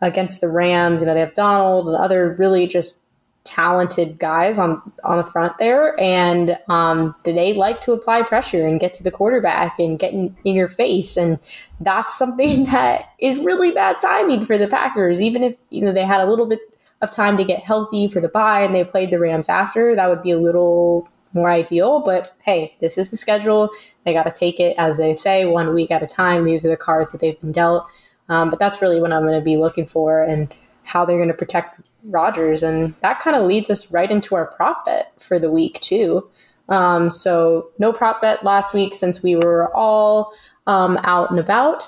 against 0.00 0.40
the 0.40 0.48
Rams. 0.48 1.00
You 1.00 1.06
know, 1.06 1.14
they 1.14 1.20
have 1.20 1.34
Donald 1.34 1.88
and 1.88 1.96
other 1.96 2.34
really 2.38 2.66
just 2.66 3.00
talented 3.44 4.18
guys 4.18 4.58
on 4.58 4.82
on 5.04 5.18
the 5.18 5.24
front 5.24 5.56
there, 5.58 5.98
and 5.98 6.58
um, 6.68 7.14
they 7.24 7.54
like 7.54 7.80
to 7.82 7.92
apply 7.92 8.22
pressure 8.22 8.66
and 8.66 8.80
get 8.80 8.92
to 8.94 9.02
the 9.02 9.10
quarterback 9.10 9.78
and 9.78 9.98
get 9.98 10.12
in, 10.12 10.36
in 10.44 10.54
your 10.54 10.68
face, 10.68 11.16
and 11.16 11.38
that's 11.80 12.18
something 12.18 12.64
that 12.70 13.06
is 13.18 13.38
really 13.40 13.70
bad 13.70 13.96
timing 14.00 14.44
for 14.44 14.58
the 14.58 14.68
Packers. 14.68 15.20
Even 15.20 15.42
if 15.42 15.56
you 15.70 15.80
know 15.80 15.92
they 15.92 16.04
had 16.04 16.20
a 16.20 16.28
little 16.28 16.46
bit 16.46 16.60
of 17.00 17.12
time 17.12 17.36
to 17.36 17.44
get 17.44 17.60
healthy 17.60 18.08
for 18.08 18.20
the 18.20 18.28
bye 18.28 18.62
and 18.62 18.74
they 18.74 18.84
played 18.84 19.10
the 19.10 19.18
Rams 19.18 19.48
after, 19.48 19.94
that 19.94 20.08
would 20.08 20.22
be 20.22 20.30
a 20.30 20.38
little 20.38 21.08
more 21.36 21.50
ideal. 21.50 22.00
But 22.00 22.34
hey, 22.42 22.74
this 22.80 22.98
is 22.98 23.10
the 23.10 23.16
schedule. 23.16 23.70
They 24.04 24.12
got 24.12 24.24
to 24.24 24.32
take 24.32 24.58
it, 24.58 24.74
as 24.78 24.96
they 24.96 25.14
say, 25.14 25.44
one 25.44 25.72
week 25.72 25.92
at 25.92 26.02
a 26.02 26.06
time. 26.06 26.42
These 26.42 26.64
are 26.64 26.70
the 26.70 26.76
cards 26.76 27.12
that 27.12 27.20
they've 27.20 27.40
been 27.40 27.52
dealt. 27.52 27.86
Um, 28.28 28.50
but 28.50 28.58
that's 28.58 28.82
really 28.82 29.00
what 29.00 29.12
I'm 29.12 29.22
going 29.22 29.38
to 29.38 29.44
be 29.44 29.56
looking 29.56 29.86
for 29.86 30.22
and 30.22 30.52
how 30.82 31.04
they're 31.04 31.18
going 31.18 31.28
to 31.28 31.34
protect 31.34 31.80
Rodgers. 32.04 32.62
And 32.62 32.94
that 33.02 33.20
kind 33.20 33.36
of 33.36 33.46
leads 33.46 33.70
us 33.70 33.92
right 33.92 34.10
into 34.10 34.34
our 34.34 34.46
prop 34.46 34.84
bet 34.86 35.12
for 35.20 35.38
the 35.38 35.50
week, 35.50 35.80
too. 35.80 36.28
Um, 36.68 37.10
so, 37.10 37.70
no 37.78 37.92
prop 37.92 38.20
bet 38.20 38.44
last 38.44 38.74
week 38.74 38.94
since 38.94 39.22
we 39.22 39.36
were 39.36 39.72
all 39.76 40.32
um, 40.66 40.98
out 41.04 41.30
and 41.30 41.38
about. 41.38 41.86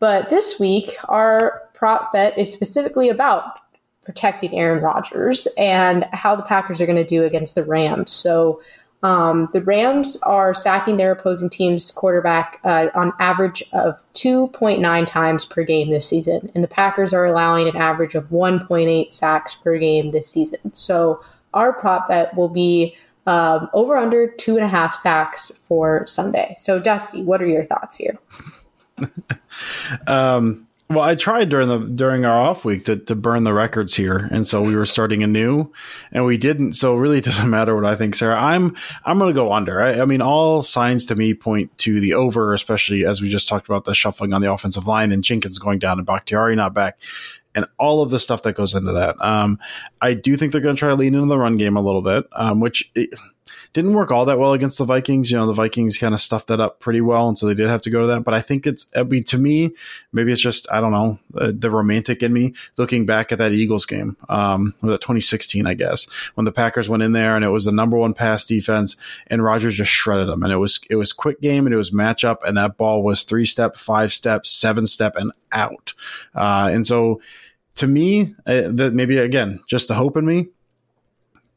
But 0.00 0.28
this 0.28 0.60
week, 0.60 0.96
our 1.04 1.62
prop 1.72 2.12
bet 2.12 2.36
is 2.36 2.52
specifically 2.52 3.08
about 3.08 3.58
protecting 4.08 4.58
Aaron 4.58 4.82
Rodgers 4.82 5.46
and 5.58 6.06
how 6.12 6.34
the 6.34 6.42
Packers 6.42 6.80
are 6.80 6.86
going 6.86 6.96
to 6.96 7.04
do 7.04 7.24
against 7.24 7.54
the 7.54 7.62
Rams. 7.62 8.10
So 8.10 8.62
um, 9.02 9.48
the 9.52 9.62
Rams 9.62 10.20
are 10.22 10.54
sacking 10.54 10.96
their 10.96 11.12
opposing 11.12 11.50
team's 11.50 11.90
quarterback 11.90 12.60
uh, 12.64 12.88
on 12.94 13.12
average 13.20 13.62
of 13.72 14.02
2.9 14.14 15.06
times 15.06 15.44
per 15.44 15.62
game 15.62 15.90
this 15.90 16.08
season, 16.08 16.50
and 16.54 16.64
the 16.64 16.68
Packers 16.68 17.14
are 17.14 17.24
allowing 17.24 17.68
an 17.68 17.76
average 17.76 18.14
of 18.14 18.28
1.8 18.30 19.12
sacks 19.12 19.54
per 19.54 19.78
game 19.78 20.10
this 20.10 20.28
season. 20.28 20.74
So 20.74 21.22
our 21.54 21.72
prop 21.72 22.08
bet 22.08 22.34
will 22.36 22.48
be 22.48 22.96
um, 23.26 23.68
over 23.72 23.96
under 23.96 24.28
two 24.28 24.56
and 24.56 24.64
a 24.64 24.68
half 24.68 24.94
sacks 24.94 25.52
for 25.68 26.06
Sunday. 26.06 26.54
So 26.58 26.78
Dusty, 26.78 27.22
what 27.22 27.42
are 27.42 27.46
your 27.46 27.66
thoughts 27.66 27.96
here? 27.96 28.18
um, 30.06 30.67
well, 30.90 31.00
I 31.00 31.16
tried 31.16 31.50
during 31.50 31.68
the 31.68 31.78
during 31.78 32.24
our 32.24 32.40
off 32.40 32.64
week 32.64 32.86
to, 32.86 32.96
to 32.96 33.14
burn 33.14 33.44
the 33.44 33.52
records 33.52 33.94
here, 33.94 34.26
and 34.32 34.46
so 34.46 34.62
we 34.62 34.74
were 34.74 34.86
starting 34.86 35.22
anew, 35.22 35.70
and 36.12 36.24
we 36.24 36.38
didn't. 36.38 36.72
So 36.72 36.94
really, 36.94 37.18
it 37.18 37.24
doesn't 37.24 37.50
matter 37.50 37.74
what 37.74 37.84
I 37.84 37.94
think, 37.94 38.14
Sarah. 38.14 38.40
I'm 38.40 38.74
I'm 39.04 39.18
going 39.18 39.28
to 39.28 39.38
go 39.38 39.52
under. 39.52 39.82
I, 39.82 40.00
I, 40.00 40.04
mean, 40.06 40.22
all 40.22 40.62
signs 40.62 41.04
to 41.06 41.14
me 41.14 41.34
point 41.34 41.76
to 41.78 42.00
the 42.00 42.14
over, 42.14 42.54
especially 42.54 43.04
as 43.04 43.20
we 43.20 43.28
just 43.28 43.50
talked 43.50 43.68
about 43.68 43.84
the 43.84 43.94
shuffling 43.94 44.32
on 44.32 44.40
the 44.40 44.50
offensive 44.50 44.86
line 44.86 45.12
and 45.12 45.22
Jenkins 45.22 45.58
going 45.58 45.78
down 45.78 45.98
and 45.98 46.06
Bakhtiari 46.06 46.56
not 46.56 46.72
back, 46.72 46.98
and 47.54 47.66
all 47.78 48.00
of 48.00 48.08
the 48.08 48.18
stuff 48.18 48.42
that 48.44 48.54
goes 48.54 48.74
into 48.74 48.92
that. 48.92 49.22
Um, 49.22 49.58
I 50.00 50.14
do 50.14 50.38
think 50.38 50.52
they're 50.52 50.62
going 50.62 50.76
to 50.76 50.80
try 50.80 50.88
to 50.88 50.94
lean 50.94 51.14
into 51.14 51.26
the 51.26 51.38
run 51.38 51.56
game 51.56 51.76
a 51.76 51.82
little 51.82 52.02
bit, 52.02 52.24
um, 52.32 52.60
which. 52.60 52.90
It, 52.94 53.10
didn't 53.72 53.92
work 53.92 54.10
all 54.10 54.24
that 54.26 54.38
well 54.38 54.52
against 54.52 54.78
the 54.78 54.84
Vikings. 54.84 55.30
You 55.30 55.38
know, 55.38 55.46
the 55.46 55.52
Vikings 55.52 55.98
kind 55.98 56.14
of 56.14 56.20
stuffed 56.20 56.48
that 56.48 56.60
up 56.60 56.80
pretty 56.80 57.00
well, 57.00 57.28
and 57.28 57.38
so 57.38 57.46
they 57.46 57.54
did 57.54 57.68
have 57.68 57.82
to 57.82 57.90
go 57.90 58.00
to 58.02 58.06
that. 58.08 58.24
But 58.24 58.34
I 58.34 58.40
think 58.40 58.66
it's, 58.66 58.86
I 58.94 59.02
mean, 59.02 59.24
to 59.24 59.38
me, 59.38 59.72
maybe 60.12 60.32
it's 60.32 60.40
just 60.40 60.70
I 60.72 60.80
don't 60.80 60.92
know 60.92 61.18
the, 61.30 61.52
the 61.52 61.70
romantic 61.70 62.22
in 62.22 62.32
me 62.32 62.54
looking 62.76 63.06
back 63.06 63.32
at 63.32 63.38
that 63.38 63.52
Eagles 63.52 63.86
game, 63.86 64.16
um, 64.28 64.74
was 64.82 64.92
that 64.92 65.00
2016, 65.00 65.66
I 65.66 65.74
guess, 65.74 66.06
when 66.34 66.44
the 66.44 66.52
Packers 66.52 66.88
went 66.88 67.02
in 67.02 67.12
there 67.12 67.36
and 67.36 67.44
it 67.44 67.48
was 67.48 67.64
the 67.64 67.72
number 67.72 67.96
one 67.96 68.14
pass 68.14 68.44
defense, 68.44 68.96
and 69.26 69.42
Rodgers 69.42 69.76
just 69.76 69.90
shredded 69.90 70.28
them, 70.28 70.42
and 70.42 70.52
it 70.52 70.56
was 70.56 70.80
it 70.90 70.96
was 70.96 71.12
quick 71.12 71.40
game 71.40 71.66
and 71.66 71.74
it 71.74 71.78
was 71.78 71.90
matchup, 71.90 72.38
and 72.46 72.56
that 72.56 72.76
ball 72.76 73.02
was 73.02 73.22
three 73.22 73.46
step, 73.46 73.76
five 73.76 74.12
step, 74.12 74.46
seven 74.46 74.86
step, 74.86 75.16
and 75.16 75.32
out, 75.52 75.94
uh, 76.34 76.68
and 76.72 76.86
so. 76.86 77.20
To 77.76 77.86
me, 77.86 78.34
uh, 78.44 78.62
that 78.72 78.92
maybe 78.92 79.18
again, 79.18 79.60
just 79.68 79.86
the 79.86 79.94
hope 79.94 80.16
in 80.16 80.26
me, 80.26 80.48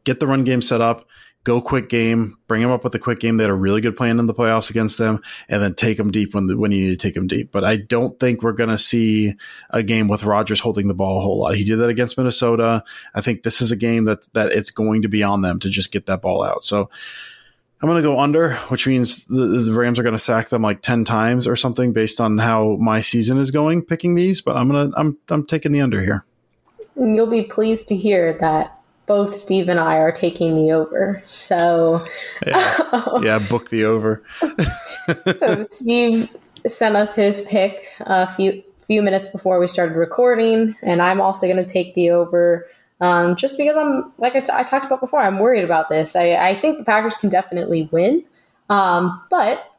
get 0.04 0.20
the 0.20 0.28
run 0.28 0.44
game 0.44 0.62
set 0.62 0.80
up 0.80 1.08
go 1.44 1.60
quick 1.62 1.90
game, 1.90 2.38
bring 2.48 2.62
them 2.62 2.72
up 2.72 2.84
with 2.84 2.94
a 2.94 3.00
quick 3.00 3.20
game. 3.20 3.38
They 3.38 3.44
had 3.44 3.52
a 3.52 3.56
really 3.56 3.82
good 3.82 3.98
plan 3.98 4.20
in 4.20 4.28
the 4.28 4.34
playoffs 4.34 4.70
against 4.70 4.98
them, 4.98 5.22
and 5.50 5.62
then 5.62 5.74
take 5.74 5.98
them 5.98 6.12
deep 6.12 6.34
when 6.34 6.48
when 6.60 6.72
you 6.72 6.86
need 6.86 7.00
to 7.00 7.08
take 7.08 7.16
them 7.16 7.28
deep. 7.28 7.52
But 7.52 7.64
I 7.64 7.78
don't 7.78 8.20
think 8.20 8.44
we're 8.44 8.52
going 8.52 8.70
to 8.70 8.78
see 8.78 9.36
a 9.70 9.84
game 9.84 10.08
with 10.08 10.24
Rodgers 10.24 10.60
holding 10.60 10.88
the 10.88 10.94
ball 10.94 11.18
a 11.18 11.22
whole 11.22 11.40
lot. 11.40 11.56
He 11.56 11.64
did 11.64 11.78
that 11.78 11.90
against 11.90 12.18
Minnesota. 12.18 12.84
I 13.14 13.22
think 13.22 13.44
this 13.44 13.62
is 13.62 13.72
a 13.72 13.76
game 13.76 14.06
that 14.06 14.32
that 14.34 14.52
it's 14.52 14.72
going 14.72 15.02
to 15.04 15.10
be 15.10 15.24
on 15.24 15.42
them 15.42 15.60
to 15.60 15.70
just 15.70 15.92
get 15.92 16.06
that 16.08 16.22
ball 16.22 16.44
out. 16.44 16.64
So. 16.64 16.90
I'm 17.84 17.90
going 17.90 18.00
to 18.00 18.08
go 18.08 18.20
under, 18.20 18.54
which 18.70 18.86
means 18.86 19.26
the, 19.26 19.48
the 19.48 19.74
Rams 19.74 19.98
are 19.98 20.04
going 20.04 20.14
to 20.14 20.20
sack 20.20 20.50
them 20.50 20.62
like 20.62 20.84
10 20.84 21.04
times 21.04 21.48
or 21.48 21.56
something 21.56 21.94
based 21.94 22.22
on 22.22 22.38
how 22.38 22.78
my 22.80 23.02
season 23.02 23.40
is 23.40 23.50
going 23.50 23.82
picking 23.82 24.14
these, 24.14 24.40
but 24.40 24.56
I'm 24.56 24.70
going 24.70 24.92
to 24.92 25.00
I'm 25.00 25.18
I'm 25.30 25.48
taking 25.48 25.72
the 25.72 25.82
under 25.82 26.00
here. 26.00 26.24
You'll 26.96 27.26
be 27.26 27.46
pleased 27.46 27.88
to 27.88 27.96
hear 27.96 28.38
that 28.40 28.81
both 29.12 29.36
Steve 29.36 29.68
and 29.68 29.78
I 29.78 29.98
are 29.98 30.14
taking 30.14 30.56
the 30.56 30.72
over. 30.72 31.22
So, 31.28 32.02
yeah, 32.48 33.20
yeah 33.22 33.40
book 33.40 33.70
the 33.70 33.84
over. 33.84 34.24
so 35.38 35.68
Steve 35.70 36.34
sent 36.66 36.96
us 36.96 37.14
his 37.14 37.42
pick 37.42 37.90
a 38.00 38.34
few 38.34 38.64
few 38.88 39.02
minutes 39.02 39.28
before 39.28 39.60
we 39.60 39.68
started 39.68 39.98
recording, 39.98 40.78
and 40.82 41.02
I'm 41.02 41.20
also 41.20 41.46
going 41.46 41.58
to 41.58 41.70
take 41.70 41.94
the 41.94 42.12
over. 42.12 42.66
Um, 43.02 43.36
just 43.36 43.58
because 43.58 43.76
I'm 43.76 44.14
like 44.18 44.34
I, 44.34 44.40
t- 44.40 44.54
I 44.54 44.64
talked 44.64 44.86
about 44.86 45.02
before, 45.02 45.20
I'm 45.20 45.40
worried 45.40 45.66
about 45.66 45.90
this. 45.90 46.16
I, 46.16 46.32
I 46.36 46.58
think 46.62 46.78
the 46.78 46.86
Packers 46.86 47.18
can 47.18 47.30
definitely 47.30 47.90
win, 47.92 48.24
um, 48.70 49.22
but 49.30 49.71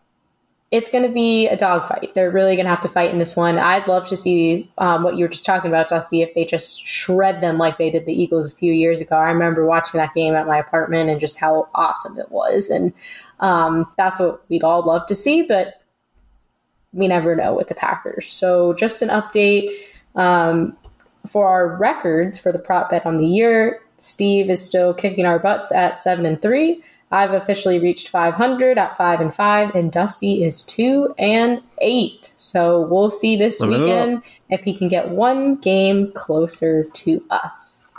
it's 0.72 0.90
going 0.90 1.04
to 1.06 1.12
be 1.12 1.46
a 1.48 1.56
dogfight. 1.56 2.14
They're 2.14 2.30
really 2.30 2.56
going 2.56 2.64
to 2.64 2.70
have 2.70 2.80
to 2.80 2.88
fight 2.88 3.10
in 3.10 3.18
this 3.18 3.36
one. 3.36 3.58
I'd 3.58 3.86
love 3.86 4.08
to 4.08 4.16
see 4.16 4.72
um, 4.78 5.02
what 5.02 5.16
you 5.16 5.24
were 5.24 5.28
just 5.28 5.44
talking 5.44 5.70
about, 5.70 5.90
Dusty, 5.90 6.22
if 6.22 6.34
they 6.34 6.46
just 6.46 6.82
shred 6.86 7.42
them 7.42 7.58
like 7.58 7.76
they 7.76 7.90
did 7.90 8.06
the 8.06 8.14
Eagles 8.14 8.50
a 8.50 8.56
few 8.56 8.72
years 8.72 8.98
ago. 8.98 9.16
I 9.16 9.30
remember 9.30 9.66
watching 9.66 9.98
that 9.98 10.14
game 10.14 10.34
at 10.34 10.46
my 10.46 10.58
apartment 10.58 11.10
and 11.10 11.20
just 11.20 11.38
how 11.38 11.68
awesome 11.74 12.18
it 12.18 12.32
was. 12.32 12.70
And 12.70 12.94
um, 13.40 13.86
that's 13.98 14.18
what 14.18 14.48
we'd 14.48 14.64
all 14.64 14.82
love 14.82 15.06
to 15.08 15.14
see, 15.14 15.42
but 15.42 15.82
we 16.94 17.06
never 17.06 17.36
know 17.36 17.54
with 17.54 17.68
the 17.68 17.74
Packers. 17.74 18.32
So, 18.32 18.72
just 18.72 19.02
an 19.02 19.10
update 19.10 19.68
um, 20.14 20.74
for 21.26 21.46
our 21.46 21.76
records 21.76 22.38
for 22.38 22.50
the 22.50 22.58
prop 22.58 22.90
bet 22.90 23.04
on 23.04 23.18
the 23.18 23.26
year. 23.26 23.80
Steve 23.98 24.48
is 24.48 24.64
still 24.64 24.94
kicking 24.94 25.26
our 25.26 25.38
butts 25.38 25.70
at 25.70 26.00
seven 26.00 26.24
and 26.24 26.40
three. 26.40 26.82
I've 27.12 27.32
officially 27.32 27.78
reached 27.78 28.08
500 28.08 28.78
at 28.78 28.96
five 28.96 29.20
and 29.20 29.34
five, 29.34 29.74
and 29.74 29.92
Dusty 29.92 30.42
is 30.42 30.62
two 30.62 31.14
and 31.18 31.62
eight. 31.82 32.32
So 32.36 32.86
we'll 32.86 33.10
see 33.10 33.36
this 33.36 33.60
weekend 33.60 34.22
if 34.48 34.62
he 34.62 34.74
can 34.74 34.88
get 34.88 35.10
one 35.10 35.56
game 35.56 36.10
closer 36.12 36.84
to 36.84 37.24
us. 37.28 37.94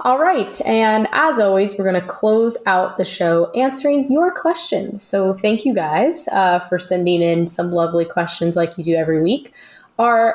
All 0.00 0.18
right, 0.18 0.60
and 0.66 1.08
as 1.12 1.38
always, 1.38 1.78
we're 1.78 1.90
going 1.90 2.00
to 2.00 2.06
close 2.06 2.58
out 2.66 2.98
the 2.98 3.04
show 3.04 3.50
answering 3.52 4.10
your 4.10 4.32
questions. 4.32 5.02
So 5.02 5.34
thank 5.34 5.64
you 5.64 5.74
guys 5.74 6.28
uh, 6.28 6.60
for 6.68 6.78
sending 6.78 7.22
in 7.22 7.48
some 7.48 7.70
lovely 7.70 8.04
questions 8.04 8.56
like 8.56 8.76
you 8.76 8.84
do 8.84 8.94
every 8.94 9.22
week. 9.22 9.52
Our 9.98 10.34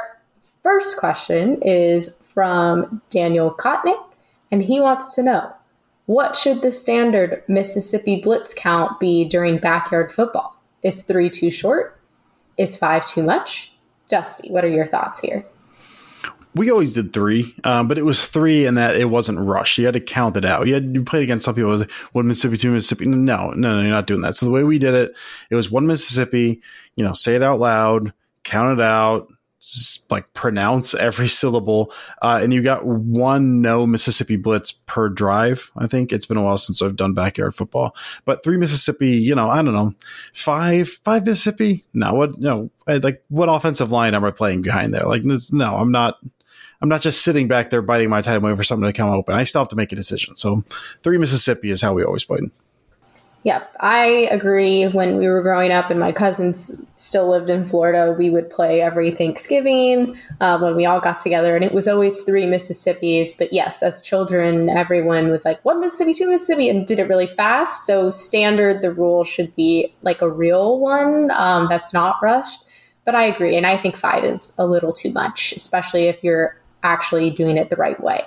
first 0.63 0.97
question 0.97 1.61
is 1.61 2.17
from 2.23 3.01
Daniel 3.09 3.51
Kotnick, 3.51 4.01
and 4.51 4.63
he 4.63 4.79
wants 4.79 5.15
to 5.15 5.23
know 5.23 5.53
what 6.05 6.35
should 6.35 6.61
the 6.61 6.71
standard 6.71 7.43
Mississippi 7.47 8.21
blitz 8.21 8.53
count 8.53 8.99
be 8.99 9.25
during 9.25 9.57
backyard 9.57 10.11
football? 10.11 10.61
Is 10.83 11.03
three 11.03 11.29
too 11.29 11.51
short? 11.51 11.99
Is 12.57 12.77
five 12.77 13.05
too 13.05 13.23
much? 13.23 13.71
Dusty, 14.09 14.49
what 14.49 14.65
are 14.65 14.69
your 14.69 14.87
thoughts 14.87 15.21
here? 15.21 15.45
We 16.53 16.69
always 16.69 16.93
did 16.93 17.13
three, 17.13 17.55
um, 17.63 17.87
but 17.87 17.97
it 17.97 18.03
was 18.03 18.27
three 18.27 18.65
and 18.65 18.77
that 18.77 18.97
it 18.97 19.09
wasn't 19.09 19.39
rushed. 19.39 19.77
You 19.77 19.85
had 19.85 19.93
to 19.93 20.01
count 20.01 20.35
it 20.35 20.43
out. 20.43 20.67
You 20.67 20.73
had 20.73 20.93
you 20.93 21.03
played 21.03 21.23
against 21.23 21.45
some 21.45 21.55
people. 21.55 21.69
It 21.71 21.79
was 21.79 21.91
one 22.11 22.27
Mississippi, 22.27 22.57
two 22.57 22.73
Mississippi. 22.73 23.05
No, 23.05 23.51
no, 23.51 23.75
no, 23.75 23.81
you're 23.81 23.89
not 23.89 24.07
doing 24.07 24.21
that. 24.21 24.35
So 24.35 24.45
the 24.45 24.51
way 24.51 24.65
we 24.65 24.77
did 24.77 24.93
it, 24.93 25.15
it 25.49 25.55
was 25.55 25.71
one 25.71 25.87
Mississippi. 25.87 26.61
You 26.97 27.05
know, 27.05 27.13
say 27.13 27.35
it 27.35 27.41
out 27.41 27.59
loud, 27.59 28.11
count 28.43 28.79
it 28.79 28.83
out, 28.83 29.31
like 30.09 30.33
pronounce 30.33 30.93
every 30.93 31.27
syllable. 31.29 31.93
Uh, 32.21 32.39
and 32.41 32.53
you 32.53 32.61
got 32.61 32.85
one 32.85 33.61
no 33.61 33.85
Mississippi 33.85 34.35
blitz 34.35 34.71
per 34.71 35.09
drive. 35.09 35.71
I 35.77 35.87
think 35.87 36.11
it's 36.11 36.25
been 36.25 36.37
a 36.37 36.43
while 36.43 36.57
since 36.57 36.81
I've 36.81 36.95
done 36.95 37.13
backyard 37.13 37.55
football, 37.55 37.95
but 38.25 38.43
three 38.43 38.57
Mississippi, 38.57 39.11
you 39.11 39.35
know, 39.35 39.49
I 39.49 39.61
don't 39.61 39.73
know, 39.73 39.93
five, 40.33 40.89
five 40.89 41.25
Mississippi. 41.25 41.85
No, 41.93 42.13
what, 42.13 42.37
no, 42.39 42.71
like 42.87 43.23
what 43.29 43.49
offensive 43.49 43.91
line 43.91 44.15
am 44.15 44.25
I 44.25 44.31
playing 44.31 44.61
behind 44.63 44.93
there? 44.93 45.05
Like 45.05 45.23
this, 45.23 45.53
no, 45.53 45.75
I'm 45.75 45.91
not, 45.91 46.17
I'm 46.81 46.89
not 46.89 47.01
just 47.01 47.21
sitting 47.21 47.47
back 47.47 47.69
there 47.69 47.83
biting 47.83 48.09
my 48.09 48.21
time 48.21 48.41
waiting 48.41 48.57
for 48.57 48.63
something 48.63 48.87
to 48.87 48.93
come 48.93 49.09
open. 49.09 49.35
I 49.35 49.43
still 49.43 49.61
have 49.61 49.67
to 49.69 49.75
make 49.75 49.91
a 49.91 49.95
decision. 49.95 50.35
So 50.35 50.63
three 51.03 51.19
Mississippi 51.19 51.69
is 51.69 51.81
how 51.81 51.93
we 51.93 52.03
always 52.03 52.25
played. 52.25 52.49
Yep, 53.43 53.75
I 53.79 54.05
agree. 54.29 54.87
When 54.87 55.17
we 55.17 55.27
were 55.27 55.41
growing 55.41 55.71
up 55.71 55.89
and 55.89 55.99
my 55.99 56.11
cousins 56.11 56.69
still 56.95 57.27
lived 57.27 57.49
in 57.49 57.65
Florida, 57.65 58.15
we 58.15 58.29
would 58.29 58.51
play 58.51 58.81
every 58.81 59.09
Thanksgiving 59.09 60.15
uh, 60.39 60.59
when 60.59 60.75
we 60.75 60.85
all 60.85 61.01
got 61.01 61.19
together, 61.19 61.55
and 61.55 61.65
it 61.65 61.73
was 61.73 61.87
always 61.87 62.21
three 62.21 62.43
Mississippis. 62.43 63.35
But 63.35 63.51
yes, 63.51 63.81
as 63.81 64.03
children, 64.03 64.69
everyone 64.69 65.31
was 65.31 65.43
like, 65.43 65.63
one 65.65 65.81
Mississippi, 65.81 66.13
two 66.13 66.29
Mississippi, 66.29 66.69
and 66.69 66.87
did 66.87 66.99
it 66.99 67.09
really 67.09 67.25
fast. 67.25 67.87
So, 67.87 68.11
standard, 68.11 68.83
the 68.83 68.93
rule 68.93 69.23
should 69.23 69.55
be 69.55 69.91
like 70.03 70.21
a 70.21 70.29
real 70.29 70.77
one 70.77 71.31
um, 71.31 71.67
that's 71.67 71.93
not 71.93 72.17
rushed. 72.21 72.63
But 73.05 73.15
I 73.15 73.23
agree. 73.23 73.57
And 73.57 73.65
I 73.65 73.81
think 73.81 73.97
five 73.97 74.23
is 74.23 74.53
a 74.59 74.67
little 74.67 74.93
too 74.93 75.11
much, 75.11 75.53
especially 75.53 76.03
if 76.03 76.23
you're 76.23 76.55
actually 76.83 77.31
doing 77.31 77.57
it 77.57 77.71
the 77.71 77.75
right 77.75 77.99
way. 77.99 78.23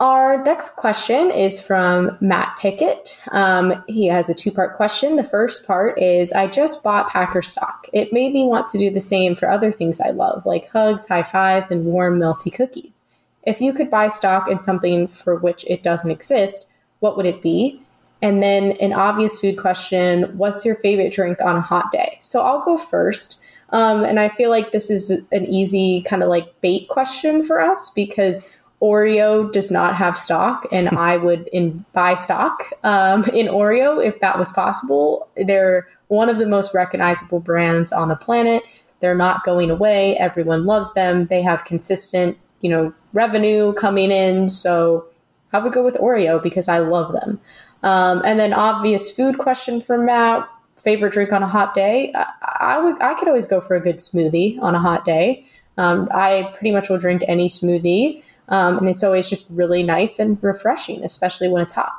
Our 0.00 0.42
next 0.42 0.76
question 0.76 1.30
is 1.30 1.60
from 1.60 2.16
Matt 2.22 2.56
Pickett. 2.58 3.20
Um, 3.32 3.84
he 3.86 4.06
has 4.06 4.30
a 4.30 4.34
two 4.34 4.50
part 4.50 4.74
question. 4.74 5.16
The 5.16 5.24
first 5.24 5.66
part 5.66 6.00
is 6.00 6.32
I 6.32 6.46
just 6.46 6.82
bought 6.82 7.10
Packer 7.10 7.42
stock. 7.42 7.86
It 7.92 8.10
made 8.10 8.32
me 8.32 8.44
want 8.44 8.68
to 8.68 8.78
do 8.78 8.88
the 8.88 9.02
same 9.02 9.36
for 9.36 9.50
other 9.50 9.70
things 9.70 10.00
I 10.00 10.10
love, 10.10 10.46
like 10.46 10.68
hugs, 10.68 11.06
high 11.06 11.22
fives, 11.22 11.70
and 11.70 11.84
warm, 11.84 12.18
melty 12.18 12.50
cookies. 12.50 13.02
If 13.42 13.60
you 13.60 13.74
could 13.74 13.90
buy 13.90 14.08
stock 14.08 14.50
in 14.50 14.62
something 14.62 15.06
for 15.06 15.36
which 15.36 15.66
it 15.66 15.82
doesn't 15.82 16.10
exist, 16.10 16.70
what 17.00 17.18
would 17.18 17.26
it 17.26 17.42
be? 17.42 17.82
And 18.22 18.42
then 18.42 18.72
an 18.80 18.94
obvious 18.94 19.38
food 19.38 19.58
question 19.58 20.34
What's 20.38 20.64
your 20.64 20.76
favorite 20.76 21.12
drink 21.12 21.42
on 21.42 21.56
a 21.56 21.60
hot 21.60 21.92
day? 21.92 22.18
So 22.22 22.40
I'll 22.40 22.64
go 22.64 22.78
first. 22.78 23.42
Um, 23.68 24.04
and 24.04 24.18
I 24.18 24.30
feel 24.30 24.48
like 24.48 24.72
this 24.72 24.90
is 24.90 25.10
an 25.10 25.44
easy 25.46 26.02
kind 26.02 26.22
of 26.22 26.30
like 26.30 26.58
bait 26.62 26.88
question 26.88 27.44
for 27.44 27.60
us 27.60 27.90
because 27.90 28.48
Oreo 28.82 29.52
does 29.52 29.70
not 29.70 29.94
have 29.94 30.16
stock, 30.16 30.66
and 30.72 30.88
I 30.90 31.16
would 31.18 31.48
in, 31.48 31.84
buy 31.92 32.14
stock 32.14 32.72
um, 32.82 33.24
in 33.24 33.46
Oreo 33.46 34.04
if 34.04 34.20
that 34.20 34.38
was 34.38 34.52
possible. 34.52 35.28
They're 35.36 35.86
one 36.08 36.28
of 36.28 36.38
the 36.38 36.46
most 36.46 36.72
recognizable 36.72 37.40
brands 37.40 37.92
on 37.92 38.08
the 38.08 38.16
planet. 38.16 38.62
They're 39.00 39.14
not 39.14 39.44
going 39.44 39.70
away. 39.70 40.16
Everyone 40.16 40.64
loves 40.64 40.94
them. 40.94 41.26
They 41.26 41.42
have 41.42 41.64
consistent, 41.64 42.38
you 42.62 42.70
know, 42.70 42.92
revenue 43.12 43.74
coming 43.74 44.10
in. 44.10 44.48
So 44.48 45.06
I 45.52 45.58
would 45.58 45.72
go 45.72 45.84
with 45.84 45.94
Oreo 45.94 46.42
because 46.42 46.68
I 46.68 46.78
love 46.78 47.12
them. 47.12 47.40
Um, 47.82 48.22
and 48.24 48.40
then 48.40 48.52
obvious 48.52 49.12
food 49.12 49.38
question 49.38 49.82
for 49.82 49.98
Matt: 49.98 50.48
favorite 50.78 51.12
drink 51.12 51.32
on 51.32 51.42
a 51.42 51.48
hot 51.48 51.74
day? 51.74 52.12
I, 52.14 52.26
I 52.60 52.78
would. 52.78 53.00
I 53.02 53.14
could 53.14 53.28
always 53.28 53.46
go 53.46 53.60
for 53.60 53.76
a 53.76 53.80
good 53.80 53.96
smoothie 53.96 54.60
on 54.62 54.74
a 54.74 54.80
hot 54.80 55.04
day. 55.04 55.46
Um, 55.76 56.08
I 56.12 56.54
pretty 56.56 56.72
much 56.72 56.88
will 56.88 56.98
drink 56.98 57.22
any 57.28 57.48
smoothie. 57.48 58.22
Um, 58.50 58.78
and 58.78 58.88
it's 58.88 59.04
always 59.04 59.28
just 59.28 59.48
really 59.50 59.82
nice 59.82 60.18
and 60.18 60.42
refreshing, 60.42 61.04
especially 61.04 61.48
when 61.48 61.62
it's 61.62 61.74
hot. 61.74 61.92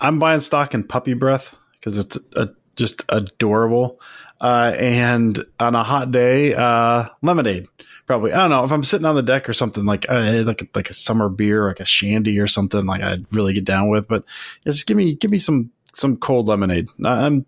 I'm 0.00 0.18
buying 0.18 0.40
stock 0.40 0.74
in 0.74 0.84
puppy 0.84 1.14
breath 1.14 1.56
because 1.72 1.98
it's 1.98 2.18
a, 2.34 2.50
just 2.76 3.04
adorable. 3.08 4.00
Uh, 4.40 4.74
and 4.78 5.44
on 5.58 5.74
a 5.74 5.82
hot 5.82 6.12
day, 6.12 6.54
uh, 6.54 7.06
lemonade. 7.22 7.66
Probably. 8.06 8.32
I 8.32 8.36
don't 8.36 8.50
know 8.50 8.64
if 8.64 8.70
I'm 8.70 8.84
sitting 8.84 9.06
on 9.06 9.16
the 9.16 9.22
deck 9.22 9.48
or 9.48 9.52
something 9.52 9.84
like 9.84 10.06
uh, 10.08 10.44
like 10.46 10.70
like 10.76 10.90
a 10.90 10.94
summer 10.94 11.28
beer, 11.28 11.66
like 11.66 11.80
a 11.80 11.84
shandy 11.84 12.38
or 12.38 12.46
something. 12.46 12.86
Like 12.86 13.02
I'd 13.02 13.32
really 13.32 13.54
get 13.54 13.64
down 13.64 13.88
with. 13.88 14.06
But 14.06 14.24
yeah, 14.64 14.72
just 14.72 14.86
give 14.86 14.96
me 14.96 15.14
give 15.14 15.30
me 15.30 15.38
some 15.38 15.72
some 15.94 16.16
cold 16.18 16.46
lemonade. 16.46 16.88
I'm 17.04 17.46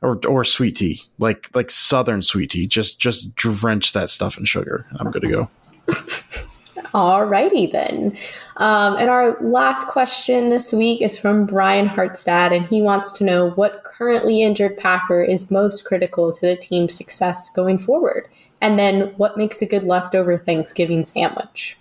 or 0.00 0.18
or 0.26 0.44
sweet 0.44 0.76
tea, 0.76 1.02
like 1.18 1.54
like 1.54 1.70
southern 1.70 2.22
sweet 2.22 2.50
tea. 2.50 2.66
Just 2.66 2.98
just 2.98 3.36
drench 3.36 3.92
that 3.92 4.10
stuff 4.10 4.38
in 4.38 4.44
sugar. 4.44 4.86
I'm 4.98 5.12
good 5.12 5.22
to 5.22 5.28
go. 5.28 5.50
Alrighty 6.92 7.72
then. 7.72 8.16
Um, 8.58 8.96
and 8.96 9.08
our 9.08 9.40
last 9.40 9.88
question 9.88 10.50
this 10.50 10.72
week 10.72 11.00
is 11.00 11.18
from 11.18 11.46
Brian 11.46 11.88
Hartstad, 11.88 12.54
and 12.54 12.66
he 12.66 12.82
wants 12.82 13.12
to 13.12 13.24
know 13.24 13.50
what 13.52 13.82
currently 13.84 14.42
injured 14.42 14.76
Packer 14.76 15.22
is 15.22 15.50
most 15.50 15.84
critical 15.84 16.32
to 16.32 16.40
the 16.40 16.56
team's 16.56 16.94
success 16.94 17.50
going 17.50 17.78
forward, 17.78 18.28
and 18.60 18.78
then 18.78 19.14
what 19.16 19.38
makes 19.38 19.62
a 19.62 19.66
good 19.66 19.84
leftover 19.84 20.38
Thanksgiving 20.38 21.04
sandwich. 21.04 21.78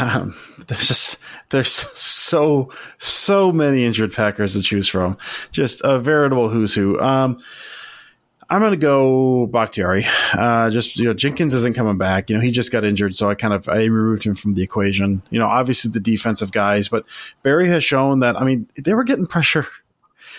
Um, 0.00 0.34
there's 0.66 0.88
just 0.88 1.18
there's 1.50 1.72
so 1.72 2.72
so 2.98 3.52
many 3.52 3.84
injured 3.84 4.12
Packers 4.12 4.54
to 4.54 4.62
choose 4.62 4.88
from, 4.88 5.16
just 5.52 5.80
a 5.84 6.00
veritable 6.00 6.48
who's 6.48 6.74
who. 6.74 6.98
Um, 7.00 7.40
I'm 8.50 8.60
going 8.60 8.72
to 8.72 8.78
go 8.78 9.46
Bakhtiari. 9.46 10.06
Uh, 10.32 10.70
just 10.70 10.96
you 10.96 11.04
know, 11.04 11.14
Jenkins 11.14 11.52
isn't 11.52 11.74
coming 11.74 11.98
back. 11.98 12.30
You 12.30 12.36
know, 12.36 12.42
he 12.42 12.50
just 12.50 12.72
got 12.72 12.84
injured, 12.84 13.14
so 13.14 13.28
I 13.28 13.34
kind 13.34 13.52
of 13.52 13.68
I 13.68 13.84
removed 13.84 14.22
him 14.22 14.34
from 14.34 14.54
the 14.54 14.62
equation. 14.62 15.22
You 15.30 15.38
know, 15.38 15.46
obviously 15.46 15.90
the 15.90 16.00
defensive 16.00 16.50
guys, 16.50 16.88
but 16.88 17.04
Barry 17.42 17.68
has 17.68 17.84
shown 17.84 18.20
that. 18.20 18.40
I 18.40 18.44
mean, 18.44 18.68
they 18.82 18.94
were 18.94 19.04
getting 19.04 19.26
pressure 19.26 19.66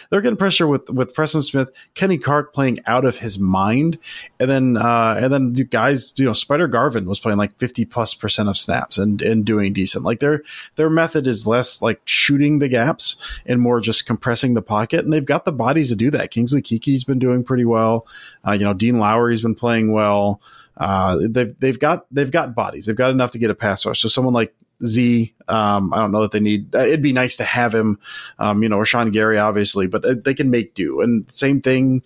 they're 0.10 0.22
getting 0.22 0.38
pressure 0.38 0.68
with 0.68 0.90
with 0.90 1.14
Preston 1.14 1.42
Smith, 1.42 1.70
Kenny 1.94 2.18
Clark 2.18 2.54
playing 2.54 2.80
out 2.86 3.06
of 3.06 3.18
his 3.18 3.40
mind, 3.40 4.00
and 4.40 4.50
then 4.50 4.78
uh, 4.78 5.20
and 5.22 5.32
then 5.32 5.54
guys, 5.54 6.14
you 6.18 6.26
know, 6.26 6.34
Spider 6.34 6.68
Garvin 6.68 7.06
was 7.06 7.20
playing 7.20 7.38
like 7.38 7.58
fifty 7.58 7.86
plus 7.86 8.14
percent 8.14 8.50
of 8.50 8.58
snaps 8.58 8.98
and 8.98 9.22
and 9.22 9.46
doing 9.46 9.74
decent. 9.74 10.04
Like 10.04 10.20
their 10.20 10.44
their 10.76 10.90
method 10.90 11.28
is 11.28 11.46
less 11.46 11.82
like 11.82 12.02
shooting 12.06 12.60
the 12.60 12.70
gaps 12.70 13.18
and 13.46 13.62
more 13.62 13.80
just 13.80 14.06
compressing 14.06 14.54
the 14.54 14.62
pocket, 14.62 15.02
and 15.04 15.14
they've 15.14 15.26
got 15.26 15.46
the 15.46 15.52
bodies 15.52 15.90
to 15.90 15.96
do 15.96 16.10
that. 16.12 16.32
Kingsley 16.32 16.62
Keke's 16.62 17.04
been 17.04 17.20
doing 17.20 17.44
pretty 17.44 17.66
well. 17.66 18.08
Uh, 18.48 18.54
you 18.54 18.64
know, 18.64 18.74
Dean 18.74 19.00
Lowry's 19.00 19.42
been 19.42 19.56
playing 19.56 19.92
well. 19.92 20.42
Uh, 20.76 21.20
they've 21.30 21.60
they've 21.60 21.80
got 21.80 22.06
they've 22.12 22.32
got 22.32 22.56
bodies. 22.56 22.86
They've 22.86 22.96
got 22.96 23.12
enough 23.12 23.32
to 23.32 23.40
get 23.40 23.52
a 23.52 23.56
pass 23.56 23.86
rush. 23.86 24.02
So 24.02 24.08
someone 24.08 24.34
like 24.34 24.56
Z. 24.84 25.34
Um, 25.48 25.94
I 25.94 25.98
don't 25.98 26.12
know 26.12 26.22
that 26.22 26.32
they 26.32 26.40
need. 26.40 26.76
Uh, 26.76 26.80
it'd 26.80 27.02
be 27.02 27.14
nice 27.14 27.38
to 27.38 27.44
have 27.44 27.74
him, 27.74 28.00
um, 28.38 28.64
you 28.64 28.70
know, 28.70 28.78
or 28.78 28.86
Sean 28.86 29.12
Gary, 29.12 29.38
obviously, 29.38 29.88
but 29.88 30.06
uh, 30.06 30.16
they 30.24 30.34
can 30.34 30.52
make 30.52 30.74
do. 30.74 31.02
And 31.02 31.32
same 31.34 31.62
thing 31.62 32.04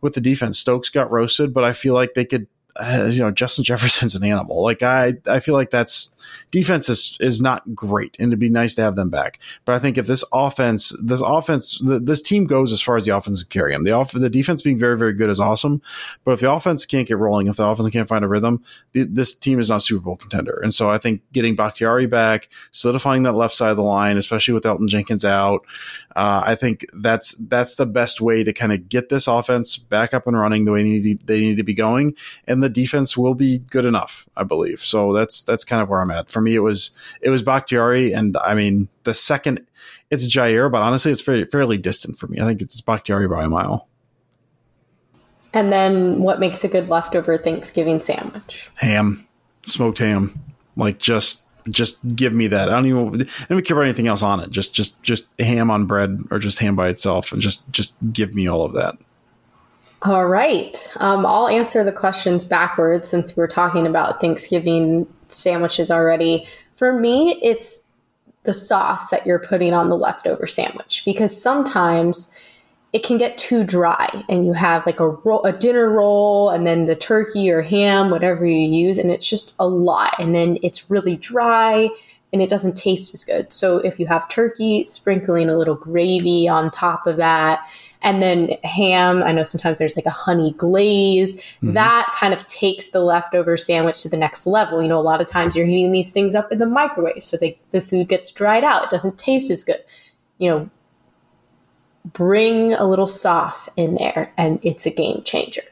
with 0.00 0.14
the 0.14 0.20
defense. 0.20 0.58
Stokes 0.58 0.88
got 0.88 1.10
roasted, 1.10 1.52
but 1.52 1.64
I 1.64 1.72
feel 1.72 1.94
like 1.94 2.14
they 2.14 2.24
could. 2.24 2.46
Uh, 2.76 3.08
you 3.10 3.20
know, 3.20 3.32
Justin 3.32 3.64
Jefferson's 3.64 4.14
an 4.14 4.22
animal. 4.22 4.62
Like 4.62 4.84
I, 4.84 5.14
I 5.26 5.40
feel 5.40 5.54
like 5.54 5.70
that's 5.70 6.14
defense 6.50 6.88
is, 6.88 7.16
is 7.20 7.40
not 7.40 7.74
great 7.74 8.16
and 8.18 8.28
it'd 8.28 8.38
be 8.38 8.48
nice 8.48 8.74
to 8.74 8.82
have 8.82 8.96
them 8.96 9.10
back. 9.10 9.38
But 9.64 9.74
I 9.74 9.78
think 9.78 9.98
if 9.98 10.06
this 10.06 10.24
offense, 10.32 10.94
this 11.02 11.20
offense, 11.20 11.78
the, 11.78 11.98
this 11.98 12.22
team 12.22 12.46
goes 12.46 12.72
as 12.72 12.82
far 12.82 12.96
as 12.96 13.04
the 13.04 13.16
offense 13.16 13.42
can 13.42 13.50
carry 13.50 13.72
them. 13.72 13.84
The 13.84 13.92
off, 13.92 14.12
the 14.12 14.30
defense 14.30 14.62
being 14.62 14.78
very, 14.78 14.98
very 14.98 15.12
good 15.12 15.30
is 15.30 15.40
awesome. 15.40 15.82
But 16.24 16.32
if 16.32 16.40
the 16.40 16.50
offense 16.50 16.86
can't 16.86 17.06
get 17.06 17.18
rolling, 17.18 17.46
if 17.46 17.56
the 17.56 17.66
offense 17.66 17.90
can't 17.90 18.08
find 18.08 18.24
a 18.24 18.28
rhythm, 18.28 18.62
the, 18.92 19.04
this 19.04 19.34
team 19.34 19.60
is 19.60 19.70
not 19.70 19.82
Super 19.82 20.02
Bowl 20.02 20.16
contender. 20.16 20.60
And 20.62 20.74
so 20.74 20.90
I 20.90 20.98
think 20.98 21.22
getting 21.32 21.56
Bakhtiari 21.56 22.06
back, 22.06 22.48
solidifying 22.70 23.22
that 23.24 23.32
left 23.32 23.54
side 23.54 23.70
of 23.70 23.76
the 23.76 23.82
line, 23.82 24.16
especially 24.16 24.54
with 24.54 24.64
Elgton 24.64 24.88
Jenkins 24.88 25.24
out, 25.24 25.64
uh, 26.16 26.42
I 26.44 26.54
think 26.54 26.86
that's, 26.94 27.34
that's 27.34 27.76
the 27.76 27.86
best 27.86 28.20
way 28.20 28.42
to 28.42 28.52
kind 28.52 28.72
of 28.72 28.88
get 28.88 29.08
this 29.08 29.28
offense 29.28 29.76
back 29.76 30.14
up 30.14 30.26
and 30.26 30.36
running 30.36 30.64
the 30.64 30.72
way 30.72 30.82
they 30.82 30.88
need, 30.88 31.20
to, 31.20 31.26
they 31.26 31.40
need 31.40 31.56
to 31.58 31.62
be 31.62 31.74
going. 31.74 32.16
And 32.46 32.62
the 32.62 32.68
defense 32.68 33.16
will 33.16 33.34
be 33.34 33.58
good 33.58 33.84
enough, 33.84 34.28
I 34.36 34.42
believe. 34.42 34.80
So 34.80 35.12
that's, 35.12 35.42
that's 35.42 35.64
kind 35.64 35.82
of 35.82 35.88
where 35.88 36.00
I'm 36.00 36.10
at. 36.10 36.17
For 36.26 36.40
me, 36.40 36.54
it 36.54 36.60
was 36.60 36.90
it 37.20 37.30
was 37.30 37.42
Bakhtiari, 37.42 38.12
and 38.12 38.36
I 38.36 38.54
mean 38.54 38.88
the 39.04 39.14
second 39.14 39.66
it's 40.10 40.26
Jaire, 40.26 40.70
but 40.70 40.82
honestly, 40.82 41.12
it's 41.12 41.22
very 41.22 41.44
fairly 41.44 41.78
distant 41.78 42.18
for 42.18 42.26
me. 42.26 42.40
I 42.40 42.44
think 42.44 42.60
it's 42.60 42.80
Bakhtiari 42.80 43.28
by 43.28 43.44
a 43.44 43.48
mile. 43.48 43.88
And 45.52 45.72
then, 45.72 46.22
what 46.22 46.40
makes 46.40 46.64
a 46.64 46.68
good 46.68 46.88
leftover 46.88 47.38
Thanksgiving 47.38 48.00
sandwich? 48.00 48.68
Ham, 48.76 49.26
smoked 49.62 49.98
ham, 49.98 50.38
like 50.76 50.98
just 50.98 51.42
just 51.70 51.98
give 52.16 52.32
me 52.32 52.46
that. 52.48 52.68
I 52.68 52.72
don't 52.72 52.86
even 52.86 53.22
I 53.22 53.46
don't 53.48 53.64
care 53.64 53.76
about 53.76 53.84
anything 53.84 54.08
else 54.08 54.22
on 54.22 54.40
it. 54.40 54.50
Just 54.50 54.74
just 54.74 55.02
just 55.02 55.26
ham 55.38 55.70
on 55.70 55.86
bread 55.86 56.20
or 56.30 56.38
just 56.38 56.58
ham 56.58 56.76
by 56.76 56.88
itself, 56.88 57.32
and 57.32 57.40
just 57.42 57.70
just 57.70 57.96
give 58.12 58.34
me 58.34 58.46
all 58.46 58.64
of 58.64 58.72
that. 58.74 58.96
All 60.02 60.26
right. 60.26 60.88
Um, 60.96 61.26
I'll 61.26 61.48
answer 61.48 61.82
the 61.82 61.92
questions 61.92 62.44
backwards 62.44 63.10
since 63.10 63.36
we're 63.36 63.48
talking 63.48 63.86
about 63.86 64.20
Thanksgiving 64.20 65.12
sandwiches 65.28 65.90
already. 65.90 66.46
For 66.76 66.98
me, 66.98 67.38
it's 67.42 67.84
the 68.44 68.54
sauce 68.54 69.10
that 69.10 69.26
you're 69.26 69.38
putting 69.38 69.74
on 69.74 69.88
the 69.88 69.96
leftover 69.96 70.46
sandwich 70.46 71.02
because 71.04 71.40
sometimes 71.40 72.34
it 72.92 73.04
can 73.04 73.18
get 73.18 73.36
too 73.36 73.64
dry 73.64 74.24
and 74.28 74.46
you 74.46 74.54
have 74.54 74.86
like 74.86 75.00
a 75.00 75.08
roll, 75.08 75.44
a 75.44 75.52
dinner 75.52 75.90
roll 75.90 76.48
and 76.48 76.66
then 76.66 76.86
the 76.86 76.96
turkey 76.96 77.50
or 77.50 77.60
ham 77.60 78.08
whatever 78.10 78.46
you 78.46 78.56
use 78.56 78.96
and 78.96 79.10
it's 79.10 79.28
just 79.28 79.54
a 79.58 79.68
lot 79.68 80.14
and 80.18 80.34
then 80.34 80.58
it's 80.62 80.90
really 80.90 81.16
dry 81.16 81.88
and 82.32 82.42
it 82.42 82.50
doesn't 82.50 82.76
taste 82.76 83.14
as 83.14 83.24
good. 83.24 83.52
So 83.52 83.78
if 83.78 83.98
you 83.98 84.06
have 84.06 84.28
turkey, 84.28 84.86
sprinkling 84.86 85.48
a 85.48 85.56
little 85.56 85.74
gravy 85.74 86.48
on 86.48 86.70
top 86.70 87.06
of 87.06 87.16
that 87.16 87.60
and 88.02 88.22
then 88.22 88.50
ham, 88.62 89.22
I 89.22 89.32
know 89.32 89.42
sometimes 89.42 89.78
there's 89.78 89.96
like 89.96 90.06
a 90.06 90.10
honey 90.10 90.52
glaze. 90.52 91.36
Mm-hmm. 91.36 91.72
That 91.72 92.14
kind 92.16 92.32
of 92.32 92.46
takes 92.46 92.90
the 92.90 93.00
leftover 93.00 93.56
sandwich 93.56 94.02
to 94.02 94.08
the 94.08 94.16
next 94.16 94.46
level. 94.46 94.80
You 94.80 94.88
know, 94.88 95.00
a 95.00 95.02
lot 95.02 95.20
of 95.20 95.26
times 95.26 95.56
you're 95.56 95.66
heating 95.66 95.92
these 95.92 96.12
things 96.12 96.34
up 96.34 96.52
in 96.52 96.58
the 96.58 96.66
microwave, 96.66 97.24
so 97.24 97.36
they, 97.36 97.58
the 97.72 97.80
food 97.80 98.08
gets 98.08 98.30
dried 98.30 98.62
out. 98.62 98.84
It 98.84 98.90
doesn't 98.90 99.18
taste 99.18 99.50
as 99.50 99.64
good. 99.64 99.82
You 100.38 100.50
know, 100.50 100.70
bring 102.12 102.72
a 102.74 102.88
little 102.88 103.08
sauce 103.08 103.68
in 103.76 103.96
there, 103.96 104.32
and 104.36 104.60
it's 104.62 104.86
a 104.86 104.90
game 104.90 105.22
changer. 105.24 105.62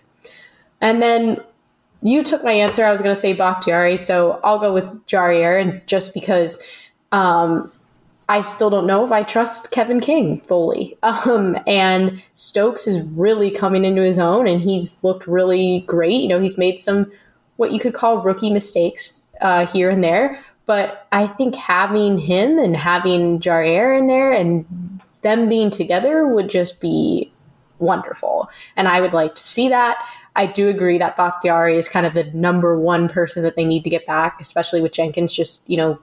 And 0.81 1.01
then 1.01 1.41
you 2.03 2.25
took 2.25 2.43
my 2.43 2.53
answer. 2.53 2.85
I 2.85 2.93
was 2.93 3.01
going 3.01 3.15
to 3.15 3.21
say 3.21 3.35
Bakhtiari, 3.35 3.97
so 3.97 4.41
I'll 4.43 4.59
go 4.59 4.75
with 4.75 4.85
Jaire, 5.07 5.61
and 5.61 5.87
just 5.87 6.13
because 6.13 6.69
um, 7.13 7.71
I 8.29 8.43
still 8.43 8.71
don't 8.71 8.87
know 8.87 9.05
if 9.05 9.13
I 9.13 9.23
trust 9.23 9.71
Kevin 9.71 10.01
King 10.01 10.41
fully. 10.47 10.99
Um, 11.27 11.57
and 11.67 12.23
Stokes 12.35 12.87
is 12.87 13.05
really 13.09 13.51
coming 13.51 13.85
into 13.85 14.03
his 14.03 14.19
own 14.19 14.47
and 14.47 14.61
he's 14.61 15.03
looked 15.03 15.27
really 15.27 15.85
great. 15.87 16.21
You 16.21 16.29
know, 16.29 16.41
he's 16.41 16.59
made 16.59 16.79
some 16.79 17.11
what 17.57 17.73
you 17.73 17.81
could 17.81 17.95
call 17.95 18.23
rookie 18.23 18.53
mistakes 18.53 19.23
uh, 19.41 19.67
here 19.67 19.91
and 19.91 20.05
there. 20.05 20.41
But 20.67 21.07
I 21.13 21.27
think 21.27 21.55
having 21.55 22.19
him 22.19 22.59
and 22.59 22.77
having 22.77 23.41
Jaire 23.41 23.99
in 23.99 24.09
there 24.09 24.33
and 24.33 25.01
them 25.23 25.49
being 25.49 25.71
together 25.71 26.27
would 26.27 26.49
just 26.49 26.81
be 26.81 27.33
wonderful. 27.79 28.51
And 28.77 28.89
I 28.89 29.01
would 29.01 29.13
like 29.13 29.37
to 29.37 29.43
see 29.43 29.69
that. 29.69 29.97
I 30.35 30.47
do 30.47 30.69
agree 30.69 30.99
that 30.99 31.17
Bakhtiari 31.17 31.79
is 31.79 31.89
kind 31.89 32.05
of 32.05 32.15
the 32.15 32.25
number 32.25 32.79
one 32.79 33.09
person 33.09 33.43
that 33.43 33.57
they 33.57 33.65
need 33.65 33.85
to 33.85 33.91
get 33.91 34.07
back, 34.07 34.39
especially 34.41 34.83
with 34.83 34.93
Jenkins 34.93 35.33
just, 35.33 35.69
you 35.69 35.77
know, 35.77 35.99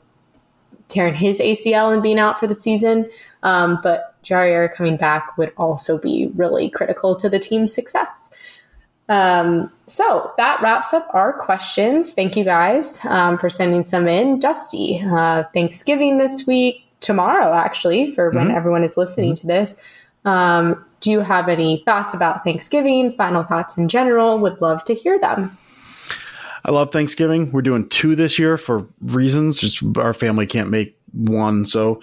tearing 0.93 1.15
his 1.15 1.39
ACL 1.39 1.91
and 1.93 2.03
being 2.03 2.19
out 2.19 2.39
for 2.39 2.47
the 2.47 2.55
season. 2.55 3.09
Um, 3.41 3.79
but 3.83 4.15
Jaire 4.23 4.73
coming 4.73 4.97
back 4.97 5.37
would 5.37 5.51
also 5.57 5.99
be 5.99 6.31
really 6.35 6.69
critical 6.69 7.15
to 7.17 7.29
the 7.29 7.39
team's 7.39 7.73
success. 7.73 8.33
Um, 9.09 9.71
so 9.87 10.31
that 10.37 10.61
wraps 10.61 10.93
up 10.93 11.07
our 11.13 11.33
questions. 11.33 12.13
Thank 12.13 12.37
you 12.37 12.45
guys 12.45 13.03
um, 13.05 13.37
for 13.37 13.49
sending 13.49 13.83
some 13.83 14.07
in. 14.07 14.39
Dusty, 14.39 15.03
uh, 15.05 15.43
Thanksgiving 15.53 16.17
this 16.17 16.47
week, 16.47 16.87
tomorrow 17.01 17.53
actually, 17.53 18.11
for 18.11 18.29
when 18.31 18.47
mm-hmm. 18.47 18.55
everyone 18.55 18.83
is 18.83 18.95
listening 18.95 19.33
mm-hmm. 19.33 19.47
to 19.47 19.47
this. 19.47 19.75
Um, 20.25 20.85
do 21.01 21.11
you 21.11 21.19
have 21.19 21.49
any 21.49 21.83
thoughts 21.85 22.13
about 22.13 22.45
Thanksgiving? 22.45 23.11
Final 23.11 23.43
thoughts 23.43 23.77
in 23.77 23.89
general? 23.89 24.39
Would 24.39 24.61
love 24.61 24.85
to 24.85 24.93
hear 24.93 25.19
them. 25.19 25.57
I 26.65 26.71
love 26.71 26.91
Thanksgiving. 26.91 27.51
We're 27.51 27.61
doing 27.61 27.89
two 27.89 28.15
this 28.15 28.39
year 28.39 28.57
for 28.57 28.87
reasons. 29.01 29.59
Just 29.59 29.83
our 29.97 30.13
family 30.13 30.45
can't 30.45 30.69
make 30.69 30.97
one. 31.11 31.65
So 31.65 32.01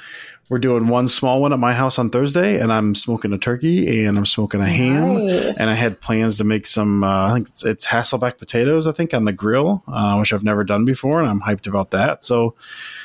we're 0.51 0.59
doing 0.59 0.89
one 0.89 1.07
small 1.07 1.41
one 1.41 1.53
at 1.53 1.59
my 1.61 1.73
house 1.73 1.99
on 1.99 2.11
Thursday, 2.11 2.59
and 2.61 2.73
I'm 2.73 2.95
smoking 2.95 3.33
a 3.33 3.39
turkey 3.39 4.05
and 4.05 4.19
I'm 4.19 4.27
smoking 4.27 4.61
a 4.61 4.65
nice. 4.65 4.77
ham. 4.77 5.17
And 5.17 5.71
I 5.71 5.75
had 5.75 6.01
plans 6.01 6.39
to 6.39 6.45
make 6.45 6.67
some, 6.67 7.05
uh, 7.05 7.29
I 7.31 7.35
think 7.35 7.49
it's, 7.49 7.65
it's, 7.65 7.87
Hasselback 7.87 8.37
potatoes, 8.37 8.89
I 8.89 8.93
think, 8.93 9.15
on 9.15 9.25
the 9.25 9.33
grill, 9.33 9.85
uh, 9.87 10.17
which 10.17 10.33
I've 10.33 10.45
never 10.45 10.65
done 10.65 10.85
before, 10.85 11.21
and 11.21 11.31
I'm 11.31 11.41
hyped 11.41 11.69
about 11.69 11.93
that. 11.93 12.25
So 12.25 12.57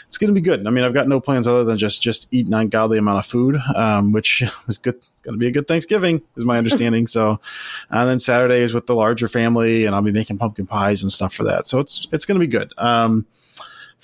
it's 0.08 0.18
going 0.18 0.34
to 0.34 0.34
be 0.34 0.42
good. 0.42 0.66
I 0.66 0.70
mean, 0.70 0.84
I've 0.84 0.94
got 0.94 1.08
no 1.08 1.20
plans 1.20 1.48
other 1.48 1.64
than 1.64 1.78
just 1.78 2.02
just 2.02 2.28
eat 2.32 2.48
an 2.48 2.54
ungodly 2.54 2.98
amount 2.98 3.20
of 3.20 3.26
food, 3.26 3.58
um, 3.76 4.12
which 4.12 4.44
is 4.68 4.78
good. 4.78 4.96
It's 4.96 5.22
going 5.22 5.34
to 5.34 5.40
be 5.40 5.48
a 5.48 5.52
good 5.52 5.68
Thanksgiving, 5.68 6.22
is 6.36 6.46
my 6.46 6.58
understanding. 6.58 7.08
so, 7.08 7.40
and 7.90 8.10
then 8.10 8.20
Saturday 8.20 8.62
is 8.62 8.74
with 8.74 8.88
the 8.88 8.96
larger 8.96 9.28
family, 9.28 9.86
and 9.86 9.96
I'll 9.96 10.02
be 10.02 10.12
making 10.12 10.38
pumpkin 10.38 10.68
pies 10.68 11.04
and 11.04 11.12
stuff 11.12 11.34
for 11.34 11.44
that. 11.44 11.68
So 11.68 11.80
it's 11.80 12.08
it's 12.12 12.26
going 12.26 12.40
to 12.40 12.46
be 12.46 12.52
good. 12.52 12.74
Um, 12.78 13.26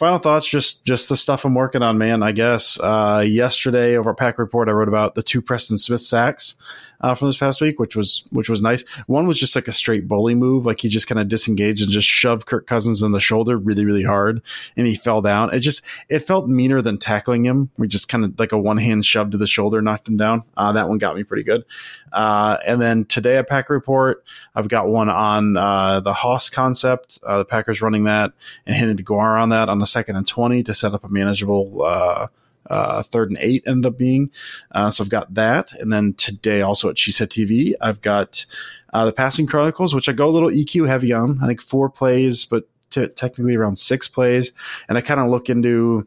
final 0.02 0.18
thoughts 0.18 0.49
just 0.49 0.84
just 0.84 1.10
the 1.10 1.16
stuff 1.16 1.45
i'm 1.45 1.54
working 1.54 1.84
on 1.84 1.95
man 1.95 2.24
i 2.24 2.32
guess. 2.32 2.80
Uh, 2.80 3.24
yesterday 3.24 3.95
over 3.95 4.10
at 4.10 4.18
pack 4.18 4.39
report 4.39 4.68
i 4.68 4.72
wrote 4.72 4.88
about 4.88 5.14
the 5.14 5.22
two 5.22 5.43
preston 5.43 5.78
smith 5.78 6.02
sacks 6.02 6.56
uh, 7.02 7.16
from 7.16 7.28
this 7.28 7.38
past 7.38 7.62
week 7.62 7.80
which 7.80 7.95
was 7.95 8.24
which 8.32 8.49
was 8.49 8.62
nice. 8.62 8.84
One 9.08 9.28
was 9.28 9.39
just 9.39 9.56
like 9.56 9.68
a 9.68 9.74
straight 9.74 10.08
bully 10.08 10.36
move 10.36 10.66
like 10.66 10.80
he 10.80 10.89
just 10.89 11.08
kind 11.08 11.20
of 11.20 11.28
disengaged 11.28 11.82
and 11.82 11.91
just 11.91 12.08
shoved 12.08 12.45
kirk 12.45 12.68
cousins 12.68 13.02
in 13.02 13.12
the 13.12 13.20
shoulder 13.20 13.58
really 13.58 13.86
really 13.86 14.04
hard 14.04 14.41
and 14.78 14.88
he 14.88 14.95
fell 14.95 15.22
down. 15.22 15.54
It 15.54 15.60
just 15.60 15.84
it 16.10 16.20
felt 16.20 16.47
meaner 16.47 16.82
than 16.82 16.97
tackling 16.97 17.45
him. 17.45 17.70
We 17.78 17.88
just 17.88 18.08
kind 18.08 18.24
of 18.24 18.39
like 18.39 18.52
a 18.52 18.58
one 18.58 18.78
hand 18.78 19.06
shove 19.06 19.32
to 19.32 19.38
the 19.38 19.47
shoulder 19.47 19.82
knocked 19.82 20.08
him 20.08 20.18
down. 20.18 20.43
Uh, 20.56 20.74
that 20.74 20.89
one 20.89 20.99
got 20.99 21.16
me 21.16 21.24
pretty 21.24 21.43
good. 21.43 21.66
Uh, 22.12 22.58
and 22.66 22.82
then 22.82 23.06
today 23.06 23.38
at 23.38 23.47
pack 23.47 23.70
report 23.70 24.24
i've 24.56 24.68
got 24.68 24.88
one 24.88 25.10
on 25.10 25.58
uh, 25.58 25.99
the 25.99 26.14
hoss 26.14 26.49
concept. 26.49 27.20
Uh, 27.24 27.39
the 27.39 27.45
packers 27.45 27.82
running 27.82 28.04
that 28.06 28.34
and 28.66 28.76
hitting 28.76 28.97
Deguara 28.97 29.41
on 29.41 29.49
that 29.49 29.70
on 29.70 29.80
the 29.80 29.88
second 29.92 30.16
and 30.16 30.28
20 30.28 30.64
to 30.64 30.74
set 30.74 30.94
up 30.94 31.04
a 31.04 31.10
manageable 31.10 31.84
uh, 31.84 32.28
uh, 32.70 33.04
third 33.04 33.30
and 33.30 33.38
eight 33.42 33.64
ended 33.66 33.92
up 33.92 33.98
being. 33.98 34.32
Uh, 34.72 34.89
so 34.92 35.04
I've 35.04 35.10
got 35.10 35.34
that. 35.34 35.74
And 35.74 35.92
then 35.92 36.14
today 36.14 36.62
also 36.62 36.89
at 36.89 36.96
Cheesehead 36.96 37.28
TV, 37.28 37.74
I've 37.82 38.02
got 38.02 38.46
uh, 38.94 39.06
the 39.06 39.14
Passing 39.14 39.48
Chronicles, 39.48 39.94
which 39.94 40.10
I 40.10 40.14
go 40.14 40.28
a 40.28 40.32
little 40.32 40.50
EQ 40.50 40.88
heavy 40.88 41.14
on. 41.14 41.39
I 41.42 41.48
think 41.48 41.62
four 41.62 41.89
plays, 41.89 42.46
but 42.46 42.68
t- 42.89 43.08
technically 43.08 43.56
around 43.56 43.78
six 43.78 44.08
plays. 44.08 44.52
And 44.88 44.98
I 44.98 45.02
kind 45.02 45.20
of 45.20 45.30
look 45.30 45.50
into 45.50 46.06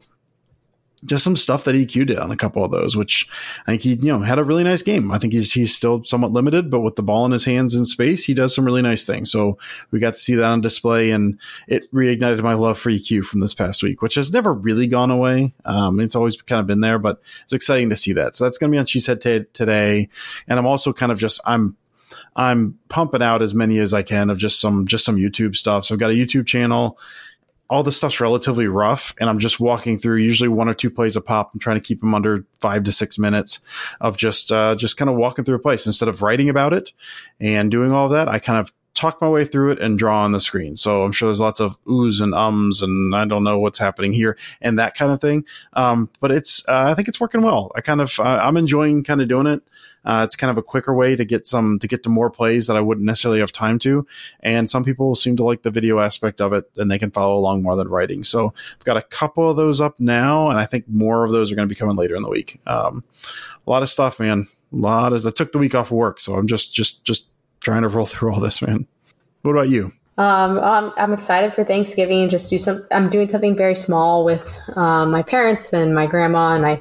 just 1.04 1.24
some 1.24 1.36
stuff 1.36 1.64
that 1.64 1.74
EQ 1.74 2.06
did 2.06 2.18
on 2.18 2.30
a 2.30 2.36
couple 2.36 2.64
of 2.64 2.70
those, 2.70 2.96
which 2.96 3.28
I 3.66 3.72
think 3.72 3.82
he, 3.82 3.94
you 3.94 4.12
know, 4.12 4.20
had 4.20 4.38
a 4.38 4.44
really 4.44 4.64
nice 4.64 4.82
game. 4.82 5.10
I 5.10 5.18
think 5.18 5.32
he's 5.32 5.52
he's 5.52 5.74
still 5.74 6.04
somewhat 6.04 6.32
limited, 6.32 6.70
but 6.70 6.80
with 6.80 6.96
the 6.96 7.02
ball 7.02 7.26
in 7.26 7.32
his 7.32 7.44
hands 7.44 7.74
in 7.74 7.84
space, 7.84 8.24
he 8.24 8.34
does 8.34 8.54
some 8.54 8.64
really 8.64 8.82
nice 8.82 9.04
things. 9.04 9.30
So 9.30 9.58
we 9.90 9.98
got 9.98 10.14
to 10.14 10.20
see 10.20 10.34
that 10.36 10.44
on 10.50 10.60
display, 10.60 11.10
and 11.10 11.38
it 11.68 11.90
reignited 11.92 12.42
my 12.42 12.54
love 12.54 12.78
for 12.78 12.90
EQ 12.90 13.24
from 13.24 13.40
this 13.40 13.54
past 13.54 13.82
week, 13.82 14.02
which 14.02 14.14
has 14.14 14.32
never 14.32 14.52
really 14.52 14.86
gone 14.86 15.10
away. 15.10 15.54
Um, 15.64 16.00
it's 16.00 16.16
always 16.16 16.40
kind 16.40 16.60
of 16.60 16.66
been 16.66 16.80
there, 16.80 16.98
but 16.98 17.20
it's 17.44 17.52
exciting 17.52 17.90
to 17.90 17.96
see 17.96 18.14
that. 18.14 18.34
So 18.34 18.44
that's 18.44 18.58
going 18.58 18.70
to 18.70 18.74
be 18.74 18.78
on 18.78 18.86
Cheesehead 18.86 19.20
t- 19.20 19.46
today, 19.52 20.08
and 20.48 20.58
I'm 20.58 20.66
also 20.66 20.92
kind 20.92 21.12
of 21.12 21.18
just 21.18 21.40
I'm 21.44 21.76
I'm 22.36 22.78
pumping 22.88 23.22
out 23.22 23.42
as 23.42 23.54
many 23.54 23.78
as 23.78 23.94
I 23.94 24.02
can 24.02 24.30
of 24.30 24.38
just 24.38 24.60
some 24.60 24.86
just 24.86 25.04
some 25.04 25.16
YouTube 25.16 25.56
stuff. 25.56 25.84
So 25.84 25.94
I've 25.94 26.00
got 26.00 26.10
a 26.10 26.14
YouTube 26.14 26.46
channel 26.46 26.98
all 27.74 27.82
the 27.82 27.90
stuff's 27.90 28.20
relatively 28.20 28.68
rough 28.68 29.16
and 29.18 29.28
I'm 29.28 29.40
just 29.40 29.58
walking 29.58 29.98
through 29.98 30.18
usually 30.18 30.48
one 30.48 30.68
or 30.68 30.74
two 30.74 30.90
plays 30.90 31.16
a 31.16 31.20
pop. 31.20 31.50
I'm 31.52 31.58
trying 31.58 31.80
to 31.80 31.84
keep 31.84 31.98
them 31.98 32.14
under 32.14 32.46
five 32.60 32.84
to 32.84 32.92
six 32.92 33.18
minutes 33.18 33.58
of 34.00 34.16
just, 34.16 34.52
uh, 34.52 34.76
just 34.76 34.96
kind 34.96 35.10
of 35.10 35.16
walking 35.16 35.44
through 35.44 35.56
a 35.56 35.58
place 35.58 35.84
instead 35.84 36.08
of 36.08 36.22
writing 36.22 36.48
about 36.48 36.72
it 36.72 36.92
and 37.40 37.72
doing 37.72 37.90
all 37.90 38.10
that. 38.10 38.28
I 38.28 38.38
kind 38.38 38.60
of 38.60 38.72
talk 38.94 39.20
my 39.20 39.28
way 39.28 39.44
through 39.44 39.72
it 39.72 39.80
and 39.80 39.98
draw 39.98 40.22
on 40.22 40.32
the 40.32 40.40
screen. 40.40 40.76
So 40.76 41.02
I'm 41.02 41.12
sure 41.12 41.28
there's 41.28 41.40
lots 41.40 41.60
of 41.60 41.82
oohs 41.84 42.20
and 42.20 42.34
ums 42.34 42.82
and 42.82 43.14
I 43.14 43.24
don't 43.26 43.44
know 43.44 43.58
what's 43.58 43.78
happening 43.78 44.12
here 44.12 44.38
and 44.60 44.78
that 44.78 44.94
kind 44.94 45.12
of 45.12 45.20
thing. 45.20 45.44
Um, 45.72 46.08
but 46.20 46.30
it's, 46.30 46.66
uh, 46.68 46.84
I 46.88 46.94
think 46.94 47.08
it's 47.08 47.20
working 47.20 47.42
well. 47.42 47.72
I 47.74 47.80
kind 47.80 48.00
of, 48.00 48.18
uh, 48.18 48.22
I'm 48.22 48.56
enjoying 48.56 49.02
kind 49.02 49.20
of 49.20 49.28
doing 49.28 49.46
it. 49.46 49.62
Uh, 50.04 50.22
it's 50.24 50.36
kind 50.36 50.50
of 50.50 50.58
a 50.58 50.62
quicker 50.62 50.92
way 50.92 51.16
to 51.16 51.24
get 51.24 51.46
some 51.46 51.78
to 51.78 51.88
get 51.88 52.02
to 52.02 52.08
more 52.08 52.30
plays 52.30 52.66
that 52.66 52.76
I 52.76 52.80
wouldn't 52.80 53.06
necessarily 53.06 53.40
have 53.40 53.52
time 53.52 53.78
to. 53.80 54.06
And 54.40 54.68
some 54.68 54.84
people 54.84 55.14
seem 55.14 55.36
to 55.38 55.44
like 55.44 55.62
the 55.62 55.70
video 55.70 55.98
aspect 55.98 56.40
of 56.40 56.52
it, 56.52 56.70
and 56.76 56.90
they 56.90 56.98
can 56.98 57.10
follow 57.10 57.38
along 57.38 57.62
more 57.62 57.76
than 57.76 57.88
writing. 57.88 58.22
So 58.22 58.52
I've 58.78 58.84
got 58.84 58.98
a 58.98 59.02
couple 59.02 59.48
of 59.48 59.56
those 59.56 59.80
up 59.80 59.98
now, 60.00 60.50
and 60.50 60.58
I 60.58 60.66
think 60.66 60.86
more 60.88 61.24
of 61.24 61.32
those 61.32 61.50
are 61.50 61.54
going 61.54 61.66
to 61.66 61.72
be 61.72 61.78
coming 61.78 61.96
later 61.96 62.16
in 62.16 62.22
the 62.22 62.28
week. 62.28 62.60
Um, 62.66 63.02
a 63.66 63.70
lot 63.70 63.82
of 63.82 63.88
stuff, 63.88 64.20
man. 64.20 64.46
A 64.72 64.76
lot 64.76 65.12
of. 65.14 65.24
I 65.24 65.30
took 65.30 65.52
the 65.52 65.58
week 65.58 65.74
off 65.74 65.90
of 65.90 65.96
work, 65.96 66.20
so 66.20 66.34
I'm 66.34 66.48
just 66.48 66.74
just 66.74 67.04
just 67.04 67.28
trying 67.64 67.82
to 67.82 67.88
roll 67.88 68.06
through 68.06 68.32
all 68.32 68.40
this, 68.40 68.62
man. 68.62 68.86
What 69.42 69.52
about 69.52 69.68
you? 69.68 69.92
Um, 70.16 70.60
I'm, 70.60 70.92
I'm 70.96 71.12
excited 71.12 71.54
for 71.54 71.64
Thanksgiving. 71.64 72.28
Just 72.28 72.48
do 72.48 72.58
some. 72.58 72.86
I'm 72.92 73.10
doing 73.10 73.28
something 73.28 73.56
very 73.56 73.74
small 73.74 74.24
with 74.24 74.48
um, 74.76 75.10
my 75.10 75.22
parents 75.22 75.72
and 75.72 75.94
my 75.94 76.06
grandma 76.06 76.52
and 76.52 76.62
my 76.62 76.80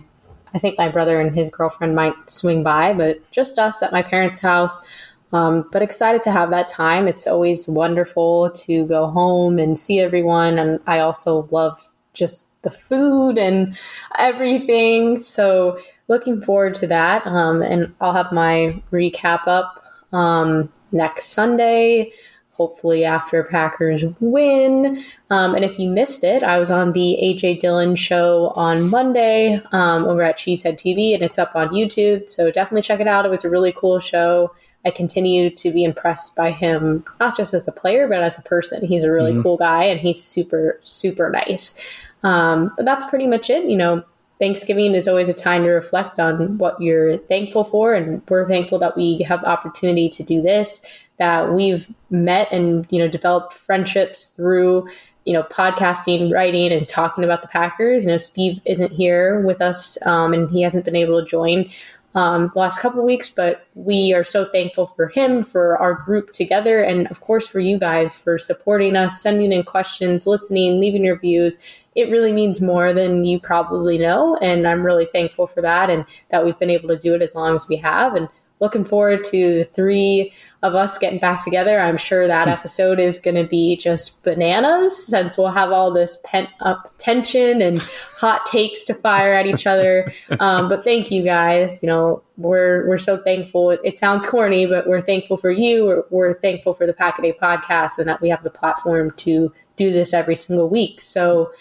I 0.54 0.60
think 0.60 0.78
my 0.78 0.88
brother 0.88 1.20
and 1.20 1.36
his 1.36 1.50
girlfriend 1.50 1.96
might 1.96 2.14
swing 2.30 2.62
by, 2.62 2.94
but 2.94 3.20
just 3.32 3.58
us 3.58 3.82
at 3.82 3.92
my 3.92 4.04
parents' 4.04 4.40
house. 4.40 4.88
Um, 5.32 5.68
but 5.72 5.82
excited 5.82 6.22
to 6.24 6.32
have 6.32 6.52
that 6.52 6.68
time. 6.68 7.08
It's 7.08 7.26
always 7.26 7.68
wonderful 7.68 8.52
to 8.52 8.86
go 8.86 9.08
home 9.08 9.58
and 9.58 9.80
see 9.80 10.00
everyone. 10.00 10.60
And 10.60 10.80
I 10.86 11.00
also 11.00 11.48
love 11.50 11.90
just 12.14 12.62
the 12.62 12.70
food 12.70 13.40
and 13.40 13.76
everything. 14.20 15.18
So 15.18 15.80
looking 16.08 16.40
forward 16.44 16.76
to 16.76 16.88
that. 16.88 17.26
Um, 17.26 17.64
and 17.64 17.96
I'll 18.00 18.14
have 18.14 18.32
my 18.32 18.80
recap 18.92 19.48
up 19.48 19.83
um, 20.14 20.72
next 20.92 21.30
Sunday 21.30 22.14
hopefully 22.54 23.04
after 23.04 23.44
Packers 23.44 24.04
win. 24.20 25.04
Um, 25.30 25.56
and 25.56 25.66
if 25.66 25.80
you 25.80 25.90
missed 25.90 26.24
it, 26.24 26.44
I 26.44 26.60
was 26.60 26.70
on 26.70 26.94
the 26.94 27.18
AJ 27.22 27.60
Dillon 27.60 27.96
show 27.96 28.54
on 28.56 28.90
Monday 28.90 29.62
um, 29.72 30.06
over 30.06 30.22
at 30.22 30.38
Cheesehead 30.38 30.76
TV, 30.76 31.14
and 31.14 31.24
it's 31.24 31.40
up 31.40 31.56
on 31.56 31.70
YouTube. 31.70 32.30
So 32.30 32.52
definitely 32.52 32.84
check 32.84 33.00
it 33.00 33.08
out. 33.08 33.26
It 33.26 33.30
was 33.30 33.44
a 33.44 33.50
really 33.50 33.74
cool 33.76 34.00
show. 34.00 34.54
I 34.86 34.92
continue 34.92 35.50
to 35.50 35.72
be 35.72 35.84
impressed 35.84 36.36
by 36.36 36.52
him, 36.52 37.06
not 37.20 37.36
just 37.36 37.54
as 37.54 37.68
a 37.68 37.72
player, 37.72 38.08
but 38.08 38.22
as 38.22 38.38
a 38.38 38.44
person. 38.44 38.86
He's 38.86 39.04
a 39.04 39.12
really 39.12 39.32
mm-hmm. 39.32 39.42
cool 39.42 39.58
guy, 39.58 39.86
and 39.86 40.00
he's 40.00 40.22
super, 40.22 40.80
super 40.84 41.30
nice. 41.30 41.80
Um, 42.22 42.74
but 42.78 42.86
that's 42.86 43.06
pretty 43.08 43.28
much 43.28 43.50
it. 43.50 43.66
You 43.66 43.78
know, 43.78 44.04
Thanksgiving 44.44 44.94
is 44.94 45.08
always 45.08 45.30
a 45.30 45.34
time 45.34 45.64
to 45.64 45.70
reflect 45.70 46.20
on 46.20 46.58
what 46.58 46.82
you're 46.82 47.18
thankful 47.18 47.64
for, 47.64 47.94
and 47.94 48.22
we're 48.28 48.46
thankful 48.46 48.78
that 48.80 48.98
we 48.98 49.22
have 49.26 49.42
opportunity 49.46 50.10
to 50.10 50.22
do 50.22 50.42
this 50.42 50.86
that 51.18 51.54
we've 51.54 51.90
met 52.10 52.52
and 52.52 52.86
you 52.90 53.00
know 53.00 53.08
developed 53.08 53.54
friendships 53.54 54.28
through 54.36 54.86
you 55.24 55.32
know 55.32 55.44
podcasting 55.44 56.34
writing 56.34 56.74
and 56.74 56.90
talking 56.90 57.24
about 57.24 57.42
the 57.42 57.48
packers. 57.48 58.04
You 58.04 58.10
know 58.10 58.18
steve 58.18 58.60
isn't 58.66 58.92
here 58.92 59.40
with 59.40 59.62
us 59.62 59.98
um, 60.06 60.34
and 60.34 60.50
he 60.50 60.62
hasn't 60.62 60.84
been 60.84 60.98
able 60.98 61.22
to 61.22 61.26
join 61.26 61.70
um, 62.14 62.52
the 62.54 62.60
last 62.60 62.80
couple 62.80 63.06
weeks 63.06 63.30
but 63.30 63.66
we 63.76 64.14
are 64.14 64.26
so 64.26 64.44
thankful 64.52 64.88
for 64.98 65.08
him 65.08 65.42
for 65.42 65.78
our 65.78 65.94
group 65.94 66.34
together 66.34 66.84
and 66.84 67.08
of 67.08 67.22
course 67.22 67.48
for 67.48 67.62
you 67.62 67.80
guys 67.80 68.14
for 68.14 68.38
supporting 68.38 68.98
us 68.98 69.22
sending 69.22 69.54
in 69.54 69.64
questions 69.64 70.28
listening 70.28 70.82
leaving 70.82 71.06
your 71.06 71.18
views 71.18 71.60
it 71.96 72.10
really 72.10 72.32
means 72.32 72.62
more 72.62 72.94
than 72.94 73.24
you 73.24 73.40
probably 73.40 73.98
know 73.98 74.38
and 74.38 74.68
i'm 74.68 74.84
really 74.84 75.06
thankful 75.08 75.48
for 75.48 75.62
that 75.62 75.90
and 75.90 76.06
that 76.32 76.44
we've 76.44 76.60
been 76.60 76.70
able 76.70 76.90
to 76.90 76.98
do 76.98 77.14
it 77.14 77.22
as 77.22 77.36
long 77.36 77.56
as 77.56 77.68
we 77.68 77.76
have 77.76 78.16
and 78.16 78.28
looking 78.64 78.86
forward 78.86 79.26
to 79.26 79.56
the 79.60 79.66
three 79.66 80.32
of 80.62 80.74
us 80.74 80.98
getting 80.98 81.20
back 81.20 81.44
together. 81.44 81.82
I'm 81.82 81.98
sure 81.98 82.28
that 82.28 82.48
hmm. 82.48 82.54
episode 82.54 82.98
is 82.98 83.20
going 83.20 83.36
to 83.36 83.44
be 83.44 83.76
just 83.76 84.24
bananas 84.24 85.06
since 85.06 85.38
we'll 85.38 85.52
have 85.52 85.74
all 85.74 85.92
this 85.92 86.18
pent 86.24 86.50
up 86.62 86.94
tension 86.98 87.62
and 87.62 87.80
hot 88.18 88.46
takes 88.46 88.86
to 88.86 88.94
fire 88.94 89.34
at 89.34 89.46
each 89.46 89.68
other. 89.68 90.14
Um, 90.40 90.70
but 90.70 90.86
thank 90.86 91.12
you 91.12 91.24
guys. 91.24 91.84
You 91.84 91.88
know, 91.88 92.24
we're 92.38 92.88
we're 92.88 92.98
so 92.98 93.18
thankful. 93.18 93.70
It, 93.72 93.82
it 93.84 93.98
sounds 93.98 94.26
corny, 94.26 94.66
but 94.66 94.88
we're 94.88 95.02
thankful 95.02 95.38
for 95.38 95.52
you. 95.52 95.86
We're, 95.86 96.04
we're 96.10 96.40
thankful 96.40 96.74
for 96.74 96.88
the 96.88 96.94
Pack 96.94 97.20
a 97.20 97.22
Day 97.22 97.34
podcast 97.34 97.98
and 98.00 98.08
that 98.08 98.22
we 98.22 98.30
have 98.30 98.44
the 98.44 98.50
platform 98.50 99.12
to 99.18 99.54
do 99.76 99.92
this 99.92 100.14
every 100.14 100.36
single 100.36 100.70
week. 100.70 101.02
So 101.02 101.52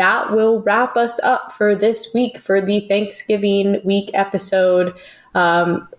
that 0.00 0.32
will 0.32 0.62
wrap 0.62 0.96
us 0.96 1.20
up 1.20 1.52
for 1.52 1.74
this 1.74 2.14
week 2.14 2.38
for 2.38 2.62
the 2.62 2.88
Thanksgiving 2.88 3.82
week 3.84 4.10
episode. 4.14 4.94
Um, 5.34 5.90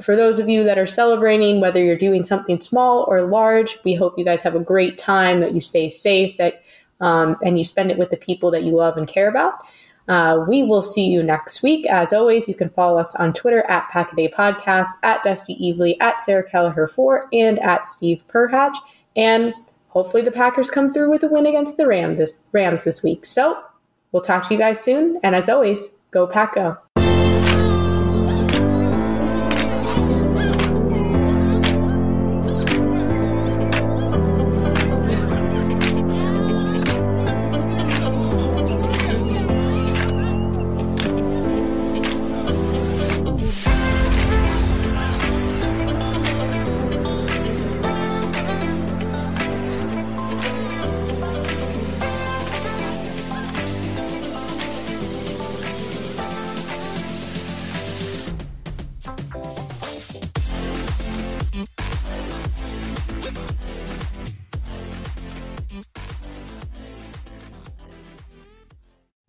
for 0.00 0.16
those 0.16 0.40
of 0.40 0.48
you 0.48 0.64
that 0.64 0.78
are 0.78 0.86
celebrating, 0.88 1.60
whether 1.60 1.82
you're 1.82 1.96
doing 1.96 2.24
something 2.24 2.60
small 2.60 3.04
or 3.06 3.22
large, 3.22 3.78
we 3.84 3.94
hope 3.94 4.18
you 4.18 4.24
guys 4.24 4.42
have 4.42 4.56
a 4.56 4.60
great 4.60 4.98
time, 4.98 5.38
that 5.38 5.54
you 5.54 5.60
stay 5.60 5.88
safe, 5.88 6.36
that 6.38 6.64
um, 7.00 7.36
and 7.40 7.56
you 7.56 7.64
spend 7.64 7.92
it 7.92 7.98
with 7.98 8.10
the 8.10 8.16
people 8.16 8.50
that 8.50 8.64
you 8.64 8.72
love 8.72 8.96
and 8.96 9.06
care 9.06 9.28
about. 9.28 9.60
Uh, 10.08 10.44
we 10.48 10.64
will 10.64 10.82
see 10.82 11.06
you 11.06 11.22
next 11.22 11.62
week. 11.62 11.86
As 11.86 12.12
always, 12.12 12.48
you 12.48 12.54
can 12.54 12.70
follow 12.70 12.98
us 12.98 13.14
on 13.14 13.32
Twitter 13.32 13.62
at 13.70 13.88
Packaday 13.92 14.34
Podcast, 14.34 14.88
at 15.04 15.22
Dusty 15.22 15.54
Evely, 15.54 15.96
at 16.00 16.20
Sarah 16.24 16.50
Kelleher 16.50 16.88
4, 16.88 17.28
and 17.32 17.60
at 17.60 17.86
Steve 17.86 18.24
Perhatch. 18.28 18.76
And 19.14 19.54
hopefully 19.96 20.22
the 20.22 20.30
Packers 20.30 20.70
come 20.70 20.92
through 20.92 21.10
with 21.10 21.22
a 21.22 21.26
win 21.26 21.46
against 21.46 21.78
the 21.78 21.86
this, 21.86 22.44
Rams 22.52 22.84
this 22.84 23.02
week. 23.02 23.24
So 23.24 23.62
we'll 24.12 24.20
talk 24.20 24.46
to 24.46 24.52
you 24.52 24.60
guys 24.60 24.78
soon. 24.84 25.18
And 25.22 25.34
as 25.34 25.48
always, 25.48 25.96
go 26.10 26.26
Pack 26.26 26.54
Go. 26.54 26.76